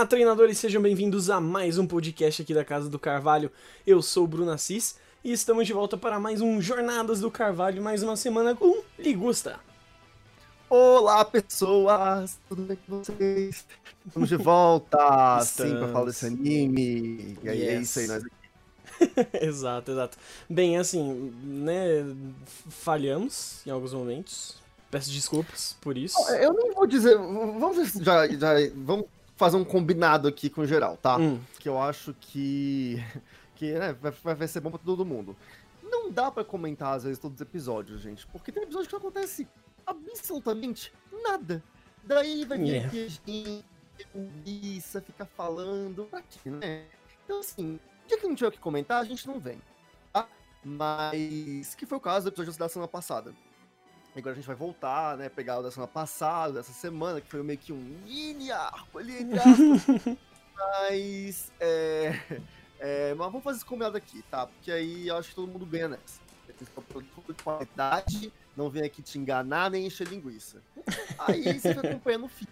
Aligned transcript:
Olá, 0.00 0.06
treinadores, 0.06 0.56
sejam 0.56 0.80
bem-vindos 0.80 1.28
a 1.28 1.42
mais 1.42 1.76
um 1.76 1.86
podcast 1.86 2.40
aqui 2.40 2.54
da 2.54 2.64
Casa 2.64 2.88
do 2.88 2.98
Carvalho. 2.98 3.52
Eu 3.86 4.00
sou 4.00 4.24
o 4.24 4.26
Bruno 4.26 4.50
Assis 4.50 4.96
e 5.22 5.30
estamos 5.30 5.66
de 5.66 5.74
volta 5.74 5.94
para 5.94 6.18
mais 6.18 6.40
um 6.40 6.58
Jornadas 6.58 7.20
do 7.20 7.30
Carvalho, 7.30 7.82
mais 7.82 8.02
uma 8.02 8.16
semana 8.16 8.56
com 8.56 8.82
Ligusta. 8.98 9.60
Olá, 10.70 11.22
pessoas! 11.22 12.38
Tudo 12.48 12.62
bem 12.62 12.78
com 12.86 13.04
vocês? 13.04 13.66
Estamos 14.06 14.30
de 14.30 14.36
volta, 14.36 15.38
sim, 15.44 15.76
para 15.76 15.88
falar 15.88 16.06
desse 16.06 16.24
anime. 16.24 17.36
E 17.42 17.48
aí 17.50 17.60
yes. 17.60 17.68
é 17.68 17.80
isso 17.82 17.98
aí, 17.98 18.06
nós 18.06 18.24
aqui. 18.24 19.36
exato, 19.44 19.90
exato. 19.90 20.16
Bem, 20.48 20.78
assim, 20.78 21.30
né, 21.42 22.06
falhamos 22.70 23.60
em 23.66 23.70
alguns 23.70 23.92
momentos. 23.92 24.56
Peço 24.90 25.10
desculpas 25.10 25.76
por 25.78 25.98
isso. 25.98 26.18
Eu 26.30 26.54
não 26.54 26.72
vou 26.72 26.86
dizer. 26.86 27.18
Vamos 27.18 27.92
já, 27.92 28.26
já 28.26 28.54
vamos 28.74 29.06
fazer 29.40 29.56
um 29.56 29.64
combinado 29.64 30.28
aqui 30.28 30.50
com 30.50 30.66
geral, 30.66 30.98
tá? 30.98 31.16
Hum. 31.16 31.40
Que 31.58 31.66
eu 31.66 31.80
acho 31.80 32.14
que, 32.20 33.02
que 33.56 33.72
né, 33.72 33.94
vai, 33.94 34.34
vai 34.34 34.46
ser 34.46 34.60
bom 34.60 34.70
pra 34.70 34.78
todo 34.78 35.04
mundo. 35.04 35.34
Não 35.82 36.12
dá 36.12 36.30
para 36.30 36.44
comentar, 36.44 36.94
às 36.94 37.04
vezes, 37.04 37.18
todos 37.18 37.36
os 37.36 37.40
episódios, 37.40 38.02
gente, 38.02 38.26
porque 38.26 38.52
tem 38.52 38.62
episódios 38.62 38.86
que 38.86 38.92
não 38.92 39.00
acontece 39.00 39.48
absolutamente 39.86 40.92
nada. 41.22 41.62
Daí 42.04 42.44
vai 42.44 42.58
vir 42.58 42.66
yeah. 42.66 42.88
aqui 42.88 43.04
a 43.04 43.08
gente, 43.08 43.64
preguiça, 44.12 45.00
fica 45.00 45.24
falando, 45.24 46.04
pra 46.04 46.20
quê, 46.20 46.50
né? 46.50 46.84
Então, 47.24 47.40
assim, 47.40 47.80
dia 48.06 48.18
que 48.18 48.26
não 48.28 48.34
tiver 48.34 48.48
o 48.48 48.52
que 48.52 48.58
comentar, 48.58 49.00
a 49.00 49.04
gente 49.04 49.26
não 49.26 49.40
vem, 49.40 49.60
tá? 50.12 50.28
Mas, 50.62 51.74
que 51.74 51.86
foi 51.86 51.96
o 51.96 52.00
caso 52.00 52.26
do 52.26 52.34
episódio 52.34 52.58
da 52.58 52.68
semana 52.68 52.88
passada. 52.88 53.34
Agora 54.16 54.32
a 54.32 54.34
gente 54.34 54.46
vai 54.46 54.56
voltar, 54.56 55.16
né? 55.16 55.28
Pegar 55.28 55.58
o 55.58 55.62
da 55.62 55.70
semana 55.70 55.90
passada, 55.90 56.54
dessa 56.54 56.72
semana, 56.72 57.20
que 57.20 57.28
foi 57.28 57.42
meio 57.42 57.58
que 57.58 57.72
um 57.72 57.76
mini 57.76 58.50
arco 58.50 58.98
ali, 58.98 59.22
entre 59.22 59.38
Mas, 60.56 61.50
é, 61.58 62.20
é, 62.78 63.14
Mas 63.14 63.26
vamos 63.30 63.42
fazer 63.42 63.58
esse 63.58 63.64
combinado 63.64 63.96
aqui, 63.96 64.22
tá? 64.22 64.46
Porque 64.46 64.70
aí 64.70 65.08
eu 65.08 65.16
acho 65.16 65.30
que 65.30 65.34
todo 65.34 65.50
mundo 65.50 65.64
ganha 65.64 65.88
nessa. 65.88 66.20
Tem 66.46 66.56
que 66.56 66.64
ficar 66.64 66.82
produto 66.82 67.32
de 67.32 67.42
qualidade, 67.42 68.32
não 68.56 68.68
vem 68.68 68.82
aqui 68.82 69.00
te 69.00 69.18
enganar 69.18 69.70
nem 69.70 69.86
encher 69.86 70.08
linguiça. 70.08 70.60
Aí 71.18 71.58
você 71.58 71.74
fica 71.74 71.88
acompanhando 71.88 72.26
o 72.26 72.28
feed, 72.28 72.50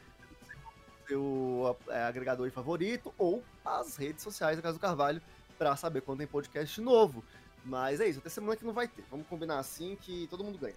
seu 1.08 1.76
é, 1.88 2.04
agregador 2.04 2.50
favorito 2.50 3.12
ou 3.18 3.42
as 3.64 3.96
redes 3.96 4.22
sociais 4.22 4.56
da 4.56 4.62
Casa 4.62 4.78
do 4.78 4.80
Carvalho 4.80 5.20
para 5.58 5.74
saber 5.74 6.02
quando 6.02 6.18
tem 6.18 6.26
podcast 6.26 6.80
novo. 6.80 7.24
Mas 7.64 8.00
é 8.00 8.08
isso, 8.08 8.20
até 8.20 8.28
semana 8.28 8.56
que 8.56 8.64
não 8.64 8.72
vai 8.72 8.86
ter. 8.86 9.04
Vamos 9.10 9.26
combinar 9.26 9.58
assim 9.58 9.96
que 10.00 10.26
todo 10.28 10.44
mundo 10.44 10.58
ganha. 10.58 10.76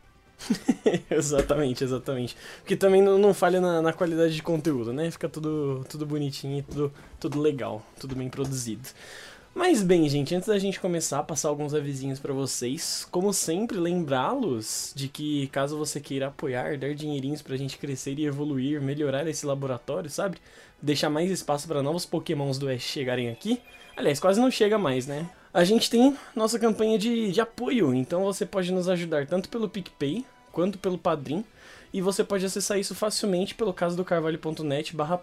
exatamente, 1.09 1.83
exatamente. 1.83 2.35
Porque 2.59 2.75
também 2.75 3.01
não, 3.01 3.17
não 3.17 3.33
falha 3.33 3.61
na, 3.61 3.81
na, 3.81 3.93
qualidade 3.93 4.35
de 4.35 4.43
conteúdo, 4.43 4.93
né? 4.93 5.09
Fica 5.11 5.29
tudo, 5.29 5.85
tudo 5.89 6.05
bonitinho 6.05 6.59
e 6.59 6.61
tudo, 6.63 6.93
tudo 7.19 7.39
legal, 7.39 7.81
tudo 7.99 8.15
bem 8.15 8.29
produzido. 8.29 8.89
Mas 9.53 9.83
bem, 9.83 10.07
gente, 10.07 10.33
antes 10.33 10.47
da 10.47 10.57
gente 10.57 10.79
começar 10.79 11.19
a 11.19 11.23
passar 11.23 11.49
alguns 11.49 11.73
avisinhos 11.73 12.19
para 12.19 12.33
vocês, 12.33 13.05
como 13.11 13.33
sempre, 13.33 13.77
lembrá-los 13.77 14.93
de 14.95 15.09
que 15.09 15.47
caso 15.47 15.77
você 15.77 15.99
queira 15.99 16.27
apoiar, 16.27 16.77
dar 16.77 16.95
dinheirinhos 16.95 17.41
pra 17.41 17.57
gente 17.57 17.77
crescer 17.77 18.17
e 18.17 18.25
evoluir, 18.25 18.81
melhorar 18.81 19.27
esse 19.27 19.45
laboratório, 19.45 20.09
sabe? 20.09 20.37
Deixar 20.81 21.09
mais 21.09 21.29
espaço 21.29 21.67
para 21.67 21.83
novos 21.83 22.05
pokémons 22.05 22.57
do 22.57 22.69
Ash 22.69 22.81
chegarem 22.81 23.29
aqui. 23.29 23.61
Aliás, 23.97 24.21
quase 24.21 24.39
não 24.39 24.49
chega 24.49 24.77
mais, 24.77 25.05
né? 25.05 25.29
A 25.53 25.65
gente 25.65 25.89
tem 25.89 26.17
nossa 26.33 26.57
campanha 26.57 26.97
de, 26.97 27.29
de 27.33 27.41
apoio, 27.41 27.93
então 27.93 28.23
você 28.23 28.45
pode 28.45 28.71
nos 28.71 28.87
ajudar 28.87 29.27
tanto 29.27 29.49
pelo 29.49 29.67
PicPay 29.67 30.25
quanto 30.51 30.77
pelo 30.77 30.97
Padrim. 30.97 31.43
E 31.93 32.01
você 32.01 32.23
pode 32.23 32.45
acessar 32.45 32.79
isso 32.79 32.95
facilmente 32.95 33.53
pelo 33.53 33.73
caso 33.73 33.97
do 33.97 34.05
carvalho.net 34.05 34.95
barra. 34.95 35.21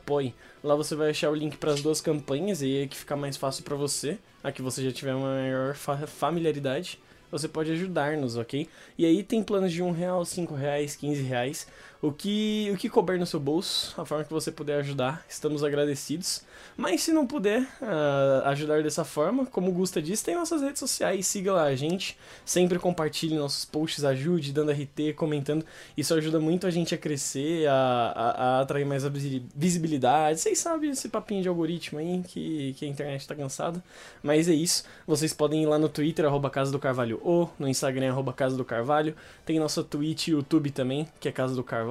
Lá 0.62 0.74
você 0.74 0.94
vai 0.94 1.10
achar 1.10 1.30
o 1.30 1.34
link 1.34 1.56
para 1.56 1.72
as 1.72 1.80
duas 1.80 2.00
campanhas 2.00 2.60
e 2.60 2.66
aí 2.66 2.88
que 2.88 2.96
fica 2.96 3.16
mais 3.16 3.36
fácil 3.36 3.64
para 3.64 3.74
você, 3.74 4.18
aqui 4.44 4.60
você 4.60 4.84
já 4.84 4.92
tiver 4.92 5.14
uma 5.14 5.28
maior 5.28 5.74
familiaridade 5.74 6.98
você 7.30 7.46
pode 7.46 7.70
ajudar-nos, 7.72 8.36
ok? 8.36 8.68
E 8.96 9.04
aí 9.04 9.22
tem 9.22 9.42
planos 9.42 9.72
de 9.72 9.82
um 9.82 9.90
real, 9.90 10.24
cinco 10.24 10.54
reais, 10.54 10.96
quinze 10.96 11.22
reais, 11.22 11.66
o 12.00 12.12
que 12.12 12.70
o 12.72 12.76
que 12.76 12.88
couber 12.88 13.18
no 13.18 13.26
seu 13.26 13.40
bolso, 13.40 14.00
a 14.00 14.04
forma 14.04 14.24
que 14.24 14.32
você 14.32 14.52
puder 14.52 14.78
ajudar, 14.80 15.24
estamos 15.28 15.64
agradecidos. 15.64 16.42
Mas 16.76 17.02
se 17.02 17.12
não 17.12 17.26
puder 17.26 17.62
uh, 17.62 18.46
ajudar 18.46 18.84
dessa 18.84 19.04
forma, 19.04 19.44
como 19.46 19.70
o 19.70 19.74
Gusta 19.74 20.00
disse, 20.00 20.24
tem 20.24 20.36
nossas 20.36 20.62
redes 20.62 20.78
sociais, 20.78 21.26
siga 21.26 21.52
lá 21.52 21.64
a 21.64 21.74
gente, 21.74 22.16
sempre 22.44 22.78
compartilhe 22.78 23.36
nossos 23.36 23.64
posts, 23.64 24.04
ajude, 24.04 24.52
dando 24.52 24.70
RT, 24.70 25.14
comentando, 25.16 25.64
isso 25.96 26.14
ajuda 26.14 26.38
muito 26.38 26.68
a 26.68 26.70
gente 26.70 26.94
a 26.94 26.98
crescer, 26.98 27.66
a, 27.66 27.74
a, 27.74 28.30
a 28.30 28.60
atrair 28.60 28.86
mais 28.86 29.04
a 29.04 29.10
visibilidade. 29.10 30.40
Vocês 30.40 30.58
sabem 30.58 30.90
esse 30.90 31.08
papinho 31.08 31.42
de 31.42 31.48
algoritmo 31.48 31.98
aí 31.98 32.22
que, 32.26 32.74
que 32.74 32.84
a 32.84 32.88
internet 32.88 33.26
tá 33.26 33.34
cansada, 33.34 33.82
mas 34.22 34.48
é 34.48 34.54
isso. 34.54 34.84
Vocês 35.04 35.32
podem 35.32 35.64
ir 35.64 35.66
lá 35.66 35.80
no 35.80 35.88
Twitter, 35.88 36.24
arroba 36.24 36.48
Casa 36.48 36.70
do 36.70 36.78
Carvalho 36.78 37.20
ou 37.24 37.50
no 37.58 37.66
Instagram, 37.66 38.10
arroba 38.10 38.32
Casa 38.32 38.56
do 38.56 38.64
Carvalho. 38.64 39.16
Tem 39.44 39.58
nossa 39.58 39.82
Twitch 39.82 40.28
e 40.28 40.30
YouTube 40.32 40.70
também, 40.70 41.08
que 41.18 41.28
é 41.28 41.32
Casa 41.32 41.56
do 41.56 41.64
Carvalho. 41.64 41.87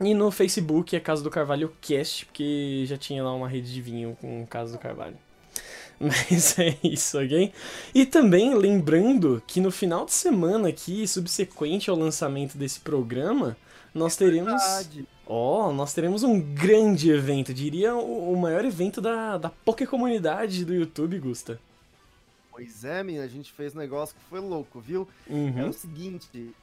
E 0.00 0.12
no 0.12 0.30
Facebook 0.30 0.94
é 0.94 1.00
Casa 1.00 1.22
do 1.22 1.30
Carvalho 1.30 1.72
Cast, 1.80 2.26
porque 2.26 2.84
já 2.86 2.98
tinha 2.98 3.24
lá 3.24 3.34
uma 3.34 3.48
rede 3.48 3.72
de 3.72 3.80
vinho 3.80 4.16
com 4.20 4.46
Casa 4.46 4.72
do 4.72 4.78
Carvalho. 4.78 5.16
Mas 5.98 6.58
é 6.58 6.76
isso, 6.84 7.18
ok? 7.18 7.52
E 7.94 8.04
também 8.04 8.54
lembrando 8.54 9.42
que 9.46 9.60
no 9.60 9.70
final 9.70 10.04
de 10.04 10.12
semana 10.12 10.68
aqui, 10.68 11.08
subsequente 11.08 11.88
ao 11.88 11.96
lançamento 11.96 12.58
desse 12.58 12.78
programa, 12.80 13.56
nós 13.94 14.14
é 14.16 14.18
teremos. 14.18 14.62
Ó, 15.26 15.68
oh, 15.68 15.72
nós 15.72 15.94
teremos 15.94 16.22
um 16.22 16.38
grande 16.38 17.10
evento, 17.10 17.52
diria 17.52 17.94
o 17.94 18.36
maior 18.36 18.64
evento 18.64 19.00
da, 19.00 19.38
da 19.38 19.48
Poké 19.48 19.86
Comunidade 19.86 20.64
do 20.64 20.74
YouTube, 20.74 21.18
Gusta. 21.18 21.58
Pois 22.52 22.84
é, 22.84 23.02
menina, 23.02 23.24
a 23.24 23.28
gente 23.28 23.52
fez 23.52 23.74
um 23.74 23.78
negócio 23.78 24.14
que 24.14 24.22
foi 24.30 24.40
louco, 24.40 24.80
viu? 24.80 25.08
Uhum. 25.28 25.58
É 25.58 25.64
o 25.66 25.72
seguinte, 25.72 26.28
vai 26.32 26.42
ter 26.42 26.54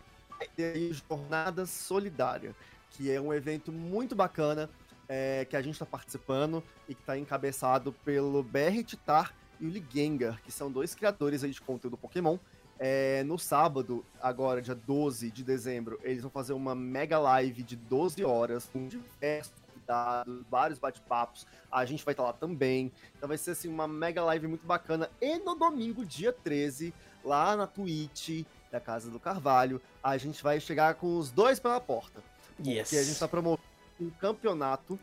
aí 0.57 0.91
Jornada 0.93 1.65
Solidária, 1.65 2.55
que 2.91 3.11
é 3.11 3.19
um 3.19 3.33
evento 3.33 3.71
muito 3.71 4.15
bacana, 4.15 4.69
é, 5.07 5.45
que 5.45 5.55
a 5.55 5.61
gente 5.61 5.73
está 5.73 5.85
participando 5.85 6.63
e 6.87 6.95
que 6.95 7.01
está 7.01 7.17
encabeçado 7.17 7.91
pelo 8.05 8.43
BR 8.43 8.83
Titar 8.85 9.33
e 9.59 9.65
o 9.65 9.69
Ligengar, 9.69 10.41
que 10.41 10.51
são 10.51 10.71
dois 10.71 10.95
criadores 10.95 11.43
aí 11.43 11.51
de 11.51 11.61
conteúdo 11.61 11.97
Pokémon. 11.97 12.37
É, 12.79 13.23
no 13.23 13.37
sábado, 13.37 14.03
agora, 14.21 14.61
dia 14.61 14.75
12 14.75 15.31
de 15.31 15.43
dezembro, 15.43 15.99
eles 16.03 16.21
vão 16.21 16.31
fazer 16.31 16.53
uma 16.53 16.73
mega 16.73 17.19
live 17.19 17.63
de 17.63 17.75
12 17.75 18.23
horas 18.23 18.69
com 18.71 18.87
diversos 18.87 19.53
convidados, 19.71 20.43
vários 20.49 20.79
bate-papos. 20.79 21.45
A 21.71 21.85
gente 21.85 22.03
vai 22.03 22.13
estar 22.13 22.23
lá 22.23 22.33
também. 22.33 22.91
Então 23.15 23.27
vai 23.27 23.37
ser 23.37 23.51
assim 23.51 23.69
uma 23.69 23.87
mega 23.87 24.23
live 24.23 24.47
muito 24.47 24.65
bacana. 24.65 25.09
E 25.21 25.37
no 25.39 25.55
domingo, 25.55 26.05
dia 26.05 26.33
13, 26.33 26.93
lá 27.23 27.55
na 27.55 27.67
Twitch 27.67 28.45
da 28.73 28.79
Casa 28.79 29.11
do 29.11 29.19
Carvalho, 29.19 29.79
a 30.03 30.17
gente 30.17 30.41
vai 30.41 30.59
chegar 30.59 30.95
com 30.95 31.17
os 31.17 31.29
dois 31.29 31.59
pela 31.59 31.79
porta. 31.79 32.23
Yes. 32.59 32.89
Porque 32.89 32.97
a 32.97 33.03
gente 33.03 33.13
está 33.13 33.27
promovendo 33.27 33.61
um 34.01 34.09
campeonato, 34.09 34.99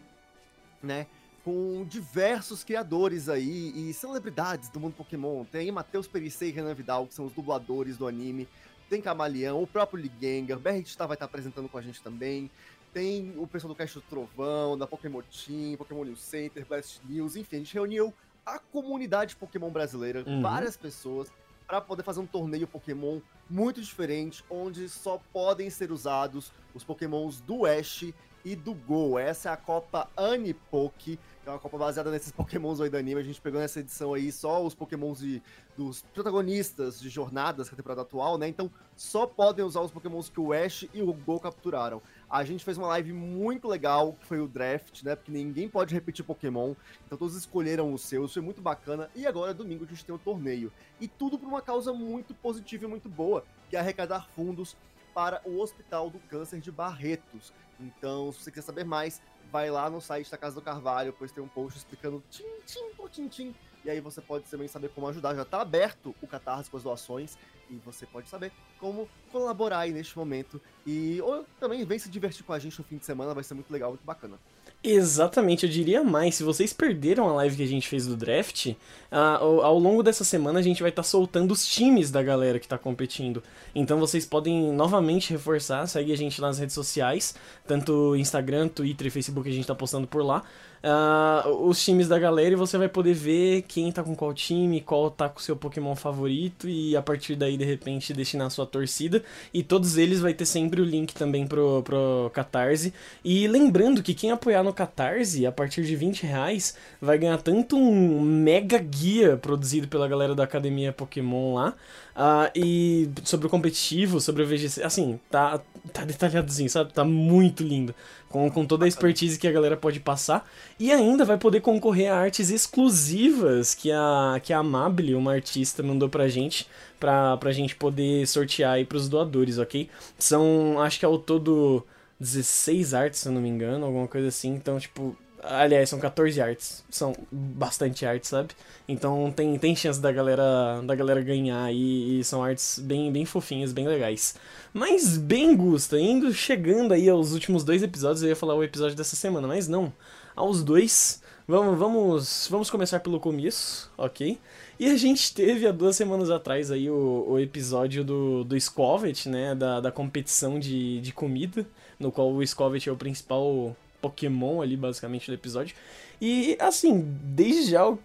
né? 0.82 1.06
Com 1.44 1.86
diversos 1.88 2.64
criadores 2.64 3.28
aí 3.28 3.72
e 3.74 3.94
celebridades 3.94 4.68
do 4.68 4.80
mundo 4.80 4.94
Pokémon. 4.94 5.44
Tem 5.44 5.70
Matheus 5.70 6.08
Perissei 6.08 6.48
e 6.48 6.52
Renan 6.52 6.74
Vidal, 6.74 7.06
que 7.06 7.14
são 7.14 7.24
os 7.24 7.32
dubladores 7.32 7.96
do 7.96 8.08
anime. 8.08 8.48
Tem 8.88 9.00
Camaleão, 9.00 9.62
o 9.62 9.66
próprio 9.68 10.02
Ligengar, 10.02 10.58
BRT 10.58 10.96
vai 10.98 11.14
estar 11.14 11.24
apresentando 11.24 11.68
com 11.68 11.78
a 11.78 11.82
gente 11.82 12.02
também. 12.02 12.50
Tem 12.92 13.32
o 13.38 13.46
pessoal 13.46 13.72
do 13.72 13.76
Caixa 13.76 14.00
do 14.00 14.06
Trovão, 14.06 14.76
da 14.76 14.84
Pokémon 14.84 15.22
Team, 15.22 15.76
Pokémon 15.76 16.02
News 16.02 16.20
Center, 16.20 16.66
Blast 16.66 17.00
News, 17.08 17.36
enfim, 17.36 17.56
a 17.56 17.58
gente 17.60 17.72
reuniu 17.72 18.12
a 18.44 18.58
comunidade 18.58 19.36
Pokémon 19.36 19.70
brasileira, 19.70 20.24
uhum. 20.26 20.42
várias 20.42 20.76
pessoas, 20.76 21.30
para 21.68 21.80
poder 21.80 22.02
fazer 22.02 22.18
um 22.18 22.26
torneio 22.26 22.66
Pokémon 22.66 23.20
muito 23.50 23.80
diferente, 23.80 24.44
onde 24.48 24.88
só 24.88 25.20
podem 25.32 25.68
ser 25.68 25.90
usados 25.90 26.52
os 26.72 26.84
Pokémons 26.84 27.40
do 27.40 27.66
Ash 27.66 28.12
e 28.44 28.56
do 28.56 28.72
Go. 28.72 29.18
Essa 29.18 29.50
é 29.50 29.52
a 29.52 29.56
Copa 29.56 30.08
Anipoke, 30.16 31.18
que 31.42 31.48
é 31.48 31.50
uma 31.50 31.58
Copa 31.58 31.76
baseada 31.76 32.10
nesses 32.10 32.30
Pokémons 32.32 32.80
aí 32.80 32.88
do 32.88 32.96
anime. 32.96 33.20
A 33.20 33.24
gente 33.24 33.40
pegou 33.40 33.60
nessa 33.60 33.80
edição 33.80 34.14
aí 34.14 34.30
só 34.30 34.64
os 34.64 34.74
Pokémons 34.74 35.18
de, 35.18 35.42
dos 35.76 36.02
protagonistas 36.14 37.00
de 37.00 37.08
jornadas 37.08 37.68
da 37.68 37.76
temporada 37.76 38.02
atual, 38.02 38.38
né? 38.38 38.48
Então 38.48 38.70
só 38.96 39.26
podem 39.26 39.64
usar 39.64 39.80
os 39.80 39.90
Pokémons 39.90 40.28
que 40.28 40.40
o 40.40 40.52
Ash 40.52 40.86
e 40.94 41.02
o 41.02 41.12
Go 41.12 41.40
capturaram. 41.40 42.00
A 42.30 42.44
gente 42.44 42.64
fez 42.64 42.78
uma 42.78 42.86
live 42.86 43.12
muito 43.12 43.66
legal, 43.66 44.12
que 44.12 44.24
foi 44.24 44.38
o 44.38 44.46
draft, 44.46 45.02
né? 45.02 45.16
Porque 45.16 45.32
ninguém 45.32 45.68
pode 45.68 45.92
repetir 45.92 46.24
Pokémon. 46.24 46.74
Então 47.04 47.18
todos 47.18 47.34
escolheram 47.34 47.92
os 47.92 48.02
seus, 48.02 48.32
foi 48.32 48.40
muito 48.40 48.62
bacana. 48.62 49.10
E 49.16 49.26
agora, 49.26 49.52
domingo, 49.52 49.84
a 49.84 49.88
gente 49.88 50.04
tem 50.04 50.12
o 50.12 50.16
um 50.16 50.18
torneio. 50.18 50.72
E 51.00 51.08
tudo 51.08 51.36
por 51.36 51.48
uma 51.48 51.60
causa 51.60 51.92
muito 51.92 52.32
positiva 52.32 52.84
e 52.84 52.88
muito 52.88 53.08
boa, 53.08 53.44
que 53.68 53.76
é 53.76 53.80
arrecadar 53.80 54.28
fundos 54.28 54.76
para 55.12 55.42
o 55.44 55.58
Hospital 55.58 56.08
do 56.08 56.20
Câncer 56.20 56.60
de 56.60 56.70
Barretos. 56.70 57.52
Então, 57.80 58.30
se 58.30 58.44
você 58.44 58.50
quiser 58.52 58.62
saber 58.62 58.84
mais, 58.84 59.20
vai 59.50 59.68
lá 59.68 59.90
no 59.90 60.00
site 60.00 60.30
da 60.30 60.38
Casa 60.38 60.54
do 60.54 60.62
Carvalho, 60.62 61.12
pois 61.18 61.32
tem 61.32 61.42
um 61.42 61.48
post 61.48 61.78
explicando 61.78 62.22
tim-tim 62.30 62.94
por 62.96 63.10
tim-tim. 63.10 63.52
E 63.84 63.90
aí 63.90 64.00
você 64.00 64.20
pode 64.20 64.44
também 64.44 64.68
saber 64.68 64.90
como 64.90 65.08
ajudar. 65.08 65.34
Já 65.34 65.42
está 65.42 65.60
aberto 65.60 66.14
o 66.22 66.26
Catarse 66.28 66.70
com 66.70 66.76
as 66.76 66.82
doações 66.84 67.36
e 67.68 67.76
você 67.76 68.06
pode 68.06 68.28
saber 68.28 68.52
como 68.80 69.08
colaborar 69.30 69.80
aí 69.80 69.92
neste 69.92 70.16
momento. 70.18 70.60
E 70.86 71.20
ou 71.20 71.44
também 71.60 71.84
vem 71.84 71.98
se 71.98 72.08
divertir 72.08 72.44
com 72.44 72.52
a 72.52 72.58
gente 72.58 72.78
no 72.78 72.84
fim 72.84 72.96
de 72.96 73.04
semana, 73.04 73.34
vai 73.34 73.44
ser 73.44 73.54
muito 73.54 73.70
legal, 73.70 73.90
muito 73.90 74.04
bacana. 74.04 74.38
Exatamente, 74.82 75.66
eu 75.66 75.70
diria 75.70 76.02
mais. 76.02 76.36
Se 76.36 76.42
vocês 76.42 76.72
perderam 76.72 77.28
a 77.28 77.32
live 77.34 77.54
que 77.54 77.62
a 77.62 77.66
gente 77.66 77.86
fez 77.86 78.06
do 78.06 78.16
draft, 78.16 78.72
ao, 79.10 79.60
ao, 79.60 79.78
longo 79.78 80.02
dessa 80.02 80.24
semana 80.24 80.58
a 80.58 80.62
gente 80.62 80.80
vai 80.80 80.88
estar 80.88 81.02
tá 81.02 81.08
soltando 81.08 81.52
os 81.52 81.66
times 81.66 82.10
da 82.10 82.22
galera 82.22 82.58
que 82.58 82.64
está 82.64 82.78
competindo. 82.78 83.42
Então 83.74 84.00
vocês 84.00 84.24
podem 84.24 84.72
novamente 84.72 85.30
reforçar, 85.30 85.86
segue 85.86 86.12
a 86.12 86.16
gente 86.16 86.40
nas 86.40 86.58
redes 86.58 86.74
sociais, 86.74 87.34
tanto 87.66 88.16
Instagram, 88.16 88.68
Twitter 88.68 89.08
e 89.08 89.10
Facebook 89.10 89.46
a 89.46 89.52
gente 89.52 89.62
está 89.62 89.74
postando 89.74 90.06
por 90.06 90.24
lá 90.24 90.42
uh, 90.82 91.48
os 91.66 91.82
times 91.82 92.08
da 92.08 92.18
galera 92.18 92.52
e 92.52 92.56
você 92.56 92.76
vai 92.78 92.88
poder 92.88 93.14
ver 93.14 93.62
quem 93.62 93.90
tá 93.92 94.02
com 94.02 94.14
qual 94.14 94.32
time, 94.32 94.80
qual 94.80 95.10
tá 95.10 95.28
com 95.28 95.40
seu 95.40 95.56
Pokémon 95.56 95.94
favorito 95.94 96.68
e 96.68 96.96
a 96.96 97.02
partir 97.02 97.36
daí 97.36 97.56
de 97.56 97.64
repente 97.64 98.12
destinar 98.12 98.46
a 98.46 98.50
sua 98.50 98.66
torcida. 98.66 99.22
E 99.52 99.62
todos 99.62 99.96
eles 99.96 100.20
vai 100.20 100.34
ter 100.34 100.46
sempre 100.46 100.80
o 100.80 100.84
link 100.84 101.14
também 101.14 101.46
pro, 101.46 101.82
pro 101.82 102.30
Catarse. 102.32 102.92
E 103.24 103.46
lembrando 103.46 104.02
que 104.02 104.14
quem 104.14 104.30
apoiar 104.30 104.62
no 104.62 104.72
Catarse, 104.72 105.46
a 105.46 105.52
partir 105.52 105.84
de 105.84 105.96
20 105.96 106.24
reais, 106.24 106.76
vai 107.00 107.18
ganhar 107.18 107.38
tanto 107.38 107.76
um 107.76 108.20
mega 108.20 108.78
guia 108.78 109.36
produzido 109.36 109.88
pela 109.88 110.08
galera 110.08 110.34
da 110.34 110.44
Academia 110.44 110.92
Pokémon 110.92 111.54
lá. 111.54 111.74
Uh, 112.20 112.52
e 112.54 113.08
sobre 113.24 113.46
o 113.46 113.50
competitivo, 113.50 114.20
sobre 114.20 114.42
o 114.42 114.46
VGC, 114.46 114.82
assim, 114.82 115.18
tá, 115.30 115.58
tá 115.90 116.04
detalhadozinho, 116.04 116.68
sabe? 116.68 116.92
Tá 116.92 117.02
muito 117.02 117.62
lindo 117.62 117.94
com, 118.28 118.50
com 118.50 118.66
toda 118.66 118.84
a 118.84 118.88
expertise 118.88 119.38
que 119.38 119.48
a 119.48 119.52
galera 119.52 119.74
pode 119.74 120.00
passar. 120.00 120.46
E 120.78 120.92
ainda 120.92 121.24
vai 121.24 121.38
poder 121.38 121.62
concorrer 121.62 122.12
a 122.12 122.18
artes 122.18 122.50
exclusivas 122.50 123.74
que 123.74 123.90
a, 123.90 124.38
que 124.42 124.52
a 124.52 124.58
Amable, 124.58 125.14
uma 125.14 125.32
artista, 125.32 125.82
mandou 125.82 126.10
pra 126.10 126.28
gente, 126.28 126.68
pra, 126.98 127.38
pra 127.38 127.52
gente 127.52 127.74
poder 127.74 128.26
sortear 128.26 128.74
aí 128.74 128.84
pros 128.84 129.08
doadores, 129.08 129.56
ok? 129.56 129.88
São, 130.18 130.78
acho 130.78 130.98
que 130.98 131.06
ao 131.06 131.18
todo 131.18 131.86
16 132.20 132.92
artes, 132.92 133.20
se 133.20 133.28
eu 133.28 133.32
não 133.32 133.40
me 133.40 133.48
engano, 133.48 133.86
alguma 133.86 134.06
coisa 134.06 134.28
assim. 134.28 134.50
Então, 134.50 134.78
tipo, 134.78 135.16
Aliás, 135.42 135.88
são 135.88 135.98
14 135.98 136.40
artes. 136.40 136.84
São 136.90 137.14
bastante 137.30 138.04
artes, 138.04 138.28
sabe? 138.28 138.50
Então 138.86 139.32
tem, 139.34 139.58
tem 139.58 139.74
chance 139.74 140.00
da 140.00 140.12
galera 140.12 140.82
da 140.82 140.94
galera 140.94 141.22
ganhar 141.22 141.72
e, 141.72 142.20
e, 142.20 142.24
são 142.24 142.42
artes 142.42 142.78
bem, 142.78 143.10
bem 143.10 143.24
fofinhas, 143.24 143.72
bem 143.72 143.86
legais. 143.88 144.34
Mas 144.72 145.16
bem, 145.16 145.56
Gusta, 145.56 145.98
indo 145.98 146.32
chegando 146.32 146.92
aí 146.92 147.08
aos 147.08 147.32
últimos 147.32 147.64
dois 147.64 147.82
episódios, 147.82 148.22
eu 148.22 148.28
ia 148.28 148.36
falar 148.36 148.54
o 148.54 148.64
episódio 148.64 148.96
dessa 148.96 149.16
semana, 149.16 149.48
mas 149.48 149.66
não. 149.66 149.92
Aos 150.36 150.62
dois, 150.62 151.22
vamos, 151.48 151.78
vamos, 151.78 152.48
vamos 152.50 152.70
começar 152.70 153.00
pelo 153.00 153.18
começo, 153.18 153.90
ok? 153.96 154.38
E 154.78 154.86
a 154.86 154.96
gente 154.96 155.34
teve 155.34 155.66
há 155.66 155.72
duas 155.72 155.96
semanas 155.96 156.30
atrás 156.30 156.70
aí 156.70 156.90
o, 156.90 157.26
o 157.28 157.38
episódio 157.38 158.04
do, 158.04 158.44
do 158.44 158.60
Scovet, 158.60 159.28
né? 159.28 159.54
Da, 159.54 159.80
da 159.80 159.92
competição 159.92 160.58
de, 160.58 161.00
de 161.00 161.12
comida, 161.12 161.66
no 161.98 162.12
qual 162.12 162.32
o 162.32 162.46
Scovet 162.46 162.88
é 162.88 162.92
o 162.92 162.96
principal 162.96 163.76
Pokémon 164.00 164.62
ali, 164.62 164.76
basicamente, 164.76 165.30
do 165.30 165.34
episódio. 165.34 165.74
E, 166.20 166.56
assim, 166.60 167.00
desde 167.22 167.70
já 167.70 167.80
eu, 167.80 167.98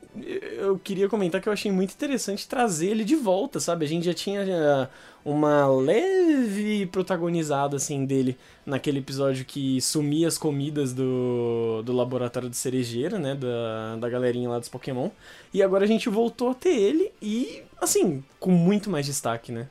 eu, 0.57 0.80
queria 0.80 1.09
comentar 1.09 1.42
que 1.42 1.50
eu 1.50 1.53
achei 1.53 1.69
muito 1.69 1.94
interessante 1.94 2.47
trazer 2.47 2.88
ele 2.88 3.03
de 3.03 3.15
volta, 3.15 3.59
sabe? 3.59 3.83
A 3.83 3.88
gente 3.88 4.06
já 4.06 4.13
tinha 4.13 4.45
já 4.45 4.89
uma 5.25 5.68
leve 5.68 6.86
protagonizada, 6.86 7.75
assim, 7.75 8.06
dele 8.06 8.38
naquele 8.65 9.00
episódio 9.00 9.44
que 9.44 9.81
sumia 9.81 10.30
as 10.30 10.38
comidas 10.38 10.94
do, 10.94 11.81
do 11.83 11.92
laboratório 11.92 12.50
de 12.50 12.56
cerejeira, 12.56 13.19
né? 13.19 13.36
Da, 13.36 13.98
da 13.98 14.09
galerinha 14.09 14.50
lá 14.50 14.59
dos 14.59 14.69
Pokémon. 14.69 15.09
E 15.53 15.62
agora 15.62 15.83
a 15.83 15.88
gente 15.88 16.07
voltou 16.07 16.51
a 16.51 16.53
ter 16.53 16.74
ele 16.74 17.12
e, 17.21 17.63
assim, 17.81 18.24
com 18.39 18.51
muito 18.51 18.89
mais 18.89 19.06
destaque, 19.06 19.51
né? 19.51 19.68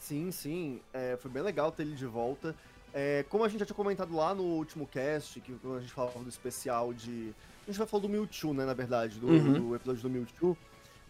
Sim, 0.00 0.30
sim. 0.30 0.80
É, 0.92 1.16
foi 1.20 1.30
bem 1.30 1.42
legal 1.42 1.72
ter 1.72 1.82
ele 1.82 1.94
de 1.94 2.06
volta. 2.06 2.54
É, 2.92 3.24
como 3.28 3.44
a 3.44 3.48
gente 3.48 3.60
já 3.60 3.66
tinha 3.66 3.76
comentado 3.76 4.14
lá 4.14 4.34
no 4.34 4.42
último 4.42 4.86
cast, 4.86 5.40
que 5.40 5.52
quando 5.54 5.76
a 5.76 5.80
gente 5.80 5.92
falava 5.92 6.18
do 6.18 6.28
especial 6.28 6.92
de. 6.92 7.32
A 7.62 7.70
gente 7.70 7.78
vai 7.78 7.86
falar 7.86 8.02
do 8.02 8.08
Mewtwo, 8.08 8.52
né, 8.52 8.64
na 8.64 8.74
verdade, 8.74 9.18
do, 9.18 9.28
uhum. 9.28 9.52
do 9.52 9.76
episódio 9.76 10.02
do 10.02 10.10
Mewtwo. 10.10 10.56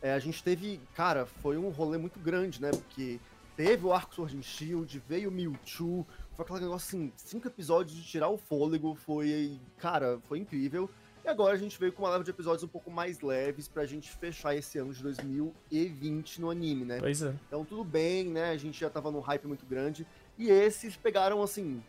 É, 0.03 0.13
a 0.13 0.19
gente 0.19 0.43
teve. 0.43 0.81
Cara, 0.95 1.27
foi 1.27 1.57
um 1.57 1.71
rolê 1.71 1.99
muito 1.99 2.19
grande, 2.19 2.61
né? 2.61 2.71
Porque 2.71 3.19
teve 3.57 3.87
o 3.87 3.93
arco 3.93 4.15
Sword 4.15 4.37
and 4.37 4.43
Shield, 4.43 5.03
veio 5.09 5.31
o 5.31 5.33
Mewtwo. 5.33 6.07
Foi 6.37 6.45
aquele 6.45 6.61
negócio 6.61 6.99
assim, 6.99 7.13
cinco 7.17 7.49
episódios 7.49 7.97
de 7.97 8.03
tirar 8.03 8.29
o 8.29 8.37
fôlego. 8.37 8.95
Foi. 8.95 9.59
Cara, 9.79 10.19
foi 10.29 10.39
incrível. 10.39 10.89
E 11.25 11.29
agora 11.29 11.55
a 11.55 11.59
gente 11.59 11.79
veio 11.79 11.93
com 11.93 12.03
uma 12.03 12.11
leva 12.11 12.25
de 12.25 12.31
episódios 12.31 12.63
um 12.63 12.69
pouco 12.69 12.91
mais 12.91 13.21
leves 13.21 13.69
pra 13.69 13.85
gente 13.85 14.11
fechar 14.11 14.55
esse 14.55 14.79
ano 14.79 14.93
de 14.93 15.03
2020 15.03 16.41
no 16.41 16.51
anime, 16.51 16.85
né? 16.85 16.99
Pois 16.99 17.23
é. 17.23 17.35
Então 17.47 17.65
tudo 17.65 17.85
bem, 17.85 18.25
né? 18.25 18.51
A 18.51 18.57
gente 18.57 18.81
já 18.81 18.89
tava 18.89 19.11
num 19.11 19.21
hype 19.21 19.47
muito 19.47 19.67
grande. 19.67 20.07
E 20.41 20.51
esses 20.51 20.97
pegaram, 20.97 21.43
assim, 21.43 21.83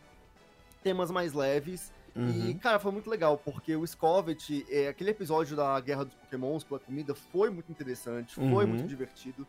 temas 0.82 1.10
mais 1.10 1.32
leves. 1.32 1.90
Uhum. 2.14 2.50
E, 2.50 2.54
cara, 2.56 2.78
foi 2.78 2.92
muito 2.92 3.08
legal, 3.08 3.38
porque 3.38 3.74
o 3.74 3.86
Scovet, 3.86 4.66
é, 4.68 4.88
aquele 4.88 5.08
episódio 5.08 5.56
da 5.56 5.80
Guerra 5.80 6.04
dos 6.04 6.14
Pokémons 6.14 6.62
pela 6.62 6.78
comida, 6.78 7.14
foi 7.14 7.48
muito 7.48 7.72
interessante, 7.72 8.34
foi 8.34 8.44
uhum. 8.44 8.66
muito 8.66 8.86
divertido. 8.86 9.46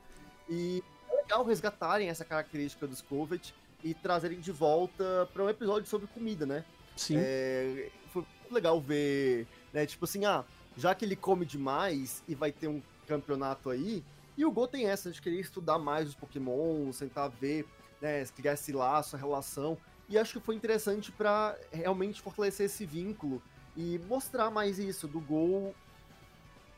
E 0.49 0.81
é 1.11 1.15
legal 1.17 1.43
resgatarem 1.43 2.07
essa 2.07 2.23
característica 2.23 2.87
do 2.87 2.95
Scovet 2.95 3.53
e 3.83 3.93
trazerem 3.93 4.39
de 4.39 4.53
volta 4.53 5.29
para 5.33 5.43
um 5.43 5.49
episódio 5.49 5.85
sobre 5.89 6.07
comida, 6.07 6.45
né? 6.45 6.63
Sim. 6.95 7.17
É, 7.17 7.89
foi 8.13 8.21
muito 8.21 8.53
legal 8.53 8.79
ver, 8.79 9.45
né? 9.73 9.85
Tipo 9.85 10.05
assim, 10.05 10.23
ah, 10.23 10.45
já 10.77 10.95
que 10.95 11.03
ele 11.03 11.17
come 11.17 11.45
demais 11.45 12.23
e 12.25 12.35
vai 12.35 12.53
ter 12.53 12.69
um 12.69 12.81
campeonato 13.05 13.69
aí, 13.69 14.01
e 14.37 14.45
o 14.45 14.51
Go 14.51 14.65
tem 14.65 14.87
essa 14.87 15.11
de 15.11 15.21
querer 15.21 15.41
estudar 15.41 15.77
mais 15.77 16.07
os 16.07 16.15
Pokémon, 16.15 16.89
tentar 16.91 17.27
ver 17.27 17.67
né, 18.03 18.25
criar 18.35 18.53
esse 18.53 18.73
laço, 18.73 19.15
a 19.15 19.19
relação. 19.19 19.77
E 20.09 20.17
acho 20.17 20.33
que 20.33 20.45
foi 20.45 20.55
interessante 20.55 21.11
para 21.11 21.57
realmente 21.71 22.21
fortalecer 22.21 22.65
esse 22.65 22.85
vínculo 22.85 23.41
e 23.75 23.99
mostrar 24.07 24.51
mais 24.51 24.77
isso 24.77 25.07
do 25.07 25.21
Gol 25.21 25.73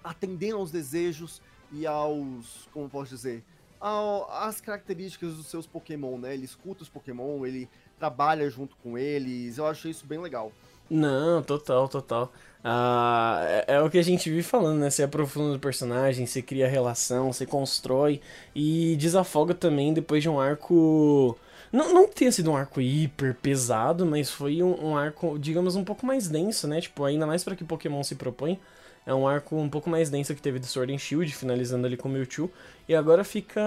atendendo 0.04 0.58
aos 0.58 0.72
desejos 0.72 1.42
e 1.72 1.88
aos, 1.88 2.70
como 2.72 2.88
posso 2.88 3.10
dizer, 3.10 3.44
ao, 3.80 4.32
às 4.32 4.62
características 4.62 5.36
dos 5.36 5.48
seus 5.48 5.66
Pokémon, 5.66 6.20
né? 6.20 6.36
Ele 6.36 6.46
escuta 6.46 6.84
os 6.84 6.90
Pokémon, 6.90 7.44
ele 7.44 7.68
trabalha 7.98 8.48
junto 8.48 8.76
com 8.78 8.96
eles. 8.96 9.58
Eu 9.58 9.66
achei 9.66 9.90
isso 9.90 10.06
bem 10.06 10.20
legal. 10.20 10.52
Não, 10.90 11.42
total, 11.42 11.88
total. 11.90 12.32
Ah, 12.64 13.42
é, 13.68 13.76
é, 13.76 13.82
o 13.82 13.90
que 13.90 13.98
a 13.98 14.04
gente 14.04 14.30
vive 14.30 14.44
falando, 14.44 14.80
né? 14.80 14.90
Você 14.90 15.04
aprofunda 15.04 15.56
o 15.56 15.60
personagem, 15.60 16.26
você 16.26 16.42
cria 16.42 16.68
relação, 16.68 17.32
você 17.34 17.46
constrói 17.46 18.22
e 18.56 18.96
desafoga 18.98 19.54
também 19.54 19.94
depois 19.94 20.22
de 20.24 20.30
um 20.30 20.40
arco. 20.40 21.38
Não, 21.72 21.94
não 21.94 22.08
tenha 22.08 22.32
sido 22.32 22.52
um 22.52 22.56
arco 22.58 22.80
hiper 22.82 23.36
pesado, 23.36 24.06
mas 24.06 24.30
foi 24.30 24.62
um, 24.64 24.90
um 24.92 24.98
arco, 24.98 25.38
digamos, 25.40 25.76
um 25.76 25.84
pouco 25.84 26.06
mais 26.06 26.28
denso, 26.28 26.68
né? 26.68 26.82
Tipo, 26.82 27.04
ainda 27.04 27.26
mais 27.28 27.44
para 27.44 27.56
que 27.56 27.64
Pokémon 27.64 28.04
se 28.04 28.16
propõe. 28.16 28.60
É 29.06 29.14
um 29.14 29.28
arco 29.28 29.56
um 29.56 29.70
pouco 29.70 29.90
mais 29.90 30.10
denso 30.10 30.34
que 30.34 30.42
teve 30.42 30.58
do 30.60 30.66
Sword 30.66 30.94
and 30.94 30.98
Shield, 30.98 31.32
finalizando 31.36 31.86
ali 31.86 31.98
com 31.98 32.10
o 32.10 32.12
Mewtwo. 32.12 32.52
E 32.88 32.96
agora 32.96 33.24
fica. 33.24 33.62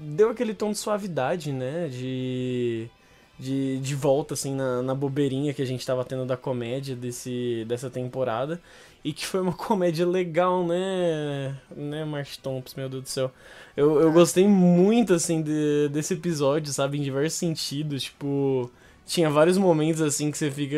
Deu 0.00 0.30
aquele 0.30 0.54
tom 0.54 0.72
de 0.72 0.78
suavidade, 0.78 1.52
né? 1.52 1.88
De 1.88 2.90
de, 3.38 3.78
de 3.78 3.94
volta, 3.94 4.34
assim, 4.34 4.54
na, 4.54 4.82
na 4.82 4.94
bobeirinha 4.94 5.54
que 5.54 5.62
a 5.62 5.64
gente 5.64 5.86
tava 5.86 6.04
tendo 6.04 6.26
da 6.26 6.36
comédia 6.36 6.96
desse, 6.96 7.64
dessa 7.68 7.88
temporada. 7.88 8.60
E 9.04 9.12
que 9.12 9.24
foi 9.24 9.40
uma 9.40 9.52
comédia 9.56 10.06
legal, 10.06 10.66
né? 10.66 11.56
Né, 11.74 12.04
March 12.04 12.36
Thompson, 12.38 12.80
meu 12.80 12.88
Deus 12.88 13.02
do 13.04 13.08
céu. 13.08 13.30
Eu, 13.76 14.00
eu 14.00 14.12
gostei 14.12 14.46
muito, 14.48 15.14
assim, 15.14 15.40
de, 15.42 15.88
desse 15.90 16.14
episódio, 16.14 16.72
sabe? 16.72 16.98
Em 16.98 17.02
diversos 17.02 17.38
sentidos, 17.38 18.02
tipo 18.04 18.70
tinha 19.08 19.30
vários 19.30 19.56
momentos 19.56 20.02
assim 20.02 20.30
que 20.30 20.36
você 20.36 20.50
fica 20.50 20.76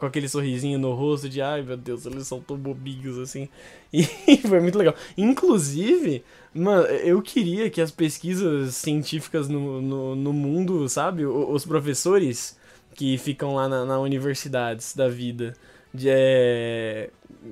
com 0.00 0.06
aquele 0.06 0.26
sorrisinho 0.30 0.78
no 0.78 0.94
rosto 0.94 1.28
de 1.28 1.42
ai 1.42 1.60
meu 1.60 1.76
Deus, 1.76 2.06
eles 2.06 2.26
são 2.26 2.40
tão 2.40 2.56
bobinhos 2.56 3.18
assim. 3.18 3.48
E 3.92 4.38
foi 4.38 4.60
muito 4.60 4.76
legal. 4.78 4.94
Inclusive, 5.16 6.24
mano, 6.56 6.86
eu 6.86 7.20
queria 7.22 7.70
que 7.70 7.80
as 7.80 7.90
pesquisas 7.90 8.74
científicas 8.76 9.48
no, 9.48 9.80
no, 9.80 10.16
no 10.16 10.32
mundo, 10.32 10.88
sabe? 10.88 11.24
Os 11.26 11.64
professores 11.64 12.58
que 12.94 13.18
ficam 13.18 13.54
lá 13.54 13.68
na, 13.68 13.84
na 13.84 13.98
universidades 13.98 14.94
da 14.94 15.08
vida, 15.08 15.54
de, 15.92 16.08
é, 16.10 17.10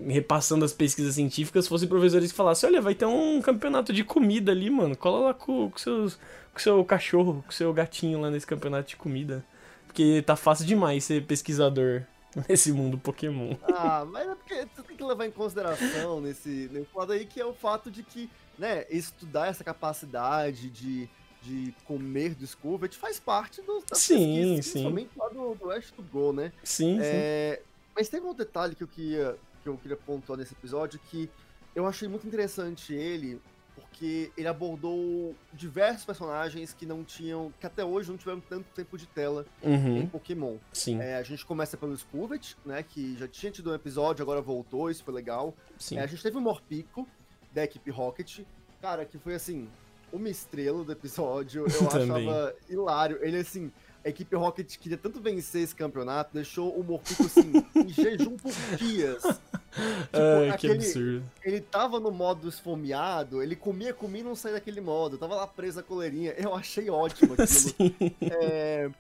repassando 0.08 0.64
as 0.64 0.72
pesquisas 0.72 1.14
científicas, 1.14 1.68
fossem 1.68 1.88
professores 1.88 2.30
que 2.30 2.36
falassem, 2.36 2.68
olha, 2.68 2.80
vai 2.80 2.94
ter 2.94 3.06
um 3.06 3.40
campeonato 3.40 3.92
de 3.92 4.04
comida 4.04 4.52
ali, 4.52 4.70
mano. 4.70 4.96
Cola 4.96 5.26
lá 5.26 5.34
com, 5.34 5.70
com, 5.70 6.08
com 6.52 6.58
seu 6.58 6.84
cachorro, 6.84 7.44
com 7.46 7.52
seu 7.52 7.72
gatinho 7.72 8.20
lá 8.20 8.30
nesse 8.30 8.46
campeonato 8.46 8.88
de 8.88 8.96
comida. 8.96 9.44
Porque 9.86 10.22
tá 10.26 10.34
fácil 10.34 10.66
demais 10.66 11.04
ser 11.04 11.24
pesquisador 11.24 12.02
nesse 12.48 12.72
mundo 12.72 12.98
Pokémon. 12.98 13.54
Ah, 13.62 14.04
mas 14.10 14.28
é 14.28 14.34
porque 14.34 14.66
tu 14.74 14.82
tem 14.82 14.96
que 14.96 15.04
levar 15.04 15.26
em 15.26 15.30
consideração 15.30 16.20
nesse, 16.20 16.68
nesse 16.72 16.88
lado 16.94 17.12
aí 17.12 17.24
que 17.24 17.40
é 17.40 17.46
o 17.46 17.54
fato 17.54 17.90
de 17.90 18.02
que, 18.02 18.28
né, 18.58 18.86
estudar 18.90 19.48
essa 19.48 19.64
capacidade 19.64 20.70
de, 20.70 21.08
de 21.42 21.74
comer 21.84 22.34
do 22.34 22.46
Scovet 22.46 22.96
faz 22.96 23.18
parte 23.18 23.60
do, 23.62 23.82
das 23.88 23.98
sim, 23.98 24.60
sim. 24.62 24.70
principalmente 24.70 25.10
lá 25.16 25.28
do, 25.28 25.54
do 25.54 25.70
Ash 25.70 25.90
to 25.90 26.02
Go, 26.02 26.32
né? 26.32 26.52
Sim, 26.62 26.98
é, 27.00 27.60
sim. 27.60 27.68
Mas 27.96 28.08
tem 28.08 28.20
um 28.20 28.34
detalhe 28.34 28.74
que 28.74 28.82
eu 28.82 28.88
queria 28.88 29.36
que 29.62 29.68
eu 29.68 29.78
queria 29.78 29.96
pontuar 29.96 30.38
nesse 30.38 30.52
episódio 30.52 31.00
que 31.10 31.30
eu 31.74 31.86
achei 31.86 32.06
muito 32.06 32.26
interessante 32.26 32.92
ele 32.92 33.40
porque 33.74 34.30
ele 34.36 34.46
abordou 34.46 35.34
diversos 35.52 36.04
personagens 36.04 36.72
que 36.72 36.86
não 36.86 37.02
tinham, 37.02 37.52
que 37.58 37.66
até 37.66 37.84
hoje 37.84 38.10
não 38.10 38.16
tiveram 38.16 38.40
tanto 38.40 38.66
tempo 38.74 38.96
de 38.96 39.06
tela 39.06 39.44
uhum. 39.62 39.98
em 39.98 40.06
Pokémon. 40.06 40.56
Sim. 40.72 41.00
É, 41.00 41.16
a 41.16 41.22
gente 41.22 41.44
começa 41.44 41.76
pelo 41.76 41.96
Scovet, 41.96 42.56
né, 42.64 42.82
que 42.82 43.16
já 43.16 43.26
tinha 43.26 43.50
tido 43.50 43.70
um 43.70 43.74
episódio, 43.74 44.22
agora 44.22 44.40
voltou, 44.40 44.90
isso 44.90 45.02
foi 45.02 45.14
legal. 45.14 45.54
Sim. 45.78 45.98
É, 45.98 46.02
a 46.02 46.06
gente 46.06 46.22
teve 46.22 46.36
o 46.36 46.40
Morpico, 46.40 47.08
da 47.54 47.64
equipe 47.64 47.90
Rocket, 47.90 48.40
cara, 48.82 49.04
que 49.04 49.16
foi 49.16 49.34
assim, 49.34 49.68
uma 50.12 50.28
estrela 50.28 50.82
do 50.84 50.92
episódio, 50.92 51.64
eu 51.70 51.88
achava 51.88 52.54
hilário. 52.68 53.18
Ele 53.22 53.38
assim, 53.38 53.70
a 54.04 54.08
equipe 54.08 54.34
Rocket 54.36 54.76
queria 54.76 54.98
tanto 54.98 55.20
vencer 55.20 55.62
esse 55.62 55.74
campeonato, 55.74 56.34
deixou 56.34 56.70
o 56.78 56.82
Morpico 56.82 57.24
assim, 57.24 57.52
em 57.74 57.88
jejum 57.88 58.36
por 58.36 58.52
dias. 58.76 59.22
Tipo, 59.22 60.18
Ai, 60.40 60.50
aquele, 60.50 60.78
que 60.78 60.84
absurdo. 60.84 61.24
Ele 61.42 61.60
tava 61.60 61.98
no 61.98 62.10
modo 62.10 62.48
esfomeado, 62.48 63.42
ele 63.42 63.56
comia, 63.56 63.94
comia 63.94 64.20
e 64.20 64.24
não 64.24 64.36
saía 64.36 64.54
daquele 64.54 64.80
modo. 64.80 65.16
Tava 65.16 65.34
lá 65.34 65.46
preso 65.46 65.80
a 65.80 65.82
coleirinha. 65.82 66.32
Eu 66.32 66.54
achei 66.54 66.90
ótimo 66.90 67.34
aquilo. 67.38 67.94
É, 68.20 68.90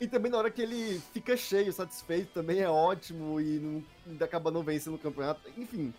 e 0.00 0.06
também 0.06 0.30
na 0.30 0.38
hora 0.38 0.50
que 0.50 0.60
ele 0.60 1.00
fica 1.12 1.36
cheio, 1.36 1.72
satisfeito, 1.72 2.32
também 2.34 2.60
é 2.60 2.68
ótimo 2.68 3.40
e 3.40 3.58
não, 3.58 3.84
acaba 4.20 4.50
não 4.50 4.62
vencendo 4.62 4.94
o 4.94 4.98
campeonato. 4.98 5.40
Enfim, 5.56 5.92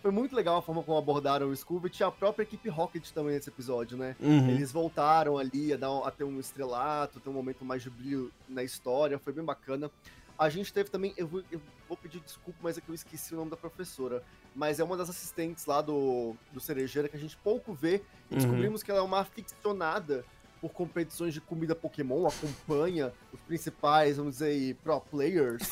foi 0.00 0.10
muito 0.10 0.34
legal 0.34 0.56
a 0.56 0.62
forma 0.62 0.82
como 0.82 0.96
abordaram 0.96 1.48
o 1.48 1.56
Scooby 1.56 1.90
e 1.98 2.02
a 2.02 2.10
própria 2.10 2.42
equipe 2.42 2.68
Rocket 2.68 3.10
também 3.10 3.34
nesse 3.34 3.50
episódio, 3.50 3.96
né? 3.96 4.16
Uhum. 4.20 4.50
Eles 4.50 4.72
voltaram 4.72 5.36
ali 5.36 5.72
a, 5.72 5.76
dar, 5.76 5.98
a 6.06 6.10
ter 6.10 6.24
um 6.24 6.40
estrelato, 6.40 7.20
ter 7.20 7.28
um 7.28 7.34
momento 7.34 7.64
mais 7.64 7.82
de 7.82 7.90
brilho 7.90 8.32
na 8.48 8.62
história, 8.62 9.18
foi 9.18 9.32
bem 9.32 9.44
bacana. 9.44 9.90
A 10.38 10.48
gente 10.48 10.72
teve 10.72 10.88
também, 10.88 11.12
eu 11.18 11.26
vou, 11.26 11.42
eu 11.52 11.60
vou, 11.86 11.96
pedir 11.98 12.18
desculpa, 12.20 12.58
mas 12.62 12.78
é 12.78 12.80
que 12.80 12.88
eu 12.88 12.94
esqueci 12.94 13.34
o 13.34 13.36
nome 13.36 13.50
da 13.50 13.58
professora. 13.58 14.22
Mas 14.54 14.80
é 14.80 14.84
uma 14.84 14.96
das 14.96 15.10
assistentes 15.10 15.66
lá 15.66 15.82
do, 15.82 16.34
do 16.50 16.58
Cerejeira 16.58 17.08
que 17.08 17.16
a 17.16 17.20
gente 17.20 17.36
pouco 17.36 17.74
vê. 17.74 17.96
E 18.30 18.34
uhum. 18.34 18.38
descobrimos 18.38 18.82
que 18.82 18.90
ela 18.90 19.00
é 19.00 19.02
uma 19.02 19.20
aficionada 19.20 20.24
por 20.60 20.70
competições 20.70 21.34
de 21.34 21.40
comida 21.40 21.74
Pokémon, 21.74 22.26
acompanha 22.26 23.12
os 23.32 23.40
principais, 23.40 24.16
vamos 24.16 24.34
dizer, 24.34 24.76
pro 24.82 25.00
players 25.00 25.62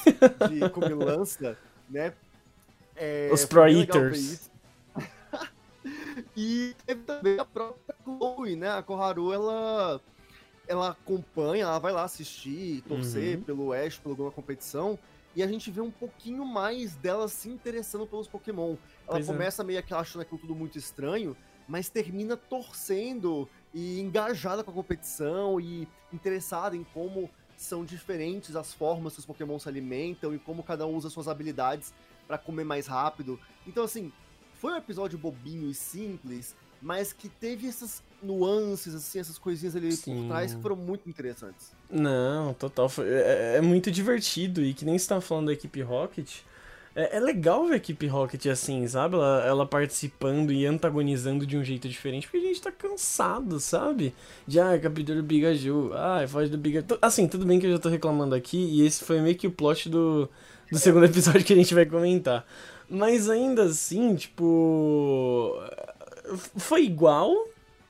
de 0.50 0.68
comilança, 0.70 1.58
né? 1.88 2.14
É, 2.98 3.30
Os 3.32 3.44
Pro 3.44 3.66
Eaters. 3.68 4.50
e 6.36 6.74
teve 6.84 7.02
também 7.02 7.38
a 7.38 7.44
própria 7.44 7.94
Chloe, 8.04 8.56
né? 8.56 8.70
A 8.70 8.82
Koharu, 8.82 9.32
ela, 9.32 10.00
ela 10.66 10.90
acompanha, 10.90 11.64
ela 11.64 11.78
vai 11.78 11.92
lá 11.92 12.02
assistir, 12.04 12.82
torcer 12.82 13.38
uhum. 13.38 13.44
pelo 13.44 13.72
Ash, 13.72 13.98
por 13.98 14.10
alguma 14.10 14.30
competição. 14.30 14.98
E 15.36 15.42
a 15.42 15.46
gente 15.46 15.70
vê 15.70 15.80
um 15.80 15.90
pouquinho 15.90 16.44
mais 16.44 16.96
dela 16.96 17.28
se 17.28 17.48
interessando 17.48 18.06
pelos 18.06 18.26
Pokémon. 18.26 18.70
Ela 19.06 19.18
pois 19.18 19.28
é. 19.28 19.32
começa 19.32 19.62
é. 19.62 19.64
meio 19.64 19.82
que 19.82 19.94
achando 19.94 20.22
aquilo 20.22 20.40
tudo 20.40 20.54
muito 20.54 20.76
estranho, 20.76 21.36
mas 21.68 21.88
termina 21.88 22.36
torcendo 22.36 23.48
e 23.72 24.00
engajada 24.00 24.64
com 24.64 24.70
a 24.70 24.74
competição 24.74 25.60
e 25.60 25.86
interessada 26.12 26.76
em 26.76 26.82
como 26.82 27.30
são 27.56 27.84
diferentes 27.84 28.56
as 28.56 28.72
formas 28.72 29.14
que 29.14 29.20
os 29.20 29.26
Pokémon 29.26 29.58
se 29.58 29.68
alimentam 29.68 30.34
e 30.34 30.38
como 30.38 30.62
cada 30.62 30.86
um 30.86 30.94
usa 30.94 31.10
suas 31.10 31.28
habilidades 31.28 31.92
para 32.28 32.38
comer 32.38 32.64
mais 32.64 32.86
rápido. 32.86 33.40
Então, 33.66 33.82
assim, 33.82 34.12
foi 34.60 34.72
um 34.72 34.76
episódio 34.76 35.18
bobinho 35.18 35.70
e 35.70 35.74
simples, 35.74 36.54
mas 36.80 37.12
que 37.12 37.28
teve 37.28 37.66
essas 37.66 38.02
nuances, 38.22 38.94
assim, 38.94 39.18
essas 39.18 39.38
coisinhas 39.38 39.74
ali 39.74 39.92
Sim. 39.92 40.22
por 40.22 40.28
trás 40.28 40.54
que 40.54 40.60
foram 40.60 40.76
muito 40.76 41.08
interessantes. 41.08 41.72
Não, 41.90 42.52
total. 42.54 42.88
Foi, 42.88 43.08
é, 43.08 43.56
é, 43.56 43.60
muito 43.60 43.90
divertido. 43.90 44.62
E 44.62 44.74
que 44.74 44.84
nem 44.84 44.98
você 44.98 45.08
tá 45.08 45.20
falando 45.20 45.46
da 45.46 45.52
equipe 45.52 45.80
Rocket. 45.80 46.40
É, 46.94 47.16
é, 47.16 47.20
legal 47.20 47.64
ver 47.66 47.74
a 47.74 47.76
equipe 47.76 48.06
Rocket 48.08 48.46
assim, 48.46 48.86
sabe? 48.88 49.14
Ela, 49.14 49.44
ela, 49.46 49.66
participando 49.66 50.52
e 50.52 50.66
antagonizando 50.66 51.46
de 51.46 51.56
um 51.56 51.62
jeito 51.62 51.88
diferente, 51.88 52.26
porque 52.26 52.44
a 52.44 52.48
gente 52.48 52.60
tá 52.60 52.72
cansado, 52.72 53.60
sabe? 53.60 54.12
De, 54.46 54.58
ah, 54.58 54.76
captura 54.78 55.14
do 55.14 55.22
Bigaju, 55.22 55.92
ah, 55.94 56.26
foge 56.26 56.50
do 56.50 56.58
Bigaju. 56.58 56.98
Assim, 57.00 57.28
tudo 57.28 57.46
bem 57.46 57.60
que 57.60 57.66
eu 57.66 57.72
já 57.72 57.78
tô 57.78 57.88
reclamando 57.88 58.34
aqui, 58.34 58.58
e 58.58 58.84
esse 58.84 59.04
foi 59.04 59.20
meio 59.20 59.36
que 59.36 59.46
o 59.46 59.52
plot 59.52 59.88
do, 59.88 60.28
do 60.70 60.78
segundo 60.78 61.04
episódio 61.06 61.44
que 61.44 61.52
a 61.52 61.56
gente 61.56 61.74
vai 61.74 61.86
comentar. 61.86 62.46
Mas 62.88 63.28
ainda 63.28 63.64
assim, 63.64 64.14
tipo. 64.14 65.54
Foi 66.56 66.84
igual, 66.84 67.34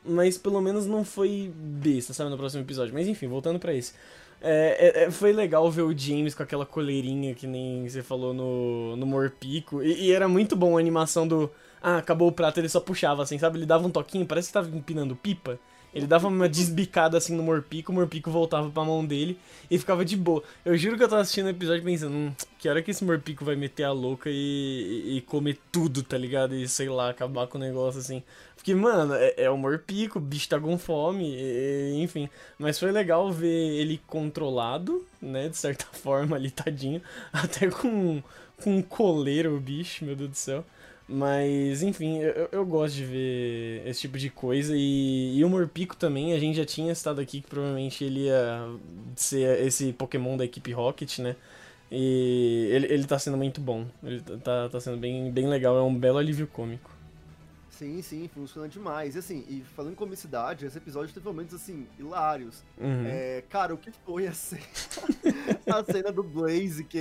mas 0.04 0.38
pelo 0.38 0.60
menos 0.60 0.86
não 0.86 1.04
foi 1.04 1.52
besta, 1.54 2.12
sabe? 2.12 2.30
No 2.30 2.36
próximo 2.36 2.62
episódio. 2.62 2.94
Mas 2.94 3.06
enfim, 3.06 3.28
voltando 3.28 3.58
para 3.58 3.74
esse. 3.74 3.92
É, 4.40 5.02
é, 5.02 5.04
é, 5.04 5.10
foi 5.10 5.32
legal 5.32 5.68
ver 5.70 5.82
o 5.82 5.96
James 5.96 6.32
com 6.32 6.42
aquela 6.44 6.64
coleirinha 6.64 7.34
que 7.34 7.46
nem 7.46 7.88
você 7.88 8.02
falou 8.02 8.32
no, 8.32 8.96
no 8.96 9.06
Morpico. 9.06 9.82
E, 9.82 10.06
e, 10.06 10.12
era 10.12 10.28
muito 10.28 10.54
bom 10.56 10.76
a 10.76 10.80
animação 10.80 11.26
do. 11.26 11.50
Ah, 11.82 11.98
acabou 11.98 12.28
o 12.28 12.32
prato, 12.32 12.58
ele 12.58 12.68
só 12.68 12.80
puxava 12.80 13.22
assim, 13.22 13.38
sabe? 13.38 13.58
Ele 13.58 13.66
dava 13.66 13.86
um 13.86 13.90
toquinho, 13.90 14.26
parece 14.26 14.48
que 14.48 14.54
tava 14.54 14.68
empinando 14.76 15.14
pipa. 15.16 15.58
Ele 15.98 16.06
dava 16.06 16.28
uma 16.28 16.48
desbicada 16.48 17.18
assim 17.18 17.34
no 17.34 17.42
Morpico, 17.42 17.90
o 17.90 17.94
Morpico 17.94 18.30
voltava 18.30 18.70
pra 18.70 18.84
mão 18.84 19.04
dele 19.04 19.36
e 19.68 19.76
ficava 19.76 20.04
de 20.04 20.16
boa. 20.16 20.44
Eu 20.64 20.76
juro 20.76 20.96
que 20.96 21.02
eu 21.02 21.08
tava 21.08 21.22
assistindo 21.22 21.46
o 21.46 21.50
episódio 21.50 21.82
pensando, 21.82 22.14
hum, 22.14 22.32
que 22.56 22.68
hora 22.68 22.80
que 22.80 22.92
esse 22.92 23.04
Morpico 23.04 23.44
vai 23.44 23.56
meter 23.56 23.82
a 23.82 23.90
louca 23.90 24.30
e, 24.30 25.16
e, 25.16 25.20
comer 25.22 25.58
tudo, 25.72 26.04
tá 26.04 26.16
ligado? 26.16 26.54
E 26.54 26.68
sei 26.68 26.88
lá, 26.88 27.10
acabar 27.10 27.48
com 27.48 27.58
o 27.58 27.60
negócio 27.60 27.98
assim. 27.98 28.22
Porque, 28.54 28.76
mano, 28.76 29.12
é, 29.14 29.34
é 29.36 29.50
o 29.50 29.58
Morpico, 29.58 30.20
o 30.20 30.22
bicho 30.22 30.48
tá 30.48 30.60
com 30.60 30.78
fome, 30.78 31.34
e, 31.36 32.00
enfim. 32.00 32.28
Mas 32.56 32.78
foi 32.78 32.92
legal 32.92 33.32
ver 33.32 33.48
ele 33.48 34.00
controlado, 34.06 35.04
né, 35.20 35.48
de 35.48 35.56
certa 35.56 35.84
forma 35.98 36.36
ali, 36.36 36.52
tadinho. 36.52 37.02
Até 37.32 37.68
com, 37.68 38.22
com 38.62 38.76
um 38.76 38.82
coleiro 38.82 39.56
o 39.56 39.60
bicho, 39.60 40.04
meu 40.04 40.14
Deus 40.14 40.30
do 40.30 40.36
céu. 40.36 40.64
Mas, 41.08 41.82
enfim, 41.82 42.18
eu, 42.18 42.48
eu 42.52 42.66
gosto 42.66 42.94
de 42.96 43.04
ver 43.04 43.82
esse 43.86 44.00
tipo 44.02 44.18
de 44.18 44.28
coisa. 44.28 44.74
E, 44.76 45.38
e 45.38 45.44
o 45.44 45.48
Morpico 45.48 45.96
também, 45.96 46.34
a 46.34 46.38
gente 46.38 46.56
já 46.56 46.66
tinha 46.66 46.92
estado 46.92 47.20
aqui 47.20 47.40
que 47.40 47.48
provavelmente 47.48 48.04
ele 48.04 48.26
ia 48.26 48.68
ser 49.16 49.64
esse 49.66 49.92
Pokémon 49.94 50.36
da 50.36 50.44
equipe 50.44 50.70
Rocket, 50.72 51.20
né? 51.20 51.34
E 51.90 52.68
ele, 52.70 52.86
ele 52.92 53.04
tá 53.06 53.18
sendo 53.18 53.38
muito 53.38 53.60
bom. 53.60 53.86
Ele 54.02 54.20
tá, 54.20 54.68
tá 54.68 54.80
sendo 54.80 54.98
bem, 54.98 55.30
bem 55.30 55.48
legal, 55.48 55.78
é 55.78 55.82
um 55.82 55.94
belo 55.94 56.18
alívio 56.18 56.46
cômico. 56.46 56.97
Sim, 57.78 58.02
sim, 58.02 58.28
funciona 58.34 58.68
demais. 58.68 59.14
E 59.14 59.20
assim, 59.20 59.44
e 59.48 59.62
falando 59.76 59.92
em 59.92 59.94
comicidade, 59.94 60.66
esse 60.66 60.76
episódio 60.76 61.14
teve 61.14 61.24
momentos 61.24 61.54
assim, 61.54 61.86
hilários. 61.96 62.64
Uhum. 62.76 63.06
É, 63.06 63.44
cara, 63.48 63.72
o 63.72 63.78
que 63.78 63.92
foi 64.04 64.26
a 64.26 64.32
cena, 64.32 64.64
a 65.64 65.84
cena 65.84 66.10
do 66.10 66.24
Blaze 66.24 66.82
que, 66.82 67.00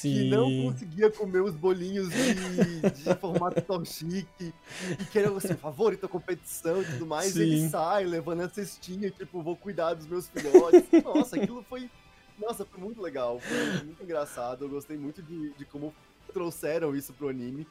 que 0.00 0.30
não 0.30 0.48
conseguia 0.62 1.10
comer 1.10 1.42
os 1.42 1.54
bolinhos 1.54 2.08
de, 2.08 2.90
de 2.92 3.14
formato 3.16 3.60
tão 3.60 3.84
chique 3.84 4.54
e 4.98 5.04
que 5.04 5.18
era 5.18 5.30
assim, 5.36 5.54
favorito 5.54 6.06
a 6.06 6.08
competição 6.08 6.80
e 6.80 6.86
tudo 6.86 7.04
mais. 7.04 7.34
Sim. 7.34 7.42
Ele 7.42 7.68
sai 7.68 8.06
levando 8.06 8.40
a 8.40 8.48
cestinha, 8.48 9.10
tipo, 9.10 9.42
vou 9.42 9.54
cuidar 9.54 9.92
dos 9.92 10.06
meus 10.06 10.26
filhotes. 10.28 10.82
Nossa, 11.04 11.36
aquilo 11.36 11.62
foi. 11.68 11.90
Nossa, 12.38 12.64
foi 12.64 12.80
muito 12.80 13.02
legal. 13.02 13.38
Foi 13.38 13.84
muito 13.84 14.02
engraçado. 14.02 14.64
Eu 14.64 14.70
gostei 14.70 14.96
muito 14.96 15.22
de, 15.22 15.52
de 15.52 15.66
como 15.66 15.94
trouxeram 16.32 16.96
isso 16.96 17.12
pro 17.12 17.28
anime. 17.28 17.66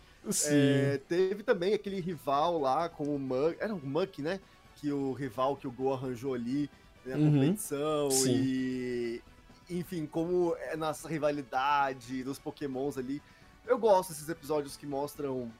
É, 0.47 0.99
teve 1.07 1.43
também 1.43 1.73
aquele 1.73 1.99
rival 1.99 2.59
lá 2.59 2.89
com 2.89 3.03
o 3.15 3.19
Muck. 3.19 3.57
Era 3.59 3.73
o 3.73 3.85
Muck, 3.85 4.19
né? 4.19 4.39
Que 4.75 4.91
o 4.91 5.13
rival 5.13 5.55
que 5.55 5.67
o 5.67 5.71
Go 5.71 5.93
arranjou 5.93 6.33
ali 6.33 6.69
na 7.05 7.17
né, 7.17 7.23
uhum. 7.23 7.33
competição. 7.33 8.11
Sim. 8.11 8.33
E. 8.35 9.21
Enfim, 9.69 10.05
como 10.05 10.55
é 10.59 10.75
nossa 10.75 11.07
rivalidade 11.07 12.23
dos 12.23 12.37
pokémons 12.37 12.97
ali. 12.97 13.21
Eu 13.65 13.79
gosto 13.79 14.09
desses 14.09 14.29
episódios 14.29 14.77
que 14.77 14.85
mostram 14.85 15.51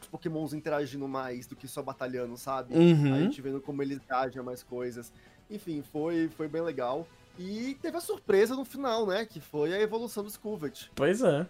os 0.00 0.06
pokémons 0.06 0.52
interagindo 0.52 1.08
mais 1.08 1.46
do 1.46 1.56
que 1.56 1.66
só 1.66 1.82
batalhando, 1.82 2.36
sabe? 2.36 2.74
Uhum. 2.74 3.14
A 3.14 3.18
gente 3.18 3.40
vendo 3.40 3.60
como 3.60 3.82
eles 3.82 4.00
agem 4.08 4.40
a 4.40 4.42
mais 4.42 4.62
coisas. 4.62 5.12
Enfim, 5.50 5.82
foi, 5.82 6.28
foi 6.36 6.46
bem 6.46 6.62
legal. 6.62 7.06
E 7.38 7.76
teve 7.80 7.96
a 7.96 8.00
surpresa 8.00 8.54
no 8.54 8.64
final, 8.64 9.06
né? 9.06 9.24
Que 9.24 9.40
foi 9.40 9.72
a 9.72 9.80
evolução 9.80 10.22
do 10.22 10.30
Scovet. 10.30 10.90
Pois 10.94 11.22
é. 11.22 11.46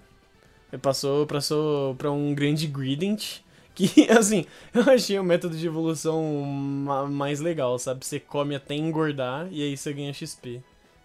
Passou, 0.80 1.26
passou 1.26 1.94
pra 1.96 2.10
um 2.10 2.34
grande 2.34 2.66
Grident. 2.66 3.40
Que, 3.74 4.06
assim, 4.10 4.44
eu 4.74 4.82
achei 4.82 5.18
o 5.18 5.24
método 5.24 5.56
de 5.56 5.66
evolução 5.66 6.22
mais 7.10 7.40
legal, 7.40 7.78
sabe? 7.78 8.04
Você 8.04 8.20
come 8.20 8.54
até 8.54 8.74
engordar 8.74 9.48
e 9.50 9.62
aí 9.62 9.74
você 9.74 9.94
ganha 9.94 10.12
XP. 10.12 10.60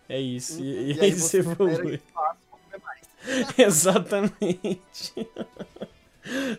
É 0.09 0.19
isso. 0.19 0.61
E, 0.61 0.91
e, 0.91 0.93
e 0.97 0.99
aí, 0.99 1.11
você 1.13 1.37
evolui. 1.37 2.01
Exatamente. 3.57 5.13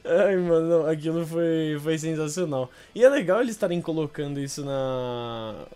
Ai, 0.04 0.36
mano, 0.36 0.86
aquilo 0.86 1.26
foi, 1.26 1.78
foi 1.82 1.98
sensacional. 1.98 2.70
E 2.94 3.04
é 3.04 3.08
legal 3.08 3.40
eles 3.40 3.54
estarem 3.54 3.80
colocando 3.80 4.40
isso 4.40 4.64
na. 4.64 5.66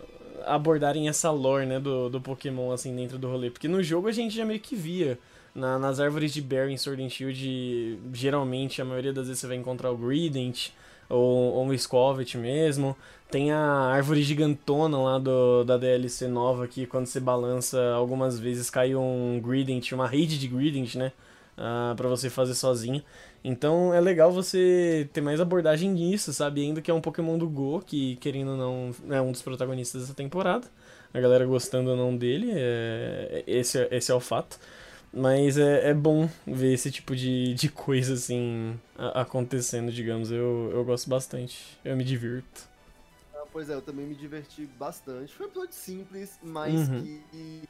abordarem 0.45 1.07
essa 1.07 1.29
lore, 1.29 1.65
né, 1.65 1.79
do, 1.79 2.09
do 2.09 2.19
Pokémon, 2.19 2.71
assim, 2.71 2.95
dentro 2.95 3.17
do 3.17 3.29
rolê. 3.29 3.51
Porque 3.51 3.67
no 3.67 3.83
jogo 3.83 4.07
a 4.07 4.11
gente 4.11 4.35
já 4.35 4.45
meio 4.45 4.59
que 4.59 4.75
via 4.75 5.19
na, 5.55 5.77
nas 5.77 5.99
árvores 5.99 6.33
de 6.33 6.41
Berry 6.41 6.73
em 6.73 6.77
Sword 6.77 7.03
and 7.03 7.09
Shield, 7.09 7.99
geralmente, 8.11 8.81
a 8.81 8.85
maioria 8.85 9.13
das 9.13 9.27
vezes 9.27 9.41
você 9.41 9.47
vai 9.47 9.57
encontrar 9.57 9.91
o 9.91 9.97
Greedent 9.97 10.69
ou, 11.09 11.53
ou 11.53 11.67
o 11.67 11.77
Scovet 11.77 12.37
mesmo. 12.37 12.95
Tem 13.29 13.51
a 13.51 13.59
árvore 13.59 14.21
gigantona 14.23 14.97
lá 14.97 15.19
do, 15.19 15.63
da 15.63 15.77
DLC 15.77 16.27
nova 16.27 16.67
que 16.67 16.85
quando 16.85 17.07
você 17.07 17.19
balança 17.19 17.81
algumas 17.93 18.39
vezes 18.39 18.69
cai 18.69 18.95
um 18.95 19.39
Greedent, 19.43 19.91
uma 19.91 20.07
rede 20.07 20.39
de 20.39 20.47
Greedent, 20.47 20.95
né? 20.95 21.11
Uh, 21.55 21.95
para 21.95 22.07
você 22.07 22.29
fazer 22.31 22.55
sozinho. 22.55 23.03
Então 23.43 23.93
é 23.93 23.99
legal 23.99 24.31
você 24.31 25.07
ter 25.13 25.21
mais 25.21 25.39
abordagem 25.39 25.91
nisso, 25.91 26.33
sabe? 26.33 26.61
Ainda 26.61 26.81
que 26.81 26.89
é 26.89 26.93
um 26.93 27.01
Pokémon 27.01 27.37
do 27.37 27.47
Go, 27.47 27.83
que 27.85 28.15
querendo 28.15 28.51
ou 28.51 28.57
não 28.57 29.15
é 29.15 29.21
um 29.21 29.31
dos 29.31 29.41
protagonistas 29.41 30.01
dessa 30.01 30.13
temporada. 30.13 30.67
A 31.13 31.19
galera 31.19 31.45
gostando 31.45 31.91
ou 31.91 31.97
não 31.97 32.15
dele, 32.15 32.51
é... 32.55 33.43
esse, 33.45 33.77
é, 33.77 33.87
esse 33.91 34.11
é 34.11 34.15
o 34.15 34.19
fato. 34.19 34.57
Mas 35.13 35.59
é, 35.59 35.91
é 35.91 35.93
bom 35.93 36.27
ver 36.45 36.73
esse 36.73 36.89
tipo 36.89 37.15
de, 37.15 37.53
de 37.53 37.69
coisa 37.69 38.15
assim 38.15 38.79
acontecendo, 38.97 39.91
digamos. 39.91 40.31
Eu, 40.31 40.71
eu 40.73 40.83
gosto 40.83 41.07
bastante. 41.07 41.77
Eu 41.85 41.95
me 41.95 42.03
divirto. 42.03 42.67
Ah, 43.35 43.43
pois 43.51 43.69
é, 43.69 43.75
eu 43.75 43.81
também 43.81 44.07
me 44.07 44.15
diverti 44.15 44.65
bastante. 44.79 45.31
Foi 45.31 45.45
um 45.45 45.49
episódio 45.49 45.75
simples, 45.75 46.39
mas 46.41 46.89
uhum. 46.89 47.03
que, 47.03 47.63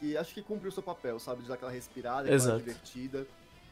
que 0.00 0.16
acho 0.16 0.34
que 0.34 0.42
cumpriu 0.42 0.70
o 0.70 0.72
seu 0.72 0.82
papel, 0.82 1.20
sabe? 1.20 1.42
De 1.42 1.48
dar 1.48 1.54
aquela 1.54 1.70
respirada, 1.70 2.34
aquela 2.34 2.58
divertida. 2.58 3.24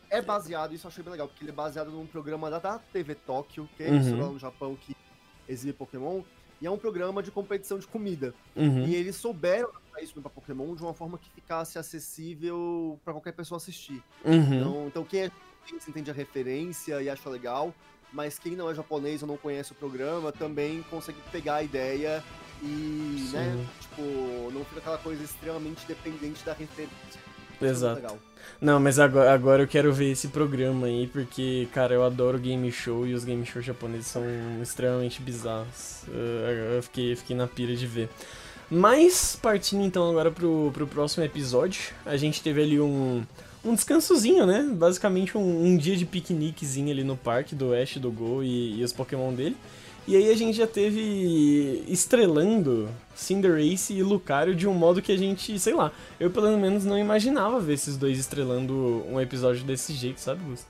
É 0.08 0.22
baseado, 0.22 0.72
isso 0.72 0.86
eu 0.86 0.88
achei 0.88 1.02
bem 1.02 1.10
legal, 1.10 1.26
porque 1.26 1.42
ele 1.42 1.50
é 1.50 1.54
baseado 1.54 1.90
num 1.90 2.06
programa 2.06 2.48
da, 2.48 2.60
da 2.60 2.78
TV 2.78 3.16
Tóquio, 3.16 3.68
que 3.76 3.82
é 3.82 3.88
uhum. 3.88 4.00
isso 4.00 4.16
lá 4.16 4.28
no 4.28 4.38
Japão 4.38 4.76
que 4.76 4.94
exibe 5.48 5.72
Pokémon. 5.72 6.22
E 6.62 6.66
é 6.66 6.70
um 6.70 6.78
programa 6.78 7.24
de 7.24 7.32
competição 7.32 7.76
de 7.76 7.88
comida. 7.88 8.32
Uhum. 8.54 8.86
E 8.86 8.94
eles 8.94 9.16
souberam 9.16 9.70
isso 10.02 10.20
para 10.20 10.30
Pokémon 10.30 10.74
de 10.74 10.82
uma 10.82 10.94
forma 10.94 11.18
que 11.18 11.30
ficasse 11.30 11.78
acessível 11.78 12.98
para 13.04 13.12
qualquer 13.12 13.32
pessoa 13.32 13.56
assistir. 13.56 14.02
Uhum. 14.24 14.60
Então, 14.60 14.86
então, 14.88 15.04
quem 15.04 15.22
é 15.22 15.30
entende 15.88 16.10
a 16.10 16.14
referência 16.14 17.02
e 17.02 17.08
acha 17.08 17.28
legal, 17.28 17.74
mas 18.12 18.38
quem 18.38 18.54
não 18.54 18.70
é 18.70 18.74
japonês 18.74 19.22
ou 19.22 19.28
não 19.28 19.36
conhece 19.36 19.72
o 19.72 19.74
programa 19.74 20.30
também 20.30 20.82
consegue 20.90 21.18
pegar 21.32 21.56
a 21.56 21.62
ideia 21.62 22.22
e, 22.62 23.26
Sim. 23.30 23.36
né, 23.36 23.66
tipo, 23.80 24.02
não 24.52 24.64
fica 24.64 24.80
aquela 24.80 24.98
coisa 24.98 25.22
extremamente 25.22 25.86
dependente 25.86 26.44
da 26.44 26.52
referência. 26.52 27.20
É 27.60 27.66
Exato. 27.66 28.18
Não, 28.60 28.78
mas 28.78 28.98
agora, 28.98 29.32
agora 29.32 29.62
eu 29.62 29.68
quero 29.68 29.92
ver 29.92 30.10
esse 30.10 30.28
programa 30.28 30.86
aí, 30.86 31.06
porque, 31.06 31.68
cara, 31.72 31.94
eu 31.94 32.04
adoro 32.04 32.38
game 32.38 32.70
show 32.70 33.06
e 33.06 33.14
os 33.14 33.24
game 33.24 33.44
shows 33.44 33.64
japoneses 33.64 34.06
são 34.06 34.22
extremamente 34.62 35.20
bizarros. 35.22 36.02
Eu, 36.08 36.74
eu 36.76 36.82
fiquei, 36.82 37.16
fiquei 37.16 37.34
na 37.34 37.46
pira 37.46 37.74
de 37.74 37.86
ver. 37.86 38.08
Mas, 38.70 39.36
partindo 39.40 39.82
então 39.84 40.10
agora 40.10 40.30
pro, 40.30 40.70
pro 40.72 40.86
próximo 40.86 41.24
episódio, 41.24 41.92
a 42.04 42.16
gente 42.16 42.42
teve 42.42 42.62
ali 42.62 42.80
um, 42.80 43.22
um 43.64 43.74
descansozinho, 43.74 44.46
né? 44.46 44.62
Basicamente 44.72 45.36
um, 45.36 45.66
um 45.66 45.76
dia 45.76 45.96
de 45.96 46.04
piqueniquezinho 46.04 46.90
ali 46.90 47.04
no 47.04 47.16
parque 47.16 47.54
do 47.54 47.74
Ash, 47.74 47.96
do 47.96 48.10
Go 48.10 48.42
e, 48.42 48.80
e 48.80 48.84
os 48.84 48.92
Pokémon 48.92 49.32
dele. 49.32 49.56
E 50.06 50.16
aí 50.16 50.30
a 50.30 50.36
gente 50.36 50.56
já 50.56 50.66
teve 50.66 51.82
estrelando 51.88 52.90
Cinderace 53.14 53.94
e 53.94 54.02
Lucario 54.02 54.54
de 54.54 54.68
um 54.68 54.74
modo 54.74 55.00
que 55.00 55.10
a 55.10 55.16
gente, 55.16 55.58
sei 55.58 55.72
lá, 55.72 55.92
eu 56.20 56.30
pelo 56.30 56.58
menos 56.58 56.84
não 56.84 56.98
imaginava 56.98 57.58
ver 57.58 57.72
esses 57.72 57.96
dois 57.96 58.18
estrelando 58.18 59.02
um 59.08 59.18
episódio 59.18 59.64
desse 59.64 59.94
jeito, 59.94 60.20
sabe, 60.20 60.44
Gus? 60.44 60.66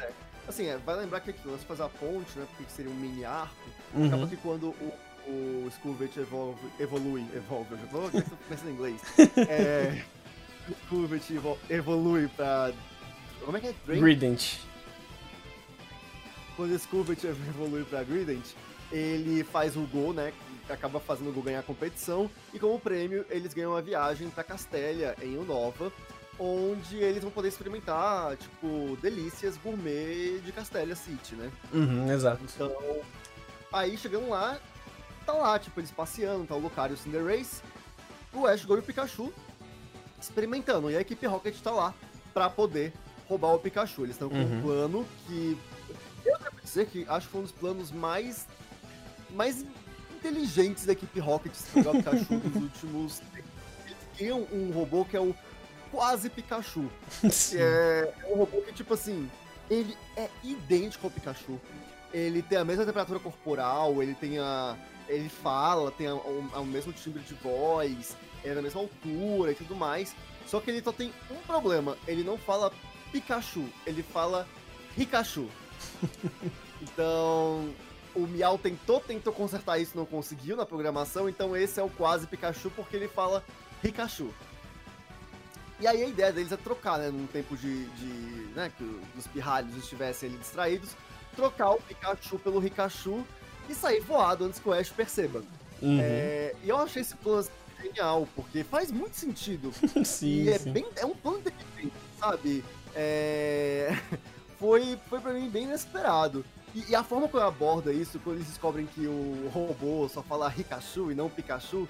É. 0.00 0.10
Assim, 0.48 0.66
é, 0.66 0.76
vai 0.78 0.96
lembrar 0.96 1.20
que 1.20 1.30
aqui 1.30 1.46
nós 1.46 1.62
fazer 1.62 1.84
a 1.84 1.88
ponte, 1.88 2.36
né, 2.36 2.44
porque 2.56 2.64
seria 2.74 2.90
um 2.90 2.94
mini 2.94 3.24
arco, 3.24 3.54
uhum. 3.94 4.06
acaba 4.08 4.26
que 4.26 4.36
quando 4.36 4.70
o, 4.70 4.92
o 5.26 5.70
Scourvet 5.70 6.16
evolve, 6.18 6.60
evolui, 6.78 7.24
evolve, 7.34 7.72
eu 7.72 7.78
já 7.78 7.86
tô 7.86 8.36
pensando 8.48 8.70
em 8.70 8.72
inglês, 8.72 9.00
é, 9.48 10.02
o 10.68 10.74
Scourvet 10.86 11.22
evolui 11.68 12.28
pra... 12.28 12.72
Como 13.44 13.56
é 13.56 13.60
que 13.60 13.68
é? 13.68 13.74
Grident 13.86 14.60
quando 16.60 16.74
esse 16.74 16.86
Covet 16.86 17.24
evolui 17.26 17.84
pra 17.84 18.02
Grident, 18.04 18.44
ele 18.92 19.42
faz 19.42 19.76
o 19.76 19.80
gol, 19.86 20.12
né? 20.12 20.30
Acaba 20.68 21.00
fazendo 21.00 21.30
o 21.30 21.32
gol 21.32 21.42
ganhar 21.42 21.60
a 21.60 21.62
competição. 21.62 22.30
E 22.52 22.58
como 22.58 22.78
prêmio, 22.78 23.24
eles 23.30 23.54
ganham 23.54 23.72
uma 23.72 23.80
viagem 23.80 24.28
pra 24.28 24.44
Castélia, 24.44 25.16
em 25.22 25.38
Unova, 25.38 25.90
onde 26.38 26.98
eles 26.98 27.22
vão 27.22 27.30
poder 27.30 27.48
experimentar, 27.48 28.36
tipo, 28.36 28.98
delícias 29.00 29.56
gourmet 29.56 30.38
de 30.44 30.52
Castélia 30.52 30.94
City, 30.94 31.34
né? 31.34 31.50
Uhum, 31.72 32.12
exato. 32.12 32.42
Então, 32.44 32.70
aí 33.72 33.96
chegando 33.96 34.28
lá, 34.28 34.60
tá 35.30 35.32
lá, 35.32 35.58
tipo, 35.58 35.78
eles 35.78 35.90
passeando, 35.90 36.46
tá 36.46 36.54
o 36.54 36.58
Lucario 36.58 36.94
e 36.94 36.98
o 36.98 36.98
Cinderace, 36.98 37.62
o 38.32 38.46
Ash, 38.46 38.64
Go 38.64 38.76
e 38.76 38.80
o 38.80 38.82
Pikachu 38.82 39.32
experimentando. 40.20 40.90
E 40.90 40.96
a 40.96 41.00
equipe 41.00 41.26
Rocket 41.26 41.56
tá 41.60 41.70
lá 41.70 41.94
pra 42.34 42.50
poder 42.50 42.92
roubar 43.28 43.54
o 43.54 43.58
Pikachu. 43.58 44.02
Eles 44.02 44.16
estão 44.16 44.28
com 44.28 44.36
uhum. 44.36 44.58
um 44.58 44.62
plano 44.62 45.06
que 45.26 45.56
eu 46.24 46.38
devo 46.38 46.60
dizer 46.62 46.86
que 46.86 47.06
acho 47.08 47.26
que 47.26 47.32
foi 47.32 47.40
um 47.40 47.44
dos 47.44 47.52
planos 47.52 47.90
mais, 47.90 48.46
mais 49.30 49.64
inteligentes 50.14 50.84
da 50.84 50.92
equipe 50.92 51.20
Rocket 51.20 51.54
se 51.54 51.70
pegar 51.70 51.90
o 51.90 51.94
Pikachu 51.94 52.38
dos 52.38 52.56
últimos. 52.62 53.22
Eles 53.86 53.98
criam 54.16 54.46
um 54.52 54.70
robô 54.72 55.04
que 55.04 55.16
é 55.16 55.20
o 55.20 55.34
quase 55.90 56.28
Pikachu. 56.28 56.90
É, 57.54 58.12
é 58.24 58.32
um 58.32 58.36
robô 58.36 58.60
que, 58.62 58.72
tipo 58.72 58.94
assim, 58.94 59.30
ele 59.70 59.96
é 60.16 60.28
idêntico 60.42 61.06
ao 61.06 61.10
Pikachu. 61.10 61.60
Ele 62.12 62.42
tem 62.42 62.58
a 62.58 62.64
mesma 62.64 62.84
temperatura 62.84 63.20
corporal, 63.20 64.02
ele 64.02 64.14
tem 64.14 64.38
a. 64.38 64.76
Ele 65.10 65.28
fala, 65.28 65.90
tem 65.90 66.06
a, 66.06 66.14
o 66.14 66.64
mesmo 66.64 66.92
timbre 66.92 67.20
de 67.22 67.34
voz, 67.34 68.16
é 68.44 68.54
da 68.54 68.62
mesma 68.62 68.80
altura 68.80 69.50
e 69.50 69.54
tudo 69.56 69.74
mais. 69.74 70.14
Só 70.46 70.60
que 70.60 70.70
ele 70.70 70.82
só 70.82 70.92
tem 70.92 71.12
um 71.30 71.36
problema. 71.46 71.98
Ele 72.06 72.22
não 72.22 72.38
fala 72.38 72.72
Pikachu, 73.10 73.68
ele 73.84 74.02
fala 74.04 74.46
Pikachu. 74.94 75.48
então, 76.80 77.68
o 78.14 78.20
Miau 78.20 78.56
tentou, 78.56 79.00
tentou 79.00 79.32
consertar 79.32 79.78
isso, 79.80 79.96
não 79.96 80.06
conseguiu 80.06 80.56
na 80.56 80.64
programação, 80.64 81.28
então 81.28 81.56
esse 81.56 81.80
é 81.80 81.82
o 81.82 81.90
quase 81.90 82.26
Pikachu 82.26 82.70
porque 82.70 82.96
ele 82.96 83.08
fala 83.08 83.44
Pikachu. 83.82 84.32
E 85.80 85.86
aí 85.86 86.04
a 86.04 86.06
ideia 86.06 86.32
deles 86.32 86.52
é 86.52 86.56
trocar, 86.56 86.98
né, 86.98 87.10
num 87.10 87.26
tempo 87.26 87.56
de, 87.56 87.86
de 87.86 88.52
né, 88.54 88.70
que 88.76 88.84
os 89.16 89.26
pirralhos 89.26 89.74
estivessem 89.76 90.28
ali 90.28 90.38
distraídos, 90.38 90.90
trocar 91.34 91.70
o 91.70 91.80
Pikachu 91.80 92.38
pelo 92.38 92.60
Pikachu 92.60 93.26
e 93.70 93.74
sair 93.74 94.00
voado 94.00 94.44
antes 94.44 94.58
que 94.58 94.68
o 94.68 94.72
Ash 94.72 94.90
perceba. 94.90 95.42
Uhum. 95.80 95.98
É, 96.00 96.54
e 96.62 96.68
eu 96.68 96.76
achei 96.76 97.02
esse 97.02 97.16
plano 97.16 97.46
genial, 97.80 98.28
porque 98.34 98.64
faz 98.64 98.90
muito 98.90 99.14
sentido. 99.14 99.72
sim, 100.04 100.44
e 100.44 100.50
é, 100.50 100.58
sim. 100.58 100.72
bem, 100.72 100.86
é 100.96 101.06
um 101.06 101.14
plano 101.14 101.38
inteligente, 101.38 101.94
sabe? 102.18 102.64
É... 102.94 103.96
foi, 104.58 104.98
foi 105.08 105.20
pra 105.20 105.32
mim 105.32 105.48
bem 105.48 105.64
inesperado. 105.64 106.44
E, 106.74 106.90
e, 106.90 106.94
a 106.94 107.02
forma 107.02 107.28
como 107.28 107.42
aborda 107.42 107.92
isso, 107.92 108.20
quando 108.20 108.36
eles 108.36 108.48
descobrem 108.48 108.86
que 108.86 109.06
o 109.06 109.50
robô 109.52 110.08
só 110.08 110.22
fala 110.22 110.50
Pikachu 110.50 111.10
e 111.10 111.14
não 111.14 111.28
Pikachu, 111.28 111.88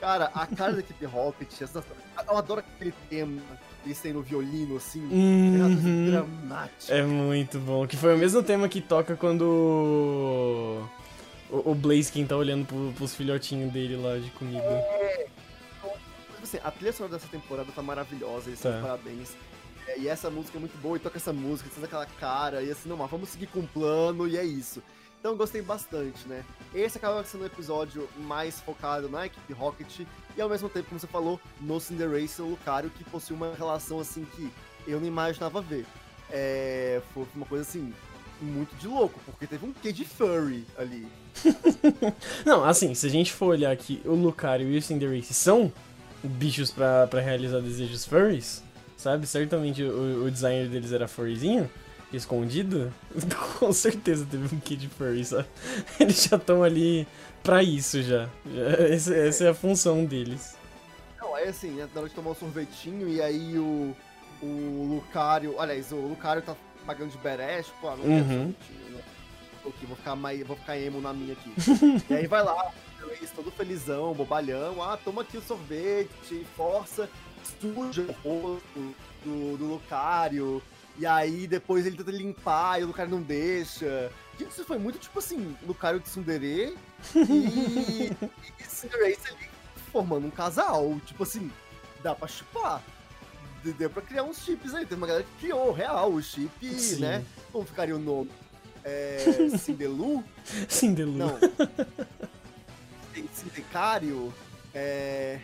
cara, 0.00 0.30
a 0.34 0.46
cara 0.46 0.74
da 0.74 0.80
equipe 0.80 1.06
Rocket, 1.06 1.62
essa, 1.62 1.82
eu 2.26 2.36
adoro 2.36 2.60
aquele 2.60 2.92
tema 3.08 3.40
eles 3.86 4.00
têm 4.00 4.12
no 4.12 4.22
violino, 4.22 4.76
assim, 4.76 5.00
uhum. 5.00 6.06
é 6.06 6.10
dramático. 6.10 6.92
É 6.92 7.02
muito 7.02 7.58
bom, 7.58 7.86
que 7.86 7.96
foi 7.96 8.14
o 8.14 8.18
mesmo 8.18 8.42
tema 8.42 8.68
que 8.68 8.82
toca 8.82 9.16
quando 9.16 10.82
o, 11.50 11.72
o 11.72 11.74
Blaze 11.74 12.24
tá 12.24 12.36
olhando 12.36 12.66
pro, 12.66 12.92
pros 12.92 13.14
filhotinhos 13.14 13.72
dele 13.72 13.96
lá 13.96 14.18
de 14.18 14.30
comida. 14.30 14.62
É, 14.62 15.26
assim, 16.42 16.58
a 16.62 16.70
trilha 16.70 16.92
sonora 16.92 17.16
dessa 17.16 17.28
temporada 17.28 17.70
tá 17.72 17.82
maravilhosa, 17.82 18.48
eles 18.48 18.60
tá. 18.60 18.80
parabéns. 18.82 19.36
É, 19.86 19.98
e 19.98 20.08
essa 20.08 20.30
música 20.30 20.58
é 20.58 20.60
muito 20.60 20.76
boa, 20.80 20.96
e 20.96 21.00
toca 21.00 21.16
essa 21.16 21.32
música, 21.32 21.70
faz 21.70 21.84
aquela 21.84 22.06
cara, 22.06 22.62
e 22.62 22.70
assim, 22.70 22.88
não, 22.88 22.96
mas 22.96 23.10
vamos 23.10 23.28
seguir 23.30 23.46
com 23.46 23.60
o 23.60 23.66
plano, 23.66 24.28
e 24.28 24.36
é 24.36 24.44
isso. 24.44 24.82
Então 25.18 25.36
gostei 25.36 25.60
bastante, 25.60 26.28
né? 26.28 26.44
Esse 26.72 26.98
acaba 26.98 27.24
sendo 27.24 27.42
um 27.42 27.46
episódio 27.46 28.08
mais 28.18 28.60
focado 28.60 29.08
na 29.08 29.26
equipe 29.26 29.52
Rocket, 29.52 30.00
e 30.36 30.40
ao 30.40 30.48
mesmo 30.48 30.68
tempo, 30.68 30.88
como 30.88 31.00
você 31.00 31.06
falou, 31.06 31.40
no 31.60 31.80
Cinderace 31.80 32.40
e 32.40 32.44
o 32.44 32.50
Lucario, 32.50 32.90
que 32.90 33.02
possui 33.04 33.34
uma 33.34 33.54
relação 33.54 33.98
assim 33.98 34.24
que 34.36 34.50
eu 34.86 35.00
não 35.00 35.06
imaginava 35.06 35.60
ver. 35.60 35.86
É, 36.30 37.00
foi 37.14 37.26
uma 37.34 37.46
coisa 37.46 37.62
assim, 37.62 37.92
muito 38.40 38.74
de 38.76 38.86
louco, 38.86 39.20
porque 39.24 39.46
teve 39.46 39.66
um 39.66 39.72
quê 39.72 39.92
de 39.92 40.04
furry 40.04 40.64
ali. 40.76 41.06
não, 42.44 42.64
assim, 42.64 42.94
se 42.94 43.06
a 43.06 43.10
gente 43.10 43.32
for 43.32 43.46
olhar 43.46 43.70
aqui, 43.70 44.00
o 44.04 44.14
Lucario 44.14 44.70
e 44.70 44.78
o 44.78 44.82
Cinderace 44.82 45.34
são 45.34 45.72
bichos 46.22 46.70
para 46.70 47.20
realizar 47.20 47.60
desejos 47.60 48.04
furries, 48.04 48.62
sabe? 48.96 49.26
Certamente 49.26 49.82
o, 49.82 50.24
o 50.24 50.30
designer 50.30 50.68
deles 50.68 50.92
era 50.92 51.06
furryzinho, 51.06 51.70
escondido. 52.12 52.92
Com 53.58 53.72
certeza 53.72 54.26
teve 54.26 54.54
um 54.54 54.60
kid 54.60 54.88
furry, 54.88 55.24
sabe? 55.24 55.46
Eles 56.00 56.24
já 56.24 56.36
estão 56.36 56.62
ali 56.62 57.06
pra 57.42 57.62
isso 57.62 58.02
já. 58.02 58.28
já 58.46 58.62
essa, 58.88 59.14
essa, 59.14 59.44
é 59.44 59.48
a 59.48 59.54
função 59.54 60.04
deles. 60.04 60.56
Não, 61.20 61.36
é 61.36 61.48
assim? 61.48 61.76
Na 61.76 62.00
hora 62.00 62.08
de 62.08 62.14
tomar 62.14 62.30
um 62.30 62.34
sorvetinho 62.34 63.08
e 63.08 63.20
aí 63.20 63.58
o, 63.58 63.94
o 64.42 64.94
Lucario. 64.94 65.60
Aliás, 65.60 65.92
o 65.92 65.96
Lucario 65.96 66.42
tá 66.42 66.56
pagando 66.88 67.10
de 67.10 67.18
badass, 67.18 67.66
pô, 67.82 67.90
não 67.90 68.04
uhum. 68.04 68.54
quero 68.54 68.96
né? 68.96 69.02
Vou 69.62 69.96
ficar, 69.96 70.16
mais, 70.16 70.46
vou 70.46 70.56
ficar 70.56 70.78
emo 70.78 71.02
na 71.02 71.12
minha 71.12 71.34
aqui. 71.34 71.52
e 72.08 72.14
aí 72.14 72.26
vai 72.26 72.42
lá, 72.42 72.72
todo 73.34 73.50
felizão, 73.50 74.14
bobalhão, 74.14 74.82
ah, 74.82 74.96
toma 74.96 75.20
aqui 75.20 75.36
o 75.36 75.42
sorvete, 75.42 76.46
força 76.56 77.10
suja 77.60 78.02
o 78.02 78.12
rosto 78.28 78.94
do, 79.22 79.56
do 79.58 79.64
Lucario. 79.66 80.62
E 80.96 81.04
aí 81.04 81.46
depois 81.46 81.86
ele 81.86 81.96
tenta 81.96 82.10
limpar 82.10 82.80
e 82.80 82.84
o 82.84 82.86
Lucario 82.86 83.12
não 83.12 83.22
deixa. 83.22 84.10
Gente, 84.38 84.50
isso 84.50 84.64
foi 84.64 84.78
muito 84.78 84.98
tipo 84.98 85.18
assim, 85.18 85.54
Lucario 85.66 86.00
de 86.00 86.08
Sundere 86.08 86.74
e, 87.14 88.10
e 88.58 88.64
Cinderace 88.64 89.28
ali 89.28 89.48
formando 89.92 90.26
um 90.26 90.30
casal. 90.30 90.98
Tipo 91.04 91.22
assim, 91.22 91.50
dá 92.02 92.14
pra 92.14 92.26
chupar. 92.26 92.82
Deu 93.64 93.90
pra 93.90 94.02
criar 94.02 94.24
uns 94.24 94.38
chips 94.38 94.74
aí. 94.74 94.86
Tem 94.86 94.96
uma 94.96 95.06
galera 95.06 95.24
que 95.24 95.46
criou, 95.46 95.72
real, 95.72 96.12
o 96.12 96.22
chip, 96.22 96.50
Sim. 96.74 97.00
né? 97.00 97.24
Como 97.52 97.64
ficaria 97.64 97.94
o 97.94 97.98
nome? 97.98 98.30
É. 98.84 99.18
Sindelu? 99.58 100.24
Sindelu. 100.68 101.12
Não. 101.12 101.38
Sindicário? 103.32 104.32
É. 104.74 105.40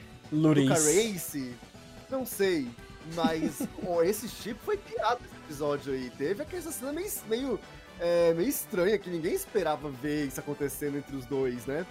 Não 2.11 2.24
sei. 2.24 2.68
Mas 3.14 3.62
ó, 3.87 4.03
esse 4.03 4.29
chip 4.29 4.59
foi 4.64 4.77
criado 4.77 5.20
nesse 5.22 5.35
episódio 5.44 5.92
aí. 5.92 6.11
Teve 6.11 6.42
aquela 6.42 6.72
cena 6.72 6.92
meio, 6.92 7.11
meio, 7.29 7.61
é, 8.00 8.33
meio 8.33 8.48
estranha 8.48 8.98
que 8.98 9.11
ninguém 9.11 9.35
esperava 9.35 9.90
ver 9.90 10.27
isso 10.27 10.40
acontecendo 10.40 10.96
entre 10.96 11.14
os 11.14 11.27
dois, 11.27 11.66
né? 11.66 11.87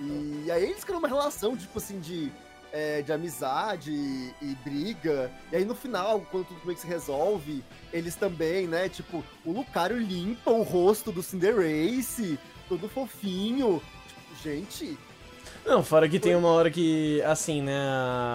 E 0.00 0.50
aí 0.50 0.64
eles 0.64 0.84
criam 0.84 0.98
uma 0.98 1.08
relação, 1.08 1.56
tipo 1.56 1.78
assim, 1.78 2.00
de, 2.00 2.30
é, 2.76 3.00
de 3.00 3.10
amizade 3.10 3.90
e, 3.90 4.34
e 4.42 4.54
briga. 4.62 5.30
E 5.50 5.56
aí 5.56 5.64
no 5.64 5.74
final, 5.74 6.20
quando 6.30 6.44
tudo 6.48 6.60
meio 6.64 6.74
que 6.74 6.82
se 6.82 6.86
resolve, 6.86 7.64
eles 7.90 8.14
também, 8.16 8.66
né? 8.66 8.86
Tipo, 8.90 9.24
o 9.46 9.52
Lucario 9.52 9.98
limpa 9.98 10.50
o 10.50 10.62
rosto 10.62 11.10
do 11.10 11.22
Cinderace, 11.22 12.38
todo 12.68 12.86
fofinho. 12.86 13.80
Tipo, 14.06 14.42
gente, 14.42 14.98
Não, 15.64 15.82
fora 15.82 16.08
que 16.08 16.20
tem 16.20 16.36
uma 16.36 16.48
hora 16.50 16.70
que, 16.70 17.22
assim, 17.22 17.62
né, 17.62 17.72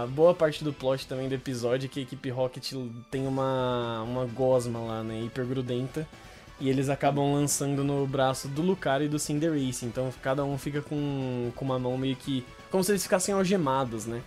boa 0.10 0.34
parte 0.34 0.63
do 0.63 0.73
plot 0.73 1.08
também 1.08 1.30
do 1.30 1.36
episódio 1.36 1.86
é 1.86 1.89
que 1.89 1.99
a 1.99 2.04
equipe 2.04 2.30
Rocket 2.30 2.73
tem 3.10 3.27
uma, 3.27 4.01
uma 4.01 4.25
gosma 4.25 4.80
lá, 4.80 5.04
né, 5.04 5.21
hipergrudenta, 5.21 6.08
e 6.60 6.69
eles 6.69 6.89
acabam 6.89 7.34
lançando 7.34 7.84
no 7.84 8.06
braço 8.06 8.47
do 8.47 8.62
Lucario 8.62 9.06
e 9.06 9.10
do 9.10 9.17
Cinderace, 9.17 9.86
então 9.86 10.12
cada 10.21 10.43
um 10.43 10.58
fica 10.58 10.82
com, 10.82 11.51
com 11.56 11.63
uma 11.65 11.80
mão 11.80 11.97
meio 11.97 12.15
que, 12.15 12.45
como 12.71 12.84
se 12.84 12.91
eles 12.91 13.03
ficassem 13.03 13.36
algemados, 13.36 14.05
né. 14.05 14.21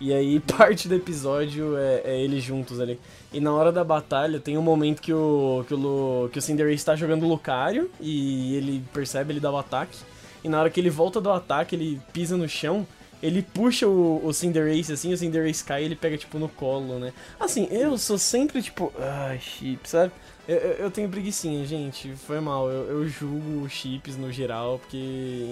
E 0.00 0.14
aí 0.14 0.40
parte 0.56 0.88
do 0.88 0.94
episódio 0.94 1.76
é, 1.76 2.00
é 2.04 2.20
eles 2.20 2.42
juntos 2.42 2.80
ali. 2.80 2.98
E 3.32 3.40
na 3.40 3.52
hora 3.52 3.70
da 3.70 3.84
batalha 3.84 4.40
tem 4.40 4.56
um 4.56 4.62
momento 4.62 5.02
que 5.02 5.12
o, 5.12 5.64
que 5.68 5.74
o, 5.74 6.30
que 6.32 6.38
o 6.38 6.42
Cinderace 6.42 6.84
tá 6.84 6.96
jogando 6.96 7.26
Lucario, 7.26 7.90
e 8.00 8.56
ele 8.56 8.82
percebe, 8.92 9.32
ele 9.32 9.40
dá 9.40 9.50
o 9.50 9.58
ataque, 9.58 9.98
e 10.42 10.48
na 10.48 10.58
hora 10.58 10.70
que 10.70 10.80
ele 10.80 10.90
volta 10.90 11.20
do 11.20 11.30
ataque, 11.30 11.76
ele 11.76 12.00
pisa 12.12 12.36
no 12.36 12.48
chão, 12.48 12.86
ele 13.22 13.42
puxa 13.42 13.86
o, 13.86 14.24
o 14.24 14.32
Cinderace 14.32 14.92
assim, 14.92 15.12
o 15.12 15.16
Cinderace 15.16 15.62
cai 15.62 15.82
e 15.82 15.84
ele 15.84 15.96
pega, 15.96 16.16
tipo, 16.16 16.38
no 16.38 16.48
colo, 16.48 16.98
né? 16.98 17.12
Assim, 17.38 17.68
eu 17.70 17.98
sou 17.98 18.16
sempre, 18.16 18.62
tipo, 18.62 18.92
ai, 18.98 19.38
chip, 19.38 19.86
sabe? 19.88 20.12
Eu, 20.50 20.56
eu, 20.56 20.90
tenho 20.90 21.08
preguiçinha, 21.08 21.64
gente, 21.64 22.12
foi 22.16 22.40
mal, 22.40 22.68
eu, 22.68 22.88
eu 22.88 23.08
julgo 23.08 23.68
chips 23.68 24.16
no 24.16 24.32
geral, 24.32 24.80
porque, 24.80 24.96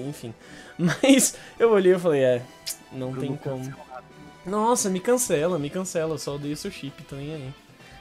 enfim. 0.08 0.34
Mas 0.76 1.36
eu 1.56 1.70
olhei 1.70 1.94
e 1.94 1.98
falei, 2.00 2.24
é, 2.24 2.42
não 2.90 3.14
tem 3.14 3.36
como. 3.36 3.72
Nossa, 4.44 4.90
me 4.90 4.98
cancela, 4.98 5.56
me 5.56 5.70
cancela, 5.70 6.14
eu 6.14 6.18
só 6.18 6.34
odeio 6.34 6.56
seu 6.56 6.68
chip, 6.72 7.00
tá 7.04 7.14
nem 7.14 7.32
aí. 7.32 7.54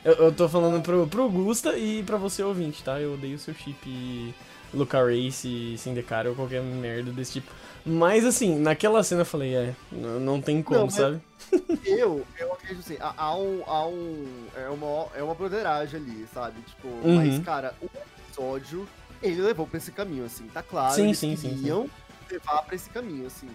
Eu, 0.04 0.14
eu 0.14 0.32
tô 0.32 0.50
falando 0.50 0.82
pro, 0.82 1.06
pro 1.06 1.30
Gusta 1.30 1.78
e 1.78 2.02
pra 2.02 2.18
você 2.18 2.42
ouvinte, 2.42 2.82
tá? 2.82 3.00
Eu 3.00 3.14
odeio 3.14 3.38
seu 3.38 3.54
chip 3.54 4.34
Luca 4.74 5.00
Race, 5.04 5.76
Sindecar 5.78 6.28
ou 6.28 6.36
qualquer 6.36 6.62
merda 6.62 7.12
desse 7.12 7.34
tipo. 7.34 7.52
Mas 7.86 8.26
assim, 8.26 8.58
naquela 8.60 9.02
cena 9.04 9.22
eu 9.22 9.26
falei, 9.26 9.56
é, 9.56 9.74
não 9.92 10.42
tem 10.42 10.62
como, 10.62 10.82
Não, 10.82 10.90
sabe? 10.90 11.22
Eu, 11.86 12.26
eu 12.38 12.52
acredito 12.54 12.80
assim, 12.82 12.98
há, 13.00 13.34
um, 13.38 13.64
há 13.66 13.88
um 13.88 14.26
é 14.58 14.68
uma, 14.70 15.08
é 15.16 15.24
uma 15.24 15.34
broderagem 15.34 15.98
ali, 16.02 16.28
sabe? 16.34 16.60
Tipo, 16.62 16.88
Uhum. 16.90 17.16
mas, 17.16 17.40
cara, 17.40 17.74
o 17.82 17.86
episódio, 18.26 18.86
ele 19.24 19.42
levou 19.42 19.66
pra 19.66 19.78
esse 19.78 19.92
caminho, 19.94 20.26
assim, 20.26 20.48
tá 20.48 20.62
claro, 20.62 20.96
Sim, 20.96 21.06
eles 21.06 21.18
sim, 21.18 21.36
sim, 21.38 21.50
queriam 21.56 21.90
levar 22.30 22.64
pra 22.64 22.76
esse 22.76 22.90
caminho, 22.90 23.28
assim. 23.28 23.48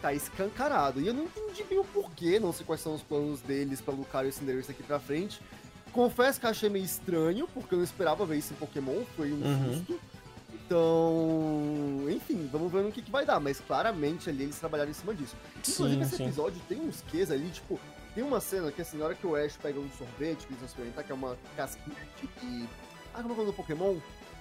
Tá 0.00 0.14
escancarado. 0.14 1.00
E 1.00 1.08
eu 1.08 1.12
não 1.12 1.24
entendi 1.24 1.62
bem 1.64 1.78
o 1.78 1.84
porquê, 1.84 2.38
não 2.40 2.52
sei 2.54 2.64
quais 2.64 2.80
são 2.80 2.94
os 2.94 3.02
planos 3.02 3.40
deles 3.40 3.80
pra 3.82 3.92
Lucario 3.92 4.30
e 4.30 4.32
Cinderace 4.32 4.68
daqui 4.68 4.82
pra 4.82 4.98
frente. 5.00 5.40
Confesso 5.92 6.40
que 6.40 6.46
achei 6.46 6.70
meio 6.70 6.84
estranho, 6.84 7.48
porque 7.52 7.74
eu 7.74 7.78
não 7.78 7.84
esperava 7.84 8.24
ver 8.24 8.38
isso 8.38 8.54
em 8.54 8.56
Pokémon, 8.56 9.02
foi 9.16 9.30
um 9.32 9.42
Uhum. 9.44 9.74
susto. 9.74 10.00
Então, 10.68 12.04
enfim, 12.10 12.46
vamos 12.52 12.70
ver 12.70 12.82
no 12.82 12.92
que, 12.92 13.00
que 13.00 13.10
vai 13.10 13.24
dar, 13.24 13.40
mas 13.40 13.58
claramente 13.58 14.28
ali 14.28 14.42
eles 14.42 14.58
trabalharam 14.58 14.90
em 14.90 14.94
cima 14.94 15.14
disso. 15.14 15.34
Inclusive, 15.56 15.94
Sim, 15.94 16.02
esse 16.02 16.16
sim. 16.18 16.24
episódio 16.24 16.60
tem 16.68 16.78
uns 16.78 17.02
Qs 17.10 17.30
ali, 17.30 17.48
tipo, 17.48 17.80
tem 18.14 18.22
uma 18.22 18.38
cena 18.38 18.70
que 18.70 18.82
assim, 18.82 18.98
na 18.98 19.06
hora 19.06 19.14
que 19.14 19.26
o 19.26 19.34
Ash 19.34 19.56
pega 19.56 19.80
um 19.80 19.88
sorvete 19.96 20.40
que 20.40 20.48
eles 20.48 20.58
vão 20.58 20.66
experimentar, 20.66 21.04
que 21.04 21.10
é 21.10 21.14
uma 21.14 21.38
casquinha 21.56 21.96
de. 22.20 22.68
Ah, 23.14 23.22
como 23.22 23.30
é 23.30 23.32
o 23.32 23.36
nome 23.36 23.46
do 23.46 23.52
Pokémon? 23.54 23.96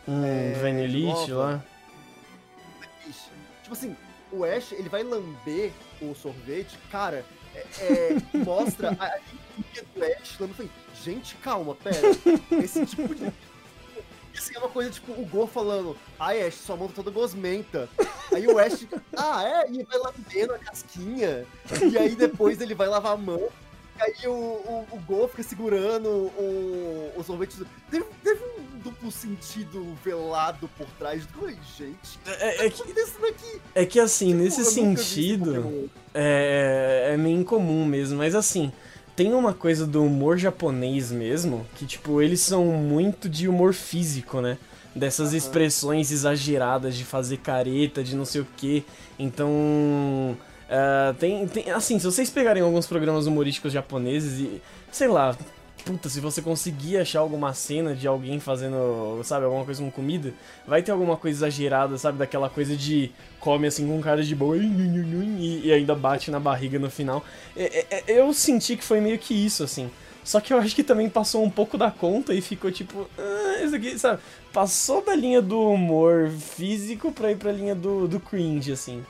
Um 0.05 0.25
É, 0.25 0.53
lá. 1.33 1.63
Tipo 3.63 3.73
assim, 3.73 3.95
o 4.29 4.43
Ash, 4.43 4.73
ele 4.73 4.89
vai 4.89 5.03
lamber 5.03 5.71
o 6.01 6.13
sorvete, 6.13 6.77
cara, 6.91 7.23
é, 7.55 7.59
é, 7.79 8.37
mostra 8.43 8.89
a 8.99 9.05
a 9.05 9.17
linguinha 9.17 9.85
do 9.95 10.03
Ash 10.03 10.39
lambendo. 10.41 10.69
Gente, 11.01 11.35
calma, 11.35 11.73
pera. 11.73 12.01
Esse 12.61 12.85
tipo 12.85 13.15
de. 13.15 13.31
Isso 14.37 14.51
é 14.55 14.59
uma 14.59 14.69
coisa 14.69 14.89
tipo 14.91 15.11
o 15.13 15.25
Go 15.25 15.47
falando, 15.47 15.97
ai 16.19 16.45
Ash, 16.45 16.55
sua 16.55 16.75
mão 16.75 16.87
tá 16.87 16.93
toda 16.95 17.09
gosmenta. 17.11 17.89
Aí 18.31 18.47
o 18.47 18.59
Ash, 18.59 18.85
ah 19.17 19.43
é? 19.43 19.71
E 19.71 19.83
vai 19.83 19.97
lambendo 19.97 20.53
a 20.53 20.59
casquinha. 20.59 21.45
E 21.91 21.97
aí 21.97 22.15
depois 22.15 22.61
ele 22.61 22.75
vai 22.75 22.87
lavar 22.87 23.13
a 23.13 23.17
mão. 23.17 23.49
E 23.97 24.01
aí 24.01 24.27
o, 24.27 24.31
o, 24.31 24.87
o 24.91 24.99
Go 25.07 25.27
fica 25.27 25.41
segurando 25.41 26.07
o, 26.07 27.11
o 27.15 27.23
sorvete. 27.23 27.57
Teve, 27.89 28.05
teve 28.23 28.43
um 28.59 28.77
duplo 28.79 29.11
sentido 29.11 29.97
velado 30.03 30.69
por 30.77 30.85
trás. 30.99 31.23
Falei, 31.25 31.57
gente, 31.75 32.19
É, 32.27 32.65
é 32.65 32.69
que, 32.69 32.83
acontecendo 32.83 33.25
aqui? 33.25 33.61
é 33.73 33.85
que 33.85 33.99
assim, 33.99 34.35
nesse 34.35 34.63
Tipo, 34.63 34.79
eu 34.79 34.85
nunca 34.85 35.01
vi 35.01 35.01
esse 35.01 35.13
sentido. 35.15 35.89
É, 36.13 37.09
é 37.13 37.17
meio 37.17 37.39
incomum 37.39 37.85
mesmo, 37.85 38.19
mas 38.19 38.35
assim, 38.35 38.71
tem 39.17 39.33
uma 39.33 39.51
coisa 39.51 39.87
do 39.87 40.03
humor 40.05 40.37
japonês 40.37 41.11
mesmo, 41.11 41.65
que 41.75 41.87
tipo, 41.87 42.21
eles 42.21 42.39
são 42.39 42.65
muito 42.65 43.27
de 43.27 43.47
humor 43.47 43.73
físico, 43.73 44.39
né? 44.41 44.59
Dessas 44.95 45.29
Aham. 45.29 45.37
expressões 45.37 46.11
exageradas 46.11 46.95
de 46.95 47.03
fazer 47.03 47.37
careta, 47.37 48.03
de 48.03 48.15
não 48.15 48.25
sei 48.25 48.41
o 48.41 48.47
que. 48.55 48.85
Então. 49.17 50.37
ah, 50.69 51.15
tem, 51.19 51.47
tem. 51.47 51.71
Assim, 51.71 51.97
se 51.97 52.05
vocês 52.05 52.29
pegarem 52.29 52.61
alguns 52.61 52.85
programas 52.85 53.25
humorísticos 53.25 53.73
japoneses 53.73 54.39
e. 54.39 54.61
Sei 54.91 55.07
lá. 55.07 55.35
Puta, 55.87 56.09
se 56.09 56.19
você 56.19 56.41
conseguir 56.41 56.97
achar 56.97 57.21
alguma 57.21 57.53
cena 57.53 57.95
de 57.95 58.05
alguém 58.05 58.41
fazendo, 58.41 59.21
sabe, 59.23 59.45
alguma 59.45 59.63
coisa 59.63 59.81
com 59.81 59.89
comida, 59.89 60.33
vai 60.67 60.83
ter 60.83 60.91
alguma 60.91 61.15
coisa 61.15 61.37
exagerada, 61.37 61.97
sabe, 61.97 62.17
daquela 62.17 62.49
coisa 62.49 62.75
de 62.75 63.09
come 63.39 63.67
assim 63.67 63.87
com 63.87 64.01
cara 64.01 64.21
de 64.21 64.35
boa 64.35 64.57
e, 64.57 65.71
ainda 65.71 65.95
bate 65.95 66.29
na 66.29 66.41
barriga 66.41 66.77
no 66.77 66.89
final. 66.89 67.23
É, 67.55 67.85
é, 67.89 68.03
é, 68.05 68.19
eu 68.19 68.33
senti 68.33 68.75
que 68.75 68.83
foi 68.83 68.99
meio 68.99 69.17
que 69.17 69.33
isso, 69.33 69.63
assim. 69.63 69.89
Só 70.25 70.41
que 70.41 70.53
eu 70.53 70.57
acho 70.57 70.75
que 70.75 70.83
também 70.83 71.09
passou 71.09 71.41
um 71.41 71.49
pouco 71.49 71.77
da 71.77 71.89
conta 71.89 72.33
e 72.33 72.41
ficou 72.41 72.69
tipo, 72.69 73.07
ah, 73.17 73.63
isso 73.63 73.75
aqui, 73.77 73.97
sabe? 73.97 74.19
Passou 74.51 75.01
da 75.01 75.15
linha 75.15 75.41
do 75.41 75.69
humor 75.69 76.29
físico 76.29 77.13
pra 77.13 77.31
ir 77.31 77.37
pra 77.37 77.49
linha 77.49 77.73
do, 77.73 78.09
do 78.09 78.19
cringe, 78.19 78.73
assim. 78.73 79.05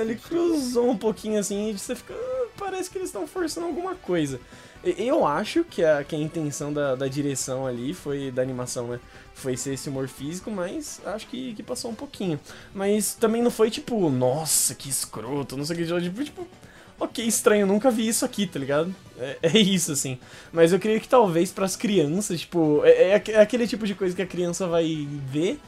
Ele 0.00 0.14
cruzou 0.14 0.90
um 0.90 0.96
pouquinho 0.96 1.40
assim 1.40 1.70
e 1.70 1.72
você 1.76 1.96
fica, 1.96 2.14
ah, 2.14 2.46
parece 2.56 2.88
que 2.88 2.98
eles 2.98 3.08
estão 3.08 3.26
forçando 3.26 3.66
alguma 3.66 3.96
coisa. 3.96 4.38
Eu 4.84 5.24
acho 5.26 5.62
que 5.64 5.84
a, 5.84 6.02
que 6.02 6.16
a 6.16 6.18
intenção 6.18 6.72
da, 6.72 6.94
da 6.96 7.06
direção 7.06 7.66
ali 7.66 7.94
foi, 7.94 8.30
da 8.32 8.42
animação, 8.42 8.88
né? 8.88 9.00
Foi 9.34 9.56
ser 9.56 9.74
esse 9.74 9.88
humor 9.88 10.08
físico, 10.08 10.50
mas 10.50 11.00
acho 11.06 11.26
que, 11.28 11.54
que 11.54 11.62
passou 11.62 11.90
um 11.90 11.94
pouquinho. 11.94 12.38
Mas 12.74 13.14
também 13.14 13.42
não 13.42 13.50
foi 13.50 13.70
tipo, 13.70 14.10
nossa, 14.10 14.74
que 14.74 14.88
escroto, 14.88 15.56
não 15.56 15.64
sei 15.64 15.76
o 15.76 15.78
que, 15.78 16.00
tipo, 16.02 16.24
tipo 16.24 16.46
ok, 16.98 17.24
estranho, 17.26 17.66
nunca 17.66 17.90
vi 17.90 18.06
isso 18.08 18.24
aqui, 18.24 18.46
tá 18.46 18.58
ligado? 18.58 18.94
É, 19.18 19.38
é 19.54 19.58
isso, 19.58 19.92
assim. 19.92 20.18
Mas 20.52 20.72
eu 20.72 20.78
creio 20.80 21.00
que 21.00 21.08
talvez 21.08 21.50
pras 21.52 21.76
crianças, 21.76 22.40
tipo, 22.40 22.82
é, 22.84 23.10
é 23.10 23.14
aque- 23.14 23.32
é 23.32 23.40
aquele 23.40 23.66
tipo 23.66 23.86
de 23.86 23.94
coisa 23.94 24.14
que 24.14 24.22
a 24.22 24.26
criança 24.26 24.66
vai 24.66 25.06
ver, 25.28 25.60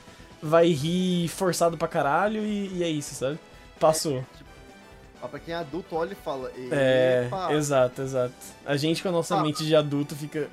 vai 0.42 0.68
rir 0.68 1.28
forçado 1.28 1.76
pra 1.78 1.88
caralho 1.88 2.44
e, 2.44 2.78
e 2.78 2.82
é 2.84 2.88
isso, 2.88 3.14
sabe? 3.14 3.38
Passou. 3.78 4.24
Ó, 5.24 5.28
pra 5.28 5.38
quem 5.40 5.54
é 5.54 5.56
adulto, 5.56 5.96
olha 5.96 6.12
e 6.12 6.16
fala. 6.16 6.52
É, 6.70 7.24
"Epa". 7.26 7.50
exato, 7.54 8.02
exato. 8.02 8.34
A 8.66 8.76
gente 8.76 9.02
com 9.02 9.08
a 9.08 9.12
nossa 9.12 9.36
Ah. 9.36 9.42
mente 9.42 9.64
de 9.64 9.74
adulto 9.74 10.14
fica. 10.14 10.50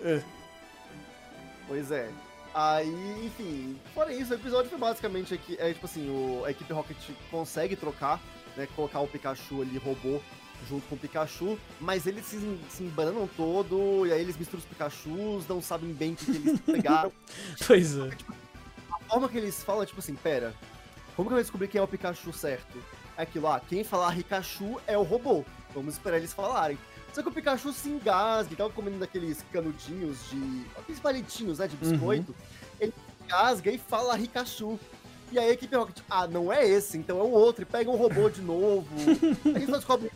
Pois 1.68 1.92
é. 1.92 2.10
Aí, 2.54 3.26
enfim, 3.26 3.78
fora 3.94 4.14
isso, 4.14 4.32
o 4.32 4.36
episódio 4.36 4.70
foi 4.70 4.80
basicamente 4.80 5.34
aqui, 5.34 5.56
é 5.60 5.72
tipo 5.74 5.86
assim, 5.86 6.10
o, 6.10 6.44
a 6.46 6.52
equipe 6.52 6.72
Rocket 6.74 6.98
consegue 7.30 7.76
trocar, 7.78 8.20
né, 8.58 8.68
colocar 8.76 9.00
o 9.00 9.08
Pikachu 9.08 9.62
ali, 9.62 9.78
robô, 9.78 10.20
junto 10.68 10.86
com 10.88 10.96
o 10.96 10.98
Pikachu, 10.98 11.58
mas 11.80 12.06
eles 12.08 12.26
se, 12.26 12.38
se 12.70 12.84
embananam 12.84 13.26
todo, 13.38 14.06
e 14.06 14.12
aí 14.12 14.20
eles 14.20 14.36
misturam 14.38 14.60
os 14.60 14.66
Pikachus, 14.66 15.48
não 15.48 15.62
sabem 15.62 15.94
bem 15.94 16.12
o 16.12 16.16
que, 16.18 16.26
que 16.26 16.32
eles 16.50 16.60
pegaram. 16.68 17.12
Pois 17.66 17.98
é. 17.98 18.10
A 18.92 19.00
forma 19.06 19.30
que 19.30 19.38
eles 19.38 19.64
falam 19.64 19.84
é 19.84 19.86
tipo 19.86 20.00
assim, 20.00 20.16
pera, 20.16 20.54
como 21.16 21.30
que 21.30 21.34
eu 21.34 21.38
vou 21.38 21.44
descobrir 21.44 21.70
quem 21.70 21.80
é 21.80 21.84
o 21.84 21.88
Pikachu 21.88 22.34
certo? 22.34 22.84
É 23.22 23.24
aquilo, 23.24 23.48
ah, 23.48 23.62
quem 23.70 23.84
falar 23.84 24.16
Pikachu 24.16 24.82
é 24.88 24.98
o 24.98 25.04
robô, 25.04 25.46
vamos 25.76 25.94
esperar 25.94 26.18
eles 26.18 26.34
falarem. 26.34 26.76
Só 27.14 27.22
que 27.22 27.30
o 27.30 27.32
Pikachu 27.32 27.72
se 27.72 27.88
engasga, 27.88 28.50
ele 28.50 28.56
tava 28.56 28.72
comendo 28.72 28.98
daqueles 28.98 29.46
canudinhos 29.54 30.18
de. 30.32 30.66
aqueles 30.76 31.00
palitinhos, 31.00 31.60
né? 31.60 31.68
De 31.68 31.76
biscoito. 31.76 32.34
Ele 32.80 32.92
se 32.92 33.24
engasga 33.24 33.70
e 33.70 33.78
fala 33.78 34.18
Pikachu. 34.18 34.80
E 35.32 35.38
aí 35.38 35.52
a 35.52 35.54
equipe 35.54 35.76
Rocket, 35.76 36.00
ah, 36.10 36.26
não 36.26 36.52
é 36.52 36.68
esse, 36.68 36.98
então 36.98 37.20
é 37.20 37.22
o 37.22 37.30
outro, 37.30 37.62
e 37.62 37.66
pega 37.66 37.92
um 37.92 37.96
robô 37.96 38.28
de 38.28 38.42
novo. 38.42 38.88
aí 39.46 39.56
eles 39.56 39.70
descobrem 39.70 40.10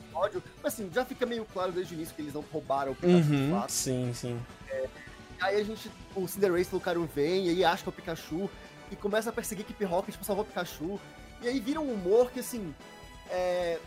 episódio, 0.00 0.40
mas 0.62 0.72
assim, 0.72 0.88
já 0.94 1.04
fica 1.04 1.26
meio 1.26 1.44
claro 1.46 1.72
desde 1.72 1.94
o 1.94 1.96
início 1.96 2.14
que 2.14 2.22
eles 2.22 2.32
não 2.32 2.44
roubaram 2.52 2.92
o 2.92 2.94
Pikachu 2.94 3.28
Uhum, 3.28 3.46
de 3.46 3.50
fato. 3.50 3.72
sim, 3.72 4.12
sim. 4.14 4.40
Aí 5.40 5.60
a 5.60 5.64
gente, 5.64 5.90
o 6.14 6.28
Cinderace 6.28 6.72
Lucario 6.72 7.10
vem, 7.12 7.46
e 7.46 7.50
aí 7.50 7.64
acha 7.64 7.82
que 7.82 7.88
é 7.88 7.90
o 7.90 7.92
Pikachu, 7.92 8.48
e 8.92 8.94
começa 8.94 9.30
a 9.30 9.32
perseguir 9.32 9.64
a 9.64 9.68
equipe 9.68 9.84
Rocket 9.84 10.14
pra 10.14 10.24
salvar 10.24 10.44
o 10.44 10.46
Pikachu. 10.46 11.00
E 11.42 11.48
aí 11.48 11.60
vira 11.60 11.80
um 11.80 11.92
humor 11.92 12.30
que, 12.30 12.40
assim, 12.40 12.74
é... 13.30 13.78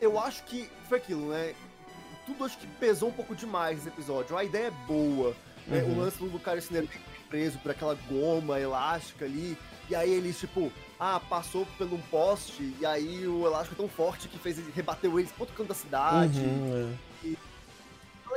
Eu 0.00 0.18
acho 0.18 0.42
que 0.44 0.68
foi 0.88 0.98
aquilo, 0.98 1.28
né? 1.28 1.54
Tudo 2.26 2.44
acho 2.44 2.56
que 2.56 2.66
pesou 2.66 3.10
um 3.10 3.12
pouco 3.12 3.34
demais 3.34 3.76
nesse 3.76 3.88
episódio. 3.88 4.36
A 4.36 4.42
ideia 4.42 4.68
é 4.68 4.86
boa, 4.86 5.36
né? 5.66 5.82
Uhum. 5.82 5.92
O 5.92 5.98
lance 6.00 6.18
do 6.18 6.24
Lucario 6.24 6.62
Cinderace 6.62 6.98
preso 7.30 7.58
por 7.58 7.70
aquela 7.70 7.94
goma 8.08 8.58
elástica 8.58 9.24
ali, 9.24 9.56
e 9.88 9.94
aí 9.94 10.10
eles, 10.10 10.38
tipo, 10.38 10.70
ah, 10.98 11.20
passou 11.20 11.64
por 11.78 11.86
um 11.86 12.00
poste, 12.10 12.74
e 12.80 12.84
aí 12.84 13.26
o 13.26 13.46
elástico 13.46 13.74
é 13.74 13.76
tão 13.76 13.88
forte 13.88 14.28
que 14.28 14.38
fez 14.38 14.58
ele 14.58 14.72
rebateu 14.74 15.18
eles 15.18 15.30
pro 15.30 15.42
outro 15.42 15.54
canto 15.56 15.68
da 15.68 15.74
cidade 15.74 16.40
Uhum, 16.40 16.96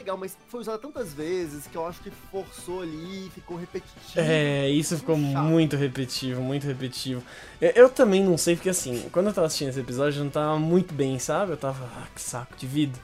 legal, 0.03 0.17
mas 0.17 0.37
foi 0.47 0.59
usada 0.59 0.77
tantas 0.77 1.13
vezes 1.13 1.65
que 1.67 1.75
eu 1.75 1.85
acho 1.87 2.01
que 2.01 2.11
forçou 2.31 2.81
ali, 2.81 3.31
ficou 3.33 3.57
repetitivo. 3.57 4.19
é. 4.19 4.65
É, 4.65 4.69
isso 4.69 4.97
ficou 4.97 5.15
Chato. 5.15 5.43
muito 5.43 5.75
repetitivo, 5.75 6.41
muito 6.41 6.67
repetitivo. 6.67 7.23
Eu, 7.61 7.69
eu 7.71 7.89
também 7.89 8.23
não 8.23 8.37
sei, 8.37 8.55
porque 8.55 8.69
assim, 8.69 9.05
quando 9.11 9.27
eu 9.27 9.33
tava 9.33 9.47
assistindo 9.47 9.69
esse 9.69 9.79
episódio, 9.79 10.19
eu 10.19 10.23
não 10.25 10.31
tava 10.31 10.59
muito 10.59 10.93
bem, 10.93 11.17
sabe? 11.19 11.51
Eu 11.53 11.57
tava, 11.57 11.85
ah, 11.97 12.07
que 12.13 12.21
saco 12.21 12.55
de 12.57 12.67
vida. 12.67 12.99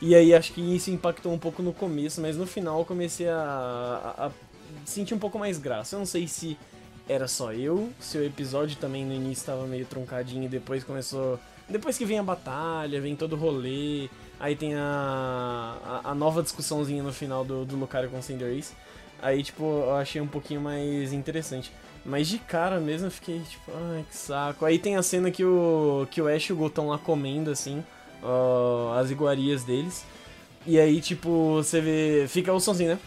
E 0.00 0.14
aí 0.14 0.34
acho 0.34 0.52
que 0.52 0.60
isso 0.60 0.90
impactou 0.90 1.32
um 1.32 1.38
pouco 1.38 1.62
no 1.62 1.72
começo, 1.72 2.20
mas 2.20 2.36
no 2.36 2.46
final 2.46 2.80
eu 2.80 2.84
comecei 2.84 3.28
a, 3.28 3.36
a- 4.18 4.26
a 4.26 4.30
sentir 4.84 5.14
um 5.14 5.18
pouco 5.18 5.38
mais 5.38 5.58
graça. 5.58 5.94
Eu 5.94 6.00
não 6.00 6.06
sei 6.06 6.26
se 6.28 6.56
era 7.08 7.26
só 7.28 7.52
eu, 7.52 7.90
se 8.00 8.18
o 8.18 8.24
episódio 8.24 8.76
também 8.76 9.04
no 9.04 9.12
início 9.14 9.46
tava 9.46 9.66
meio 9.66 9.84
truncadinho 9.86 10.44
e 10.44 10.48
depois 10.48 10.82
começou. 10.84 11.38
Depois 11.68 11.96
que 11.96 12.04
vem 12.04 12.18
a 12.18 12.22
batalha, 12.22 13.00
vem 13.00 13.14
todo 13.16 13.34
o 13.34 13.38
rolê, 13.38 14.08
aí 14.42 14.56
tem 14.56 14.74
a, 14.74 15.78
a, 16.04 16.10
a 16.10 16.14
nova 16.14 16.42
discussãozinha 16.42 17.00
no 17.02 17.12
final 17.12 17.44
do, 17.44 17.64
do 17.64 17.76
Lucario 17.76 18.10
com 18.10 18.20
Cinderace. 18.20 18.74
Aí, 19.22 19.40
tipo, 19.40 19.62
eu 19.62 19.94
achei 19.94 20.20
um 20.20 20.26
pouquinho 20.26 20.60
mais 20.60 21.12
interessante. 21.12 21.72
Mas 22.04 22.26
de 22.26 22.38
cara 22.38 22.80
mesmo 22.80 23.06
eu 23.06 23.10
fiquei, 23.12 23.38
tipo, 23.38 23.70
ai, 23.72 24.04
que 24.10 24.16
saco. 24.16 24.64
Aí 24.64 24.80
tem 24.80 24.96
a 24.96 25.02
cena 25.02 25.30
que 25.30 25.44
o, 25.44 26.08
que 26.10 26.20
o 26.20 26.26
Ash 26.26 26.46
e 26.46 26.52
o 26.52 26.56
Go 26.56 26.66
estão 26.66 26.88
lá 26.88 26.98
comendo, 26.98 27.52
assim, 27.52 27.84
ó, 28.20 28.98
as 28.98 29.12
iguarias 29.12 29.62
deles. 29.62 30.04
E 30.66 30.76
aí, 30.78 31.00
tipo, 31.00 31.54
você 31.54 31.80
vê. 31.80 32.26
Fica 32.28 32.52
o 32.52 32.58
somzinho, 32.58 32.90
né? 32.94 32.98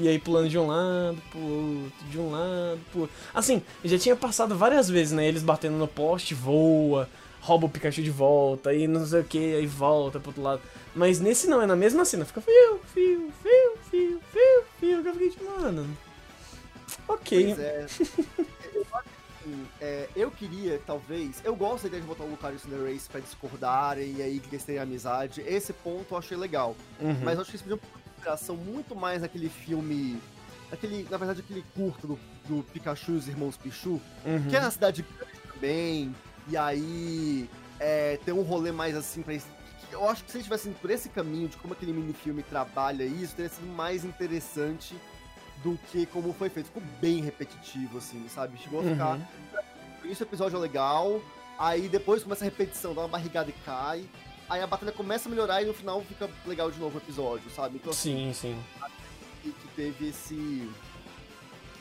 E 0.00 0.06
aí 0.06 0.18
pulando 0.18 0.48
de 0.48 0.56
um 0.56 0.68
lado 0.68 1.20
pro 1.28 1.40
outro, 1.40 2.08
de 2.08 2.18
um 2.20 2.30
lado 2.30 2.80
pro 2.92 3.00
outro. 3.00 3.16
Assim, 3.34 3.60
já 3.84 3.98
tinha 3.98 4.14
passado 4.14 4.56
várias 4.56 4.88
vezes, 4.88 5.12
né? 5.12 5.26
Eles 5.26 5.42
batendo 5.42 5.76
no 5.76 5.88
poste, 5.88 6.34
voa, 6.34 7.08
rouba 7.40 7.66
o 7.66 7.68
Pikachu 7.68 8.02
de 8.02 8.10
volta, 8.10 8.70
aí 8.70 8.86
não 8.86 9.06
sei 9.06 9.20
o 9.20 9.24
que, 9.24 9.54
aí 9.54 9.66
volta 9.66 10.18
pro 10.20 10.30
outro 10.30 10.42
lado. 10.42 10.62
Mas 10.94 11.20
nesse 11.20 11.46
não, 11.48 11.62
é 11.62 11.66
na 11.66 11.76
mesma 11.76 12.04
cena, 12.04 12.24
fica 12.24 12.40
fio, 12.40 12.80
fio, 12.92 13.32
fio, 13.42 13.76
fio, 13.90 14.20
fio, 14.32 14.64
fio. 14.80 15.02
que 15.02 15.08
Eu 15.08 15.12
fiquei 15.12 15.30
tipo, 15.30 15.44
mano. 15.60 15.96
Ok. 17.06 17.54
Pois 17.54 17.58
é. 17.58 17.86
eu 18.74 18.86
assim, 19.48 19.66
é, 19.80 20.08
eu 20.16 20.30
queria, 20.30 20.80
talvez. 20.86 21.40
Eu 21.44 21.54
gosto 21.56 21.82
da 21.82 21.88
ideia 21.88 22.02
de 22.02 22.08
botar 22.08 22.24
o 22.24 22.30
Lucario 22.30 22.56
e 22.56 22.58
o 22.58 22.60
Cinderace 22.60 23.08
pra 23.08 23.20
discordarem 23.20 24.16
e 24.16 24.22
aí 24.22 24.40
que 24.40 24.48
eles 24.54 24.64
tenham 24.64 24.82
amizade. 24.82 25.40
Esse 25.42 25.72
ponto 25.72 26.06
eu 26.14 26.18
achei 26.18 26.36
legal. 26.36 26.76
Uhum. 27.00 27.16
Mas 27.22 27.34
eu 27.34 27.42
acho 27.42 27.50
que 27.50 27.56
eles 27.56 27.62
podiam 27.62 27.80
inspiração 28.16 28.56
muito 28.56 28.94
mais 28.94 29.22
naquele 29.22 29.48
filme. 29.48 30.20
Naquele, 30.70 31.06
na 31.10 31.16
verdade, 31.16 31.40
aquele 31.40 31.64
curto 31.74 32.06
do, 32.06 32.18
do 32.46 32.62
Pikachu 32.64 33.12
e 33.12 33.16
os 33.16 33.28
irmãos 33.28 33.56
Pichu, 33.56 34.00
Uhum. 34.26 34.48
que 34.50 34.56
é 34.56 34.60
na 34.60 34.70
cidade 34.70 35.02
grande 35.16 35.38
também. 35.52 36.14
E 36.48 36.56
aí 36.56 37.48
é, 37.78 38.18
tem 38.24 38.34
um 38.34 38.42
rolê 38.42 38.72
mais 38.72 38.96
assim 38.96 39.22
pra. 39.22 39.34
Eu 39.90 40.08
acho 40.08 40.24
que 40.24 40.30
se 40.30 40.36
eles 40.36 40.44
tivessem 40.44 40.72
por 40.74 40.90
esse 40.90 41.08
caminho 41.08 41.48
de 41.48 41.56
como 41.56 41.72
aquele 41.72 41.92
minifilme 41.92 42.42
trabalha 42.42 43.04
isso, 43.04 43.34
teria 43.34 43.50
sido 43.50 43.66
mais 43.66 44.04
interessante 44.04 44.94
do 45.62 45.78
que 45.90 46.06
como 46.06 46.32
foi 46.32 46.48
feito. 46.50 46.66
Ficou 46.66 46.82
bem 47.00 47.20
repetitivo, 47.22 47.98
assim, 47.98 48.26
sabe? 48.28 48.58
Chegou 48.58 48.80
a 48.80 48.82
ficar. 48.84 49.14
Uhum. 49.14 49.26
No 50.00 50.06
início 50.06 50.24
do 50.24 50.28
episódio 50.28 50.56
é 50.56 50.60
legal, 50.60 51.20
aí 51.58 51.88
depois 51.88 52.22
começa 52.22 52.44
a 52.44 52.46
repetição, 52.46 52.94
dá 52.94 53.00
uma 53.02 53.08
barrigada 53.08 53.48
e 53.50 53.54
cai. 53.64 54.04
Aí 54.48 54.62
a 54.62 54.66
batalha 54.66 54.92
começa 54.92 55.28
a 55.28 55.30
melhorar 55.30 55.62
e 55.62 55.66
no 55.66 55.74
final 55.74 56.02
fica 56.02 56.28
legal 56.46 56.70
de 56.70 56.78
novo 56.78 56.96
o 56.96 57.00
episódio, 57.00 57.50
sabe? 57.50 57.76
Então, 57.76 57.90
assim, 57.90 58.32
Sim, 58.32 58.54
sim. 58.54 58.64
que, 59.42 59.52
que 59.52 59.68
teve 59.76 60.08
esse 60.08 60.70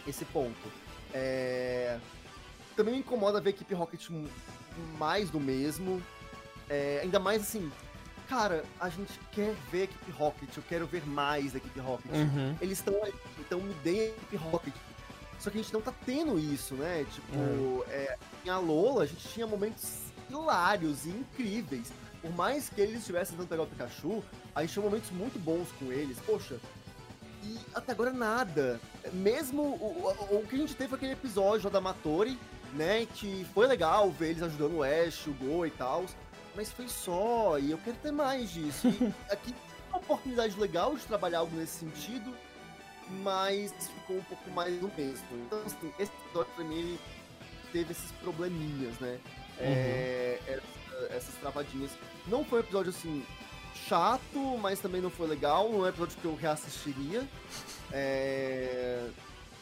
esse 0.06 0.24
ponto. 0.26 0.72
É, 1.14 1.98
Também 2.76 2.94
me 2.96 3.00
incomoda 3.02 3.40
ver 3.42 3.50
a 3.50 3.52
equipe 3.52 3.74
Rocket 3.74 4.10
mais 4.98 5.30
do 5.30 5.40
mesmo. 5.40 6.02
É, 6.70 7.00
Ainda 7.04 7.20
mais 7.20 7.42
assim, 7.42 7.72
cara, 8.28 8.64
a 8.80 8.90
gente 8.90 9.20
quer 9.32 9.56
ver 9.72 9.82
a 9.82 9.84
equipe 9.86 10.12
Rocket, 10.12 10.58
eu 10.58 10.64
quero 10.68 10.86
ver 10.86 11.06
mais 11.08 11.54
da 11.54 11.58
equipe 11.58 11.80
Rocket. 11.80 12.12
Uhum. 12.12 12.56
Eles 12.62 12.80
estão 12.80 13.02
aí, 13.04 13.14
então 13.40 13.60
me 13.62 13.74
deem 13.76 14.02
a 14.02 14.06
equipe 14.08 14.36
Rocket. 14.36 14.74
Só 15.40 15.50
que 15.50 15.60
a 15.60 15.62
gente 15.62 15.74
não 15.74 15.82
tá 15.82 15.94
tendo 16.06 16.40
isso, 16.40 16.74
né? 16.76 17.06
Tipo, 17.14 17.86
é, 17.90 18.18
em 18.46 18.50
Alola 18.50 19.04
a 19.04 19.06
gente 19.06 19.28
tinha 19.28 19.46
momentos 19.46 20.08
hilários 20.30 21.06
e 21.06 21.10
incríveis. 21.10 21.92
Por 22.22 22.32
mais 22.36 22.70
que 22.70 22.82
eles 22.82 23.00
estivessem 23.00 23.38
tentando 23.38 23.48
pegar 23.48 23.64
o 23.64 23.68
Pikachu, 23.68 24.24
a 24.56 24.62
gente 24.62 24.74
tinha 24.74 24.84
momentos 24.84 25.12
muito 25.12 25.40
bons 25.40 25.68
com 25.80 25.92
eles. 25.92 26.18
Poxa, 26.26 26.60
e 27.44 27.60
até 27.74 27.92
agora 27.92 28.12
nada. 28.12 28.80
Mesmo 29.14 29.62
o, 29.62 30.16
o, 30.32 30.38
o 30.40 30.48
que 30.48 30.56
a 30.56 30.60
gente 30.60 30.76
teve 30.76 30.90
foi 30.90 30.98
aquele 30.98 31.14
episódio 31.14 31.70
da 31.70 31.80
Matori, 31.80 32.38
né? 32.74 33.06
Que 33.16 33.46
foi 33.54 33.68
legal 33.68 34.10
ver 34.12 34.30
eles 34.32 34.44
ajudando 34.44 34.78
o 34.78 34.84
Ash, 34.84 35.28
o 35.28 35.34
Go 35.34 35.66
e 35.66 35.72
tal. 35.72 36.06
Mas 36.56 36.72
foi 36.72 36.88
só, 36.88 37.60
e 37.60 37.70
eu 37.72 37.78
quero 37.78 37.98
ter 37.98 38.12
mais 38.12 38.50
disso. 38.52 38.88
E 38.88 39.14
aqui 39.32 39.54
é 39.54 39.90
uma 39.90 40.00
oportunidade 40.00 40.60
legal 40.60 40.96
de 40.96 41.04
trabalhar 41.06 41.40
algo 41.40 41.56
nesse 41.56 41.80
sentido, 41.80 42.34
mas 43.24 43.72
ficou 44.00 44.18
um 44.18 44.24
pouco 44.24 44.50
mais 44.52 44.82
no 44.82 44.92
mesmo. 44.98 45.26
Então, 45.46 45.60
assim, 45.66 45.94
esse 46.00 46.12
episódio 46.26 46.52
pra 46.56 46.64
mim 46.66 46.98
teve 47.72 47.92
esses 47.92 48.12
probleminhas, 48.24 48.98
né? 49.00 49.20
É, 49.60 50.40
essa- 50.48 51.14
essas 51.14 51.36
travadinhas. 51.36 51.92
Não 52.28 52.44
foi 52.44 52.60
um 52.60 52.64
episódio 52.64 52.90
assim 52.90 53.24
chato, 53.88 54.58
mas 54.60 54.80
também 54.80 55.00
não 55.02 55.10
foi 55.12 55.28
legal. 55.28 55.70
Não 55.70 55.80
é 55.80 55.82
um 55.84 55.88
episódio 55.90 56.18
que 56.18 56.26
eu 56.26 56.36
reassistiria. 56.36 57.24
É, 57.92 59.08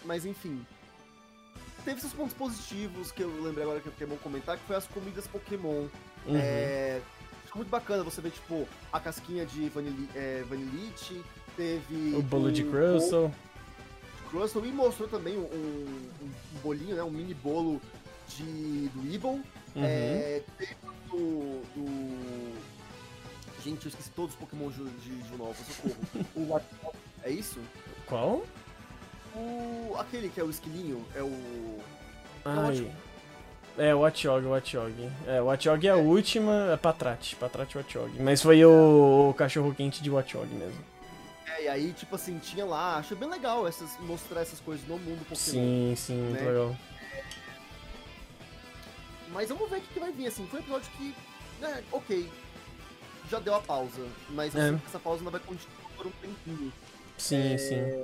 Mas 0.03 0.25
enfim. 0.25 0.65
Teve 1.85 2.01
seus 2.01 2.13
pontos 2.13 2.33
positivos 2.33 3.11
que 3.11 3.21
eu 3.21 3.29
lembrei 3.43 3.63
agora 3.63 3.79
que 3.79 4.03
é 4.03 4.07
bom 4.07 4.17
comentar, 4.17 4.57
que 4.57 4.63
foi 4.65 4.75
as 4.75 4.87
comidas 4.87 5.27
Pokémon. 5.27 5.85
Uhum. 6.25 6.35
É, 6.35 6.99
Foi 7.47 7.59
muito 7.59 7.69
bacana 7.69 8.03
você 8.03 8.19
ver, 8.21 8.31
tipo, 8.31 8.67
a 8.91 8.99
casquinha 8.99 9.45
de 9.45 9.69
vanili, 9.69 10.09
é, 10.15 10.43
Vanillite, 10.49 11.21
teve. 11.55 12.15
o 12.15 12.23
bolo 12.23 12.51
de 12.51 12.63
um 12.63 12.65
de 12.65 12.71
Crustle 14.31 14.65
e 14.67 14.71
mostrou 14.71 15.07
também 15.07 15.37
um, 15.37 15.43
um- 15.43 16.31
bolinho, 16.63 16.95
né? 16.95 17.03
Um 17.03 17.11
mini 17.11 17.35
bolo 17.35 17.79
de, 18.27 18.89
do 18.89 19.01
Evil. 19.13 19.29
Uhum. 19.75 19.83
É, 19.83 20.41
teve 20.57 20.75
do, 21.11 21.61
do- 21.75 22.55
Gente, 23.63 23.85
eu 23.85 23.89
esqueci 23.89 24.09
todos 24.11 24.31
os 24.33 24.39
Pokémon 24.39 24.69
de, 24.69 24.83
de, 24.83 25.15
de 25.23 25.37
novo, 25.37 25.55
socorro. 25.63 25.95
o 26.35 26.61
é 27.23 27.29
isso? 27.31 27.59
Qual? 28.07 28.43
O. 29.35 29.95
aquele 29.99 30.29
que 30.29 30.39
é 30.39 30.43
o 30.43 30.49
esquilinho, 30.49 31.05
é 31.15 31.21
o. 31.21 31.79
Ai. 32.45 32.91
É, 33.77 33.93
o 33.93 33.99
Watchog, 33.99 34.45
o 34.45 34.49
Watchog. 34.51 35.11
É, 35.27 35.41
o 35.41 35.45
Watchog 35.45 35.85
é 35.85 35.91
a 35.91 35.95
última, 35.97 36.71
é 36.73 36.77
Patrat, 36.77 37.35
Patrat 37.35 37.75
Watchog. 37.75 38.21
Mas 38.21 38.41
foi 38.41 38.63
o, 38.63 39.29
o 39.29 39.33
cachorro 39.33 39.73
quente 39.75 40.01
de 40.01 40.09
Watchog 40.09 40.47
mesmo. 40.53 40.79
É, 41.47 41.63
e 41.63 41.67
aí, 41.67 41.91
tipo 41.93 42.15
assim, 42.15 42.37
tinha 42.39 42.65
lá, 42.65 42.97
achei 42.97 43.17
bem 43.17 43.29
legal 43.29 43.67
essas, 43.67 43.89
mostrar 43.99 44.41
essas 44.41 44.59
coisas 44.61 44.87
no 44.87 44.97
mundo 44.97 45.19
Pokémon. 45.27 45.35
Sim, 45.35 45.93
sim, 45.97 46.15
muito 46.15 46.41
né? 46.41 46.47
legal. 46.49 46.75
Mas 49.33 49.49
vamos 49.49 49.69
ver 49.69 49.77
o 49.77 49.81
que, 49.81 49.87
que 49.93 49.99
vai 49.99 50.11
vir, 50.11 50.27
assim. 50.27 50.47
Foi 50.47 50.59
um 50.59 50.63
episódio 50.63 50.89
que, 50.91 51.13
né, 51.59 51.83
ok, 51.91 52.29
já 53.29 53.39
deu 53.39 53.55
a 53.55 53.59
pausa. 53.61 54.05
Mas 54.29 54.55
É. 54.55 54.69
assim, 54.69 54.81
essa 54.87 54.99
pausa 54.99 55.19
ainda 55.19 55.31
vai 55.31 55.41
continuar 55.41 55.89
por 55.97 56.07
um 56.07 56.11
tempinho. 56.21 56.71
Sim, 57.17 57.53
É, 57.53 57.57
sim. 57.57 58.03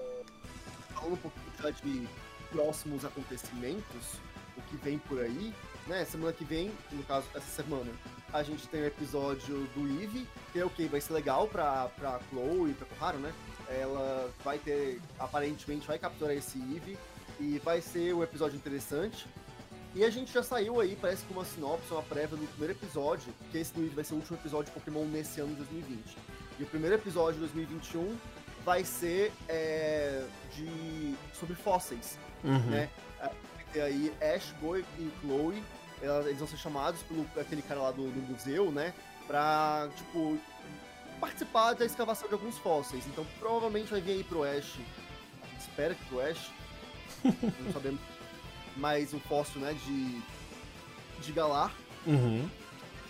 Falando 1.01 1.15
um 1.15 1.17
pouquinho 1.17 1.45
já 1.59 1.71
de 1.71 2.07
próximos 2.51 3.03
acontecimentos, 3.03 4.19
o 4.55 4.61
que 4.69 4.77
vem 4.77 4.99
por 4.99 5.19
aí, 5.19 5.51
né? 5.87 6.05
Semana 6.05 6.31
que 6.31 6.45
vem, 6.45 6.71
no 6.91 7.03
caso, 7.03 7.25
essa 7.33 7.63
semana, 7.63 7.91
a 8.31 8.43
gente 8.43 8.67
tem 8.67 8.81
o 8.81 8.85
episódio 8.85 9.65
do 9.73 10.03
Eve, 10.03 10.27
que 10.51 10.59
é 10.59 10.65
o 10.65 10.69
que 10.69 10.85
vai 10.85 11.01
ser 11.01 11.13
legal 11.13 11.47
pra, 11.47 11.87
pra 11.97 12.19
Chloe 12.29 12.69
e 12.69 12.73
pra 12.75 12.85
Koharu, 12.85 13.17
né? 13.17 13.33
Ela 13.67 14.29
vai 14.43 14.59
ter, 14.59 15.01
aparentemente, 15.17 15.87
vai 15.87 15.97
capturar 15.97 16.35
esse 16.35 16.59
Eve 16.59 16.95
e 17.39 17.57
vai 17.59 17.81
ser 17.81 18.13
um 18.13 18.21
episódio 18.21 18.55
interessante. 18.55 19.27
E 19.95 20.03
a 20.03 20.09
gente 20.11 20.31
já 20.31 20.43
saiu 20.43 20.79
aí, 20.79 20.95
parece 21.01 21.25
que 21.25 21.33
uma 21.33 21.43
sinopse, 21.43 21.91
uma 21.91 22.03
prévia 22.03 22.37
do 22.37 22.47
primeiro 22.49 22.73
episódio, 22.73 23.33
que 23.51 23.57
esse 23.57 23.73
do 23.73 23.81
Eve 23.81 23.95
vai 23.95 24.03
ser 24.03 24.13
o 24.13 24.17
último 24.17 24.37
episódio 24.37 24.71
de 24.71 24.79
Pokémon 24.79 25.05
nesse 25.05 25.41
ano 25.41 25.49
de 25.49 25.55
2020. 25.55 26.17
E 26.59 26.63
o 26.63 26.67
primeiro 26.67 26.95
episódio 26.95 27.33
de 27.33 27.39
2021 27.39 28.15
vai 28.65 28.83
ser 28.83 29.31
é, 29.47 30.23
de 30.55 31.15
sobre 31.33 31.55
fósseis, 31.55 32.17
Uhum. 32.43 32.59
né? 32.69 32.89
Vai 33.19 33.65
ter 33.73 33.81
aí 33.81 34.13
Ash, 34.21 34.53
Go 34.61 34.77
e 34.77 34.85
Chloe 35.21 35.63
eles 36.01 36.39
vão 36.39 36.47
ser 36.47 36.57
chamados 36.57 37.01
pelo 37.03 37.25
aquele 37.39 37.61
cara 37.61 37.81
lá 37.81 37.91
do, 37.91 38.09
do 38.09 38.31
museu, 38.31 38.71
né? 38.71 38.93
Pra, 39.27 39.87
tipo, 39.95 40.37
participar 41.19 41.73
da 41.73 41.85
escavação 41.85 42.27
de 42.27 42.33
alguns 42.33 42.57
fósseis. 42.57 43.05
Então 43.07 43.25
provavelmente 43.39 43.91
vai 43.91 44.01
vir 44.01 44.13
aí 44.13 44.23
pro 44.23 44.39
oeste. 44.39 44.83
Espera 45.59 45.93
que 45.93 46.03
pro 46.05 46.17
oeste. 46.17 46.51
não 47.23 47.71
sabemos. 47.71 48.01
Mas 48.75 49.13
um 49.13 49.19
fóssil, 49.19 49.61
né, 49.61 49.73
de. 49.85 50.21
de 51.21 51.31
Galar. 51.31 51.71
Uhum. 52.07 52.49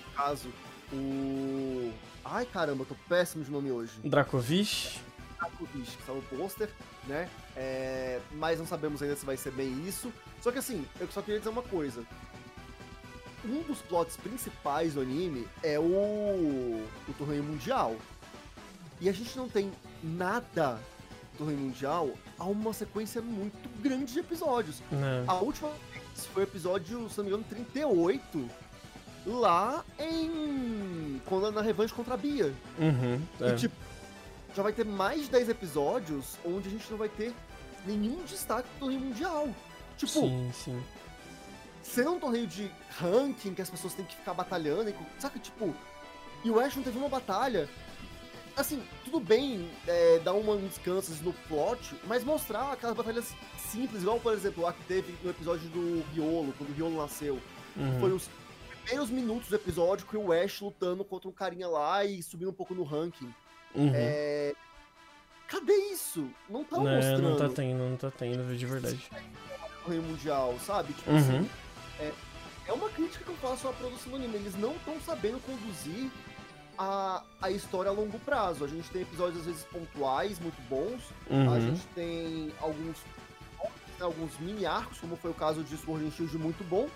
No 0.08 0.14
caso, 0.16 0.50
o. 0.92 1.94
Ai 2.26 2.46
caramba, 2.46 2.82
eu 2.84 2.88
tô 2.88 2.96
péssimo 3.08 3.44
de 3.44 3.50
nome 3.50 3.72
hoje. 3.72 3.94
Dracovish. 4.04 5.00
Dracovish, 5.49 5.95
que 5.95 6.04
tá 6.04 6.13
no 6.13 6.21
pôster, 6.23 6.69
né? 7.08 7.30
É... 7.56 8.19
Mas 8.34 8.60
não 8.60 8.65
sabemos 8.65 9.01
ainda 9.01 9.15
se 9.15 9.25
vai 9.25 9.38
ser 9.38 9.51
bem 9.51 9.88
isso. 9.88 10.12
Só 10.41 10.51
que 10.51 10.60
assim, 10.60 10.86
eu 10.99 11.08
só 11.10 11.21
queria 11.21 11.39
dizer 11.39 11.49
uma 11.49 11.63
coisa 11.63 12.06
um 13.45 13.62
dos 13.63 13.80
plots 13.80 14.17
principais 14.17 14.93
do 14.93 15.01
anime 15.01 15.47
é 15.63 15.80
o, 15.80 15.84
o 15.84 17.13
torneio 17.17 17.43
mundial. 17.43 17.95
E 18.99 19.10
a 19.10 19.12
gente 19.12 19.36
não 19.36 19.49
tem 19.49 19.71
nada 20.04 20.80
do 21.34 21.38
torneio 21.39 21.60
mundial 21.60 22.12
a 22.38 22.45
uma 22.45 22.73
sequência 22.73 23.21
muito 23.21 23.69
grande 23.82 24.13
de 24.13 24.19
episódios. 24.19 24.82
É. 24.91 25.23
A 25.27 25.34
última 25.36 25.71
foi 26.34 26.43
o 26.43 26.45
episódio, 26.45 27.10
se 27.10 27.17
não 27.17 27.25
me 27.25 27.32
engano, 27.32 27.43
38, 27.49 28.49
lá 29.25 29.84
em. 29.99 31.19
quando 31.25 31.51
na 31.51 31.62
revanche 31.62 31.93
contra 31.93 32.13
a 32.13 32.17
Bia. 32.17 32.54
Uhum, 32.77 33.19
é. 33.39 33.49
E 33.49 33.56
tipo, 33.56 33.75
já 34.56 34.64
vai 34.64 34.74
ter 34.74 34.86
mais 34.86 35.24
de 35.24 35.32
10 35.32 35.50
episódios 35.50 36.38
onde 36.46 36.68
a 36.68 36.72
gente 36.72 36.90
não 36.90 36.98
vai 36.98 37.10
ter 37.10 37.34
nenhum 37.86 38.24
destaque 38.24 38.68
do 38.76 38.80
torneio 38.80 39.02
mundial. 39.02 39.50
Tipo, 39.98 40.12
sim, 40.12 40.52
sim 40.54 40.84
ser 41.84 42.08
um 42.08 42.20
torneio 42.20 42.48
de 42.48 42.72
ranking 43.00 43.54
que 43.54 43.62
as 43.62 43.70
pessoas 43.70 43.94
têm 43.94 44.06
que 44.06 44.16
ficar 44.16 44.34
batalhando, 44.34 44.90
e, 44.90 44.96
saca? 45.20 45.40
Tipo, 45.40 45.74
e 46.44 46.50
o 46.50 46.60
Ash 46.60 46.76
não 46.76 46.84
teve 46.84 46.98
uma 46.98 47.10
batalha. 47.10 47.68
Assim, 48.56 48.84
tudo 49.06 49.20
bem 49.20 49.70
é, 49.88 50.20
dar 50.20 50.34
uma 50.34 50.58
descanso 50.58 51.12
no 51.24 51.34
plot, 51.48 51.96
mas 52.06 52.24
mostrar 52.24 52.72
aquelas 52.72 52.96
batalhas 52.96 53.34
simples, 53.58 54.02
igual, 54.02 54.20
por 54.20 54.34
exemplo, 54.34 54.68
a 54.68 54.74
que 54.74 54.84
teve 54.84 55.16
no 55.24 55.30
episódio 55.30 55.70
do 55.70 56.04
Riolo, 56.14 56.54
quando 56.58 56.70
o 56.70 56.74
Riolo 56.74 56.98
nasceu. 56.98 57.40
Uhum. 57.76 58.00
Foi 58.00 58.12
os 58.12 58.30
primeiros 58.84 59.10
minutos 59.10 59.50
do 59.50 59.56
episódio 59.56 60.06
que 60.06 60.18
o 60.18 60.32
Ash 60.32 60.60
lutando 60.60 61.04
contra 61.04 61.30
um 61.30 61.32
carinha 61.32 61.68
lá 61.68 62.04
e 62.04 62.22
subindo 62.22 62.50
um 62.50 62.54
pouco 62.54 62.74
no 62.74 62.84
ranking. 62.84 63.34
Uhum. 63.75 63.91
É... 63.93 64.53
Cadê 65.47 65.73
isso? 65.73 66.29
Não 66.49 66.63
tá 66.63 66.77
é, 66.77 66.79
mostrando. 66.79 67.21
Não 67.21 67.38
tá 67.38 67.49
tendo, 67.49 67.77
não 67.77 67.97
tá 67.97 68.12
tendo, 68.12 68.57
de 68.57 68.65
verdade. 68.65 69.10
Torneio 69.84 70.03
Mundial, 70.03 70.55
sabe? 70.65 70.93
Tipo 70.93 71.12
uhum. 71.12 71.17
assim, 71.17 71.49
é, 71.99 72.12
é 72.67 72.73
uma 72.73 72.89
crítica 72.89 73.23
que 73.23 73.29
eu 73.29 73.36
faço 73.38 73.67
à 73.67 73.73
produção 73.73 74.12
do 74.12 74.15
anime. 74.15 74.36
Eles 74.36 74.55
não 74.55 74.73
estão 74.75 74.99
sabendo 75.01 75.39
conduzir 75.45 76.10
a, 76.77 77.23
a 77.41 77.51
história 77.51 77.89
a 77.89 77.93
longo 77.93 78.17
prazo. 78.19 78.63
A 78.63 78.67
gente 78.67 78.89
tem 78.89 79.01
episódios, 79.01 79.39
às 79.41 79.45
vezes, 79.45 79.63
pontuais, 79.65 80.39
muito 80.39 80.62
bons. 80.69 81.01
Uhum. 81.29 81.53
A 81.53 81.60
gente 81.60 81.86
tem 81.93 82.53
alguns, 82.60 82.97
alguns 83.99 84.39
mini 84.39 84.65
arcos, 84.65 84.99
como 84.99 85.15
foi 85.15 85.31
o 85.31 85.36
caso 85.36 85.63
de 85.63 85.77
Sword 85.77 86.05
and 86.05 86.12
Shield, 86.12 86.38
muito 86.38 86.63
bom. 86.63 86.88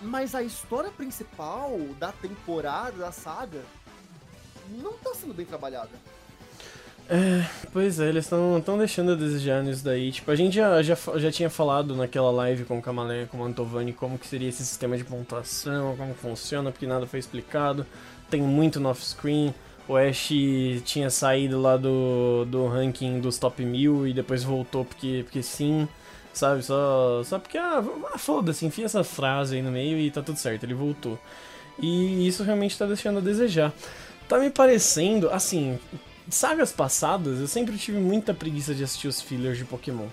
Mas 0.00 0.34
a 0.34 0.42
história 0.42 0.90
principal 0.90 1.78
da 1.98 2.12
temporada, 2.12 2.98
da 2.98 3.12
saga, 3.12 3.62
não 4.70 4.92
está 4.92 5.14
sendo 5.14 5.34
bem 5.34 5.46
trabalhada. 5.46 5.90
É, 7.08 7.46
pois 7.72 8.00
é, 8.00 8.08
eles 8.08 8.24
estão 8.24 8.76
deixando 8.76 9.12
a 9.12 9.14
desejar 9.14 9.62
nisso 9.62 9.84
daí. 9.84 10.10
Tipo, 10.10 10.30
a 10.30 10.36
gente 10.36 10.56
já, 10.56 10.82
já, 10.82 10.96
já 11.16 11.30
tinha 11.30 11.48
falado 11.48 11.94
naquela 11.94 12.30
live 12.30 12.64
com 12.64 12.78
o 12.78 12.82
Kamalé, 12.82 13.26
com 13.26 13.38
o 13.38 13.44
Antovani, 13.44 13.92
como 13.92 14.18
que 14.18 14.26
seria 14.26 14.48
esse 14.48 14.64
sistema 14.64 14.96
de 14.96 15.04
pontuação, 15.04 15.96
como 15.96 16.14
funciona, 16.14 16.72
porque 16.72 16.86
nada 16.86 17.06
foi 17.06 17.20
explicado. 17.20 17.86
Tem 18.28 18.42
muito 18.42 18.80
no 18.80 18.88
off-screen. 18.88 19.54
O 19.88 19.96
Ash 19.96 20.30
tinha 20.84 21.08
saído 21.08 21.60
lá 21.60 21.76
do, 21.76 22.44
do 22.46 22.66
ranking 22.66 23.20
dos 23.20 23.38
top 23.38 23.64
1000 23.64 24.08
e 24.08 24.12
depois 24.12 24.42
voltou 24.42 24.84
porque, 24.84 25.22
porque 25.22 25.44
sim, 25.44 25.88
sabe? 26.32 26.64
Só, 26.64 27.22
só 27.24 27.38
porque, 27.38 27.56
ah, 27.56 27.84
ah 28.12 28.18
foda-se, 28.18 28.66
enfia 28.66 28.86
essa 28.86 29.04
frase 29.04 29.54
aí 29.54 29.62
no 29.62 29.70
meio 29.70 29.96
e 29.96 30.10
tá 30.10 30.22
tudo 30.22 30.38
certo, 30.38 30.64
ele 30.64 30.74
voltou. 30.74 31.16
E 31.78 32.26
isso 32.26 32.42
realmente 32.42 32.76
tá 32.76 32.84
deixando 32.84 33.18
a 33.18 33.22
desejar. 33.22 33.72
Tá 34.28 34.38
me 34.38 34.50
parecendo, 34.50 35.30
assim, 35.30 35.78
sagas 36.28 36.72
passadas, 36.72 37.38
eu 37.40 37.46
sempre 37.46 37.78
tive 37.78 37.98
muita 37.98 38.34
preguiça 38.34 38.74
de 38.74 38.82
assistir 38.82 39.08
os 39.08 39.20
fillers 39.20 39.56
de 39.56 39.64
Pokémon. 39.64 40.08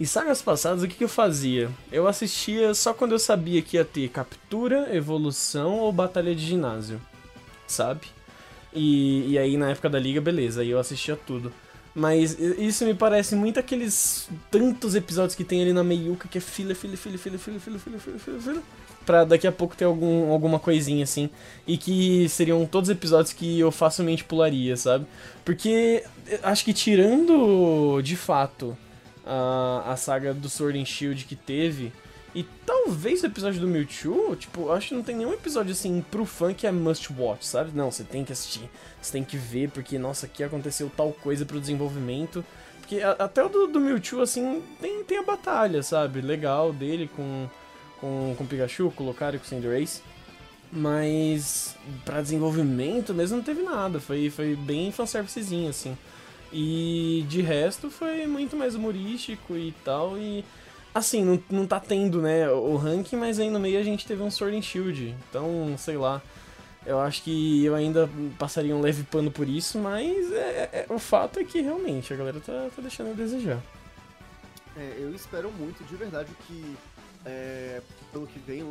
E 0.00 0.06
sagas 0.06 0.40
passadas, 0.40 0.82
o 0.82 0.88
que, 0.88 0.94
que 0.94 1.04
eu 1.04 1.08
fazia? 1.08 1.70
Eu 1.90 2.08
assistia 2.08 2.72
só 2.74 2.94
quando 2.94 3.12
eu 3.12 3.18
sabia 3.18 3.60
que 3.60 3.76
ia 3.76 3.84
ter 3.84 4.08
captura, 4.08 4.94
evolução 4.94 5.78
ou 5.78 5.92
batalha 5.92 6.34
de 6.34 6.44
ginásio, 6.44 7.00
sabe? 7.66 8.06
E, 8.72 9.32
e 9.32 9.38
aí 9.38 9.56
na 9.56 9.70
época 9.70 9.90
da 9.90 9.98
liga, 9.98 10.20
beleza, 10.20 10.62
aí 10.62 10.70
eu 10.70 10.78
assistia 10.78 11.14
tudo. 11.14 11.52
Mas 11.94 12.38
isso 12.40 12.86
me 12.86 12.94
parece 12.94 13.36
muito 13.36 13.60
aqueles 13.60 14.28
tantos 14.50 14.94
episódios 14.94 15.34
que 15.34 15.44
tem 15.44 15.60
ali 15.60 15.74
na 15.74 15.84
meiuca 15.84 16.26
que 16.26 16.38
é 16.38 16.40
fila, 16.40 16.74
fila, 16.74 16.96
fila, 16.96 17.18
fila, 17.18 17.38
fila, 17.38 17.58
fila, 17.58 17.78
fila, 17.78 17.98
fila, 17.98 18.18
fila, 18.18 18.40
fila 18.40 18.62
pra 19.04 19.24
daqui 19.24 19.46
a 19.46 19.52
pouco 19.52 19.76
ter 19.76 19.84
algum, 19.84 20.30
alguma 20.30 20.58
coisinha 20.58 21.04
assim. 21.04 21.30
E 21.66 21.76
que 21.76 22.28
seriam 22.28 22.64
todos 22.66 22.90
episódios 22.90 23.32
que 23.32 23.58
eu 23.58 23.70
facilmente 23.70 24.24
pularia, 24.24 24.76
sabe? 24.76 25.06
Porque 25.44 26.04
acho 26.42 26.64
que 26.64 26.72
tirando 26.72 28.00
de 28.02 28.16
fato 28.16 28.76
a, 29.24 29.92
a 29.92 29.96
saga 29.96 30.34
do 30.34 30.48
Sword 30.48 30.78
and 30.78 30.84
Shield 30.84 31.24
que 31.24 31.36
teve. 31.36 31.92
E 32.34 32.44
talvez 32.64 33.22
o 33.22 33.26
episódio 33.26 33.60
do 33.60 33.68
Mewtwo, 33.68 34.34
tipo, 34.36 34.72
acho 34.72 34.88
que 34.88 34.94
não 34.94 35.02
tem 35.02 35.16
nenhum 35.16 35.34
episódio 35.34 35.72
assim 35.72 36.02
pro 36.10 36.24
fã 36.24 36.54
que 36.54 36.66
é 36.66 36.72
must 36.72 37.12
watch, 37.12 37.44
sabe? 37.44 37.72
Não, 37.74 37.90
você 37.90 38.04
tem 38.04 38.24
que 38.24 38.32
assistir, 38.32 38.70
você 39.00 39.12
tem 39.12 39.22
que 39.22 39.36
ver, 39.36 39.68
porque, 39.70 39.98
nossa, 39.98 40.24
aqui 40.24 40.42
aconteceu 40.42 40.90
tal 40.96 41.12
coisa 41.12 41.44
pro 41.44 41.60
desenvolvimento. 41.60 42.42
Porque 42.80 43.00
a, 43.02 43.10
até 43.12 43.44
o 43.44 43.50
do, 43.50 43.66
do 43.66 43.80
Mewtwo, 43.80 44.22
assim, 44.22 44.62
tem, 44.80 45.04
tem 45.04 45.18
a 45.18 45.22
batalha, 45.22 45.82
sabe? 45.82 46.22
Legal 46.22 46.72
dele 46.72 47.10
com, 47.14 47.48
com, 48.02 48.34
com 48.36 48.44
Pikachu, 48.44 48.90
com 48.90 49.04
Lucario, 49.04 49.38
com 49.38 49.46
Cinderace. 49.46 50.02
Mas 50.72 51.76
para 52.04 52.20
desenvolvimento 52.20 53.14
mesmo 53.14 53.36
não 53.36 53.44
teve 53.44 53.62
nada, 53.62 54.00
foi, 54.00 54.30
foi 54.30 54.56
bem 54.56 54.90
fanservicezinho, 54.90 55.70
assim. 55.70 55.96
E 56.52 57.24
de 57.28 57.40
resto 57.40 57.90
foi 57.90 58.26
muito 58.26 58.56
mais 58.56 58.74
humorístico 58.74 59.54
e 59.56 59.72
tal, 59.84 60.18
e 60.18 60.44
assim, 60.94 61.24
não, 61.24 61.42
não 61.50 61.66
tá 61.66 61.78
tendo, 61.78 62.20
né, 62.20 62.50
o 62.50 62.76
ranking, 62.76 63.16
mas 63.16 63.38
aí 63.38 63.50
no 63.50 63.60
meio 63.60 63.78
a 63.78 63.82
gente 63.82 64.06
teve 64.06 64.22
um 64.22 64.30
Sword 64.30 64.56
and 64.56 64.62
Shield, 64.62 65.14
então, 65.28 65.74
sei 65.78 65.96
lá. 65.96 66.20
Eu 66.84 66.98
acho 66.98 67.22
que 67.22 67.64
eu 67.64 67.76
ainda 67.76 68.10
passaria 68.38 68.74
um 68.74 68.80
leve 68.80 69.04
pano 69.04 69.30
por 69.30 69.48
isso, 69.48 69.78
mas 69.78 70.32
é, 70.32 70.68
é, 70.72 70.86
o 70.88 70.98
fato 70.98 71.38
é 71.38 71.44
que 71.44 71.60
realmente 71.60 72.12
a 72.12 72.16
galera 72.16 72.40
tá, 72.40 72.68
tá 72.74 72.82
deixando 72.82 73.10
a 73.10 73.14
desejar. 73.14 73.62
É, 74.76 74.96
eu 74.98 75.14
espero 75.14 75.52
muito, 75.52 75.84
de 75.84 75.94
verdade, 75.94 76.30
que 76.46 76.76
é, 77.24 77.80
pelo 78.10 78.26
que 78.26 78.38
vem, 78.40 78.62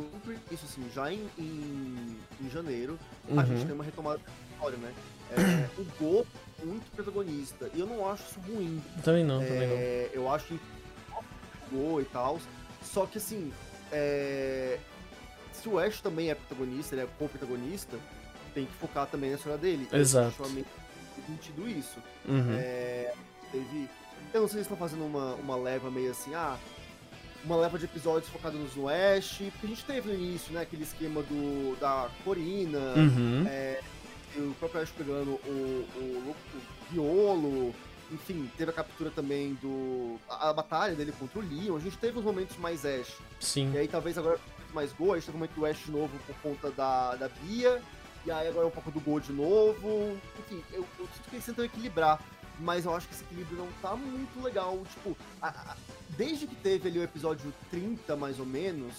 isso 0.50 0.64
assim, 0.64 0.88
já 0.94 1.12
em, 1.12 1.28
em, 1.38 2.16
em 2.40 2.50
janeiro, 2.50 2.98
uhum. 3.28 3.40
a 3.40 3.44
gente 3.44 3.64
tem 3.64 3.74
uma 3.74 3.84
retomada 3.84 4.18
da 4.18 4.54
história, 4.54 4.78
né? 4.78 4.92
É, 5.30 5.80
o 5.80 5.84
Go 5.98 6.26
muito 6.62 6.90
protagonista. 6.92 7.70
E 7.74 7.80
eu 7.80 7.86
não 7.86 8.08
acho 8.08 8.22
isso 8.24 8.40
ruim. 8.40 8.82
Também 9.02 9.24
não, 9.24 9.40
é, 9.42 9.46
também 9.46 9.68
não. 9.68 9.76
Eu 10.12 10.30
acho 10.30 10.46
que 10.46 10.60
Go 11.70 12.00
e 12.00 12.04
tal. 12.04 12.38
Só 12.82 13.06
que 13.06 13.18
assim, 13.18 13.52
é, 13.90 14.78
se 15.52 15.68
o 15.68 15.78
Ash 15.78 16.00
também 16.00 16.30
é 16.30 16.34
protagonista, 16.34 16.94
ele 16.94 17.02
é 17.02 17.08
co-protagonista, 17.18 17.96
tem 18.54 18.66
que 18.66 18.72
focar 18.74 19.06
também 19.06 19.30
na 19.30 19.36
história 19.36 19.58
dele. 19.58 19.88
Exato. 19.92 20.34
Eu 20.38 20.64
sentido 21.26 21.68
isso. 21.68 21.98
Uhum. 22.26 22.54
É, 22.58 23.14
teve. 23.50 23.88
Eu 24.32 24.42
não 24.42 24.48
sei 24.48 24.58
se 24.58 24.62
estão 24.62 24.76
fazendo 24.76 25.04
uma, 25.04 25.34
uma 25.34 25.56
leva 25.56 25.90
meio 25.90 26.10
assim, 26.10 26.34
ah, 26.34 26.56
uma 27.44 27.56
leva 27.56 27.78
de 27.78 27.84
episódios 27.84 28.30
focados 28.30 28.74
no 28.76 28.88
Ash, 28.88 29.38
porque 29.52 29.66
a 29.66 29.68
gente 29.68 29.84
teve 29.84 30.12
no 30.12 30.14
início, 30.14 30.52
né, 30.52 30.62
aquele 30.62 30.82
esquema 30.82 31.22
do 31.22 31.76
da 31.80 32.08
Corina, 32.24 32.78
uhum. 32.96 33.44
é, 33.46 33.80
o 34.36 34.54
próprio 34.54 34.80
Ash 34.82 34.90
pegando 34.90 35.32
o, 35.32 35.88
o, 35.96 36.00
o 36.30 36.36
Riolo, 36.90 37.74
enfim, 38.12 38.50
teve 38.56 38.70
a 38.70 38.74
captura 38.74 39.10
também 39.10 39.54
do. 39.54 40.18
A, 40.28 40.50
a, 40.50 40.52
batalha 40.52 40.94
dele 40.94 41.12
contra 41.12 41.38
o 41.38 41.42
Leon. 41.42 41.76
A 41.76 41.80
gente 41.80 41.96
teve 41.96 42.18
os 42.18 42.24
momentos 42.24 42.56
mais 42.58 42.84
Ash. 42.84 43.16
Sim. 43.40 43.72
E 43.72 43.78
aí 43.78 43.88
talvez 43.88 44.18
agora 44.18 44.38
mais 44.74 44.92
Go, 44.92 45.12
a 45.12 45.16
gente 45.16 45.26
teve 45.26 45.36
o 45.36 45.40
momento 45.40 45.54
do 45.54 45.66
Ash 45.66 45.78
de 45.84 45.90
novo 45.90 46.10
por 46.26 46.36
conta 46.42 46.70
da, 46.70 47.16
da 47.16 47.28
Bia. 47.28 47.80
E 48.24 48.30
aí 48.30 48.48
agora 48.48 48.66
é 48.66 48.68
um 48.68 48.72
pouco 48.72 48.90
do 48.90 49.00
Go 49.00 49.18
de 49.18 49.32
novo. 49.32 50.16
Enfim, 50.38 50.62
eu, 50.72 50.86
eu 50.98 51.06
sinto 51.06 51.28
que 51.28 51.36
eles 51.36 51.46
tentam 51.46 51.64
equilibrar 51.64 52.20
mas 52.58 52.84
eu 52.84 52.94
acho 52.94 53.08
que 53.08 53.14
esse 53.14 53.24
equilíbrio 53.24 53.58
não 53.58 53.68
tá 53.80 53.94
muito 53.96 54.42
legal. 54.42 54.78
Tipo, 54.90 55.16
a, 55.40 55.48
a, 55.48 55.76
desde 56.16 56.46
que 56.46 56.54
teve 56.56 56.88
ali 56.88 56.98
o 56.98 57.02
episódio 57.02 57.52
30, 57.70 58.16
mais 58.16 58.38
ou 58.38 58.46
menos, 58.46 58.92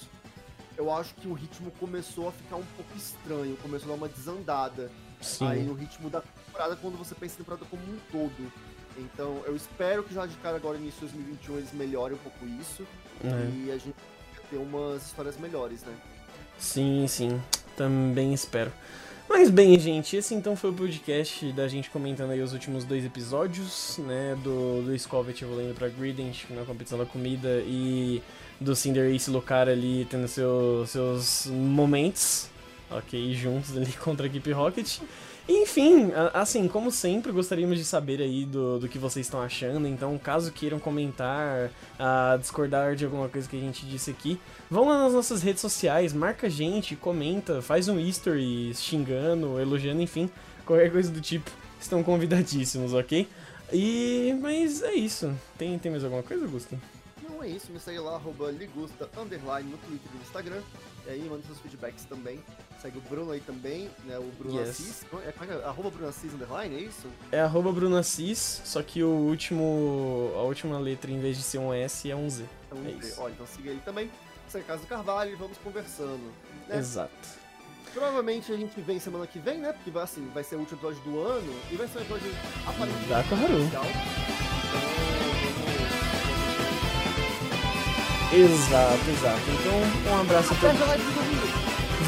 eu 0.78 0.92
acho 0.92 1.14
que 1.16 1.28
o 1.28 1.34
ritmo 1.34 1.72
começou 1.80 2.28
a 2.30 2.32
ficar 2.32 2.56
um 2.56 2.66
pouco 2.76 2.98
estranho, 2.98 3.56
começou 3.58 3.88
a 3.88 3.96
dar 3.96 3.98
uma 3.98 4.10
desandada. 4.10 4.92
Sim. 5.22 5.48
Aí 5.48 5.64
no 5.64 5.74
ritmo 5.74 6.10
da 6.10 6.22
temporada, 6.22 6.76
quando 6.76 6.98
você 6.98 7.16
pensa 7.16 7.36
em 7.36 7.38
temporada 7.38 7.66
como 7.70 7.82
um 7.84 7.98
todo. 8.12 8.52
Então, 8.98 9.42
eu 9.46 9.56
espero 9.56 10.04
que 10.04 10.14
já 10.14 10.26
de 10.26 10.36
cara 10.36 10.58
agora, 10.58 10.78
início 10.78 11.08
de 11.08 11.14
2021, 11.14 11.58
eles 11.58 11.74
melhorem 11.74 12.16
um 12.16 12.20
pouco 12.20 12.46
isso. 12.46 12.86
É. 13.24 13.66
E 13.66 13.72
a 13.72 13.78
gente 13.78 13.96
ter 14.50 14.58
umas 14.58 15.08
histórias 15.08 15.38
melhores, 15.38 15.82
né? 15.82 15.96
Sim, 16.60 17.08
sim. 17.08 17.42
Também 17.76 18.34
espero. 18.34 18.72
Mas 19.28 19.50
bem, 19.50 19.80
gente, 19.80 20.16
esse 20.16 20.36
então 20.36 20.56
foi 20.56 20.70
o 20.70 20.74
podcast 20.74 21.52
da 21.54 21.68
gente 21.68 21.90
comentando 21.90 22.32
aí 22.32 22.42
os 22.42 22.54
últimos 22.54 22.84
dois 22.84 23.06
episódios, 23.06 23.98
né? 24.00 24.38
Do, 24.44 24.84
do 24.84 24.98
Scovet 25.00 25.44
evoluindo 25.44 25.74
pra 25.74 25.88
Grident 25.88 26.44
na 26.50 26.64
competição 26.64 26.98
da 26.98 27.06
comida 27.06 27.64
e 27.66 28.22
do 28.60 28.76
Cinder 28.76 29.14
Ace 29.14 29.32
Lucar 29.32 29.68
ali 29.68 30.06
tendo 30.10 30.28
seu, 30.28 30.86
seus 30.88 31.48
momentos, 31.48 32.50
ok, 32.92 33.34
juntos 33.34 33.76
ali 33.76 33.92
contra 33.98 34.26
a 34.26 34.28
equipe 34.28 34.52
Rocket. 34.52 35.00
Enfim, 35.48 36.12
assim, 36.34 36.70
como 36.70 36.90
sempre, 36.90 37.32
gostaríamos 37.32 37.78
de 37.78 37.84
saber 37.84 38.22
aí 38.22 38.46
do, 38.46 38.80
do 38.80 38.88
que 38.88 38.98
vocês 38.98 39.26
estão 39.26 39.42
achando. 39.42 39.88
Então, 39.88 40.18
caso 40.18 40.52
queiram 40.54 40.80
comentar, 40.80 41.70
uh, 42.00 42.38
discordar 42.40 42.96
de 42.96 43.04
alguma 43.04 43.28
coisa 43.28 43.50
que 43.50 43.58
a 43.58 43.60
gente 43.60 43.86
disse 43.86 44.10
aqui, 44.10 44.40
vão 44.70 44.88
lá 44.88 45.04
nas 45.04 45.14
nossas 45.14 45.44
redes 45.44 45.60
sociais, 45.60 46.14
marca 46.14 46.48
a 46.48 46.50
gente, 46.50 46.96
comenta, 46.96 47.62
faz 47.62 47.90
um 47.90 48.00
history 48.00 48.74
xingando, 48.74 49.60
elogiando, 49.60 50.02
enfim, 50.02 50.30
qualquer 50.66 50.92
coisa 50.92 51.12
do 51.12 51.20
tipo. 51.20 51.52
Estão 51.80 52.02
convidadíssimos, 52.02 52.94
ok? 52.94 53.28
E. 53.74 54.38
Mas 54.42 54.82
é 54.82 54.94
isso. 54.94 55.34
Tem, 55.58 55.78
tem 55.78 55.92
mais 55.92 56.06
alguma 56.06 56.24
coisa, 56.24 56.46
Augusto? 56.46 56.80
Não 57.30 57.42
é 57.42 57.48
isso, 57.48 57.72
me 57.72 57.80
segue 57.80 58.00
lá, 58.00 58.16
arroba 58.16 58.52
ligusta, 58.52 59.10
underline, 59.18 59.70
no 59.70 59.78
Twitter 59.78 60.12
e 60.12 60.16
no 60.16 60.22
Instagram. 60.22 60.62
E 61.06 61.10
aí, 61.10 61.22
manda 61.30 61.44
seus 61.46 61.60
feedbacks 61.60 62.06
também. 62.06 62.40
Segue 62.82 62.98
o 62.98 63.02
Bruno 63.02 63.32
aí 63.32 63.40
também, 63.40 63.90
né? 64.06 64.18
O 64.18 64.32
Bruno 64.38 64.60
yes. 64.60 64.70
Assis. 64.70 65.06
É, 65.14 65.28
é, 65.28 65.60
é, 65.60 65.66
arroba 65.66 65.90
Bruno 65.90 66.08
Assis 66.08 66.34
underline, 66.34 66.76
é 66.76 66.80
isso? 66.80 67.08
É 67.32 67.42
arroba 67.42 67.72
Bruno 67.72 67.98
Assis, 67.98 68.62
só 68.64 68.82
que 68.82 69.04
o 69.04 69.10
último. 69.10 70.32
A 70.36 70.42
última 70.42 70.78
letra, 70.80 71.12
em 71.12 71.20
vez 71.20 71.38
de 71.38 71.44
ser 71.44 71.58
um 71.58 71.74
S, 71.74 72.10
é 72.10 72.16
um 72.16 72.30
Z. 72.30 72.46
É 72.72 72.76
um 72.76 72.88
é 72.88 72.92
Z. 73.02 73.08
Isso. 73.08 73.22
Olha, 73.22 73.34
então 73.34 73.48
siga 73.48 73.70
ele 73.70 73.82
também. 73.84 74.10
Segue 74.48 74.66
a 74.66 74.68
Casa 74.68 74.82
do 74.82 74.88
Carvalho 74.88 75.32
e 75.32 75.36
vamos 75.36 75.58
conversando. 75.58 76.32
Né? 76.68 76.78
Exato. 76.78 77.44
Provavelmente 77.94 78.52
a 78.52 78.58
gente 78.58 78.80
vem 78.82 79.00
semana 79.00 79.28
que 79.28 79.40
vem, 79.40 79.60
né? 79.60 79.72
Porque 79.72 79.92
vai, 79.92 80.04
assim, 80.04 80.28
vai 80.34 80.44
ser 80.44 80.56
o 80.56 80.60
último 80.60 80.80
episódio 80.80 81.04
do 81.04 81.22
ano 81.22 81.54
e 81.72 81.76
vai 81.76 81.88
ser 81.88 82.00
um 82.00 82.02
episódio 82.02 82.32
aparentemente 82.66 83.08
da 83.08 83.20
Haru. 83.20 85.03
Exato, 88.34 89.10
exato. 89.12 89.42
Então, 89.52 90.12
um 90.12 90.22
abraço 90.22 90.54
a 90.54 90.58
todos. 90.58 90.80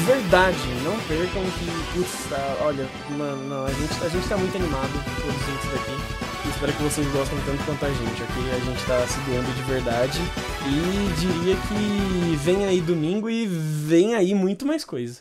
Verdade, 0.04 0.58
não 0.82 0.98
percam 1.06 1.42
que, 1.42 1.94
putz, 1.94 2.28
tá, 2.28 2.56
olha, 2.60 2.86
mano, 3.16 3.48
não, 3.48 3.64
a, 3.64 3.72
gente, 3.72 4.04
a 4.04 4.08
gente 4.08 4.28
tá 4.28 4.36
muito 4.36 4.56
animado 4.56 4.92
todos 5.20 5.40
juntos 5.46 5.70
daqui. 5.70 6.50
espero 6.50 6.72
que 6.72 6.82
vocês 6.82 7.12
gostem 7.12 7.38
tanto 7.46 7.64
quanto 7.64 7.84
a 7.84 7.88
gente, 7.88 8.22
ok? 8.22 8.52
A 8.52 8.58
gente 8.58 8.86
tá 8.86 9.06
se 9.06 9.20
doando 9.20 9.52
de 9.54 9.62
verdade. 9.62 10.18
E 10.66 11.20
diria 11.20 11.56
que 11.56 12.36
vem 12.36 12.66
aí 12.66 12.80
domingo 12.80 13.30
e 13.30 13.46
vem 13.46 14.16
aí 14.16 14.34
muito 14.34 14.66
mais 14.66 14.84
coisa. 14.84 15.20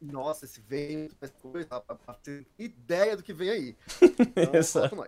Nossa, 0.00 0.44
esse 0.44 0.60
vem 0.66 0.96
muito 0.96 1.16
mais 1.20 1.32
coisa, 1.42 1.66
pra 1.80 2.14
ter 2.14 2.46
ideia 2.58 3.16
do 3.16 3.22
que 3.22 3.32
vem 3.32 3.50
aí. 3.50 3.76
Então, 4.20 4.54
Exato. 4.54 5.06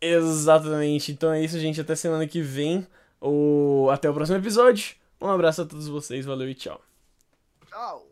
Exatamente. 0.00 1.12
Então 1.12 1.32
é 1.32 1.42
isso, 1.42 1.58
gente. 1.58 1.80
Até 1.80 1.94
semana 1.94 2.26
que 2.26 2.40
vem 2.40 2.86
ou 3.20 3.90
até 3.90 4.08
o 4.08 4.14
próximo 4.14 4.38
episódio. 4.38 4.96
Um 5.20 5.28
abraço 5.28 5.62
a 5.62 5.66
todos 5.66 5.88
vocês, 5.88 6.24
valeu 6.24 6.48
e 6.48 6.54
tchau. 6.54 6.80
Tchau. 7.68 8.07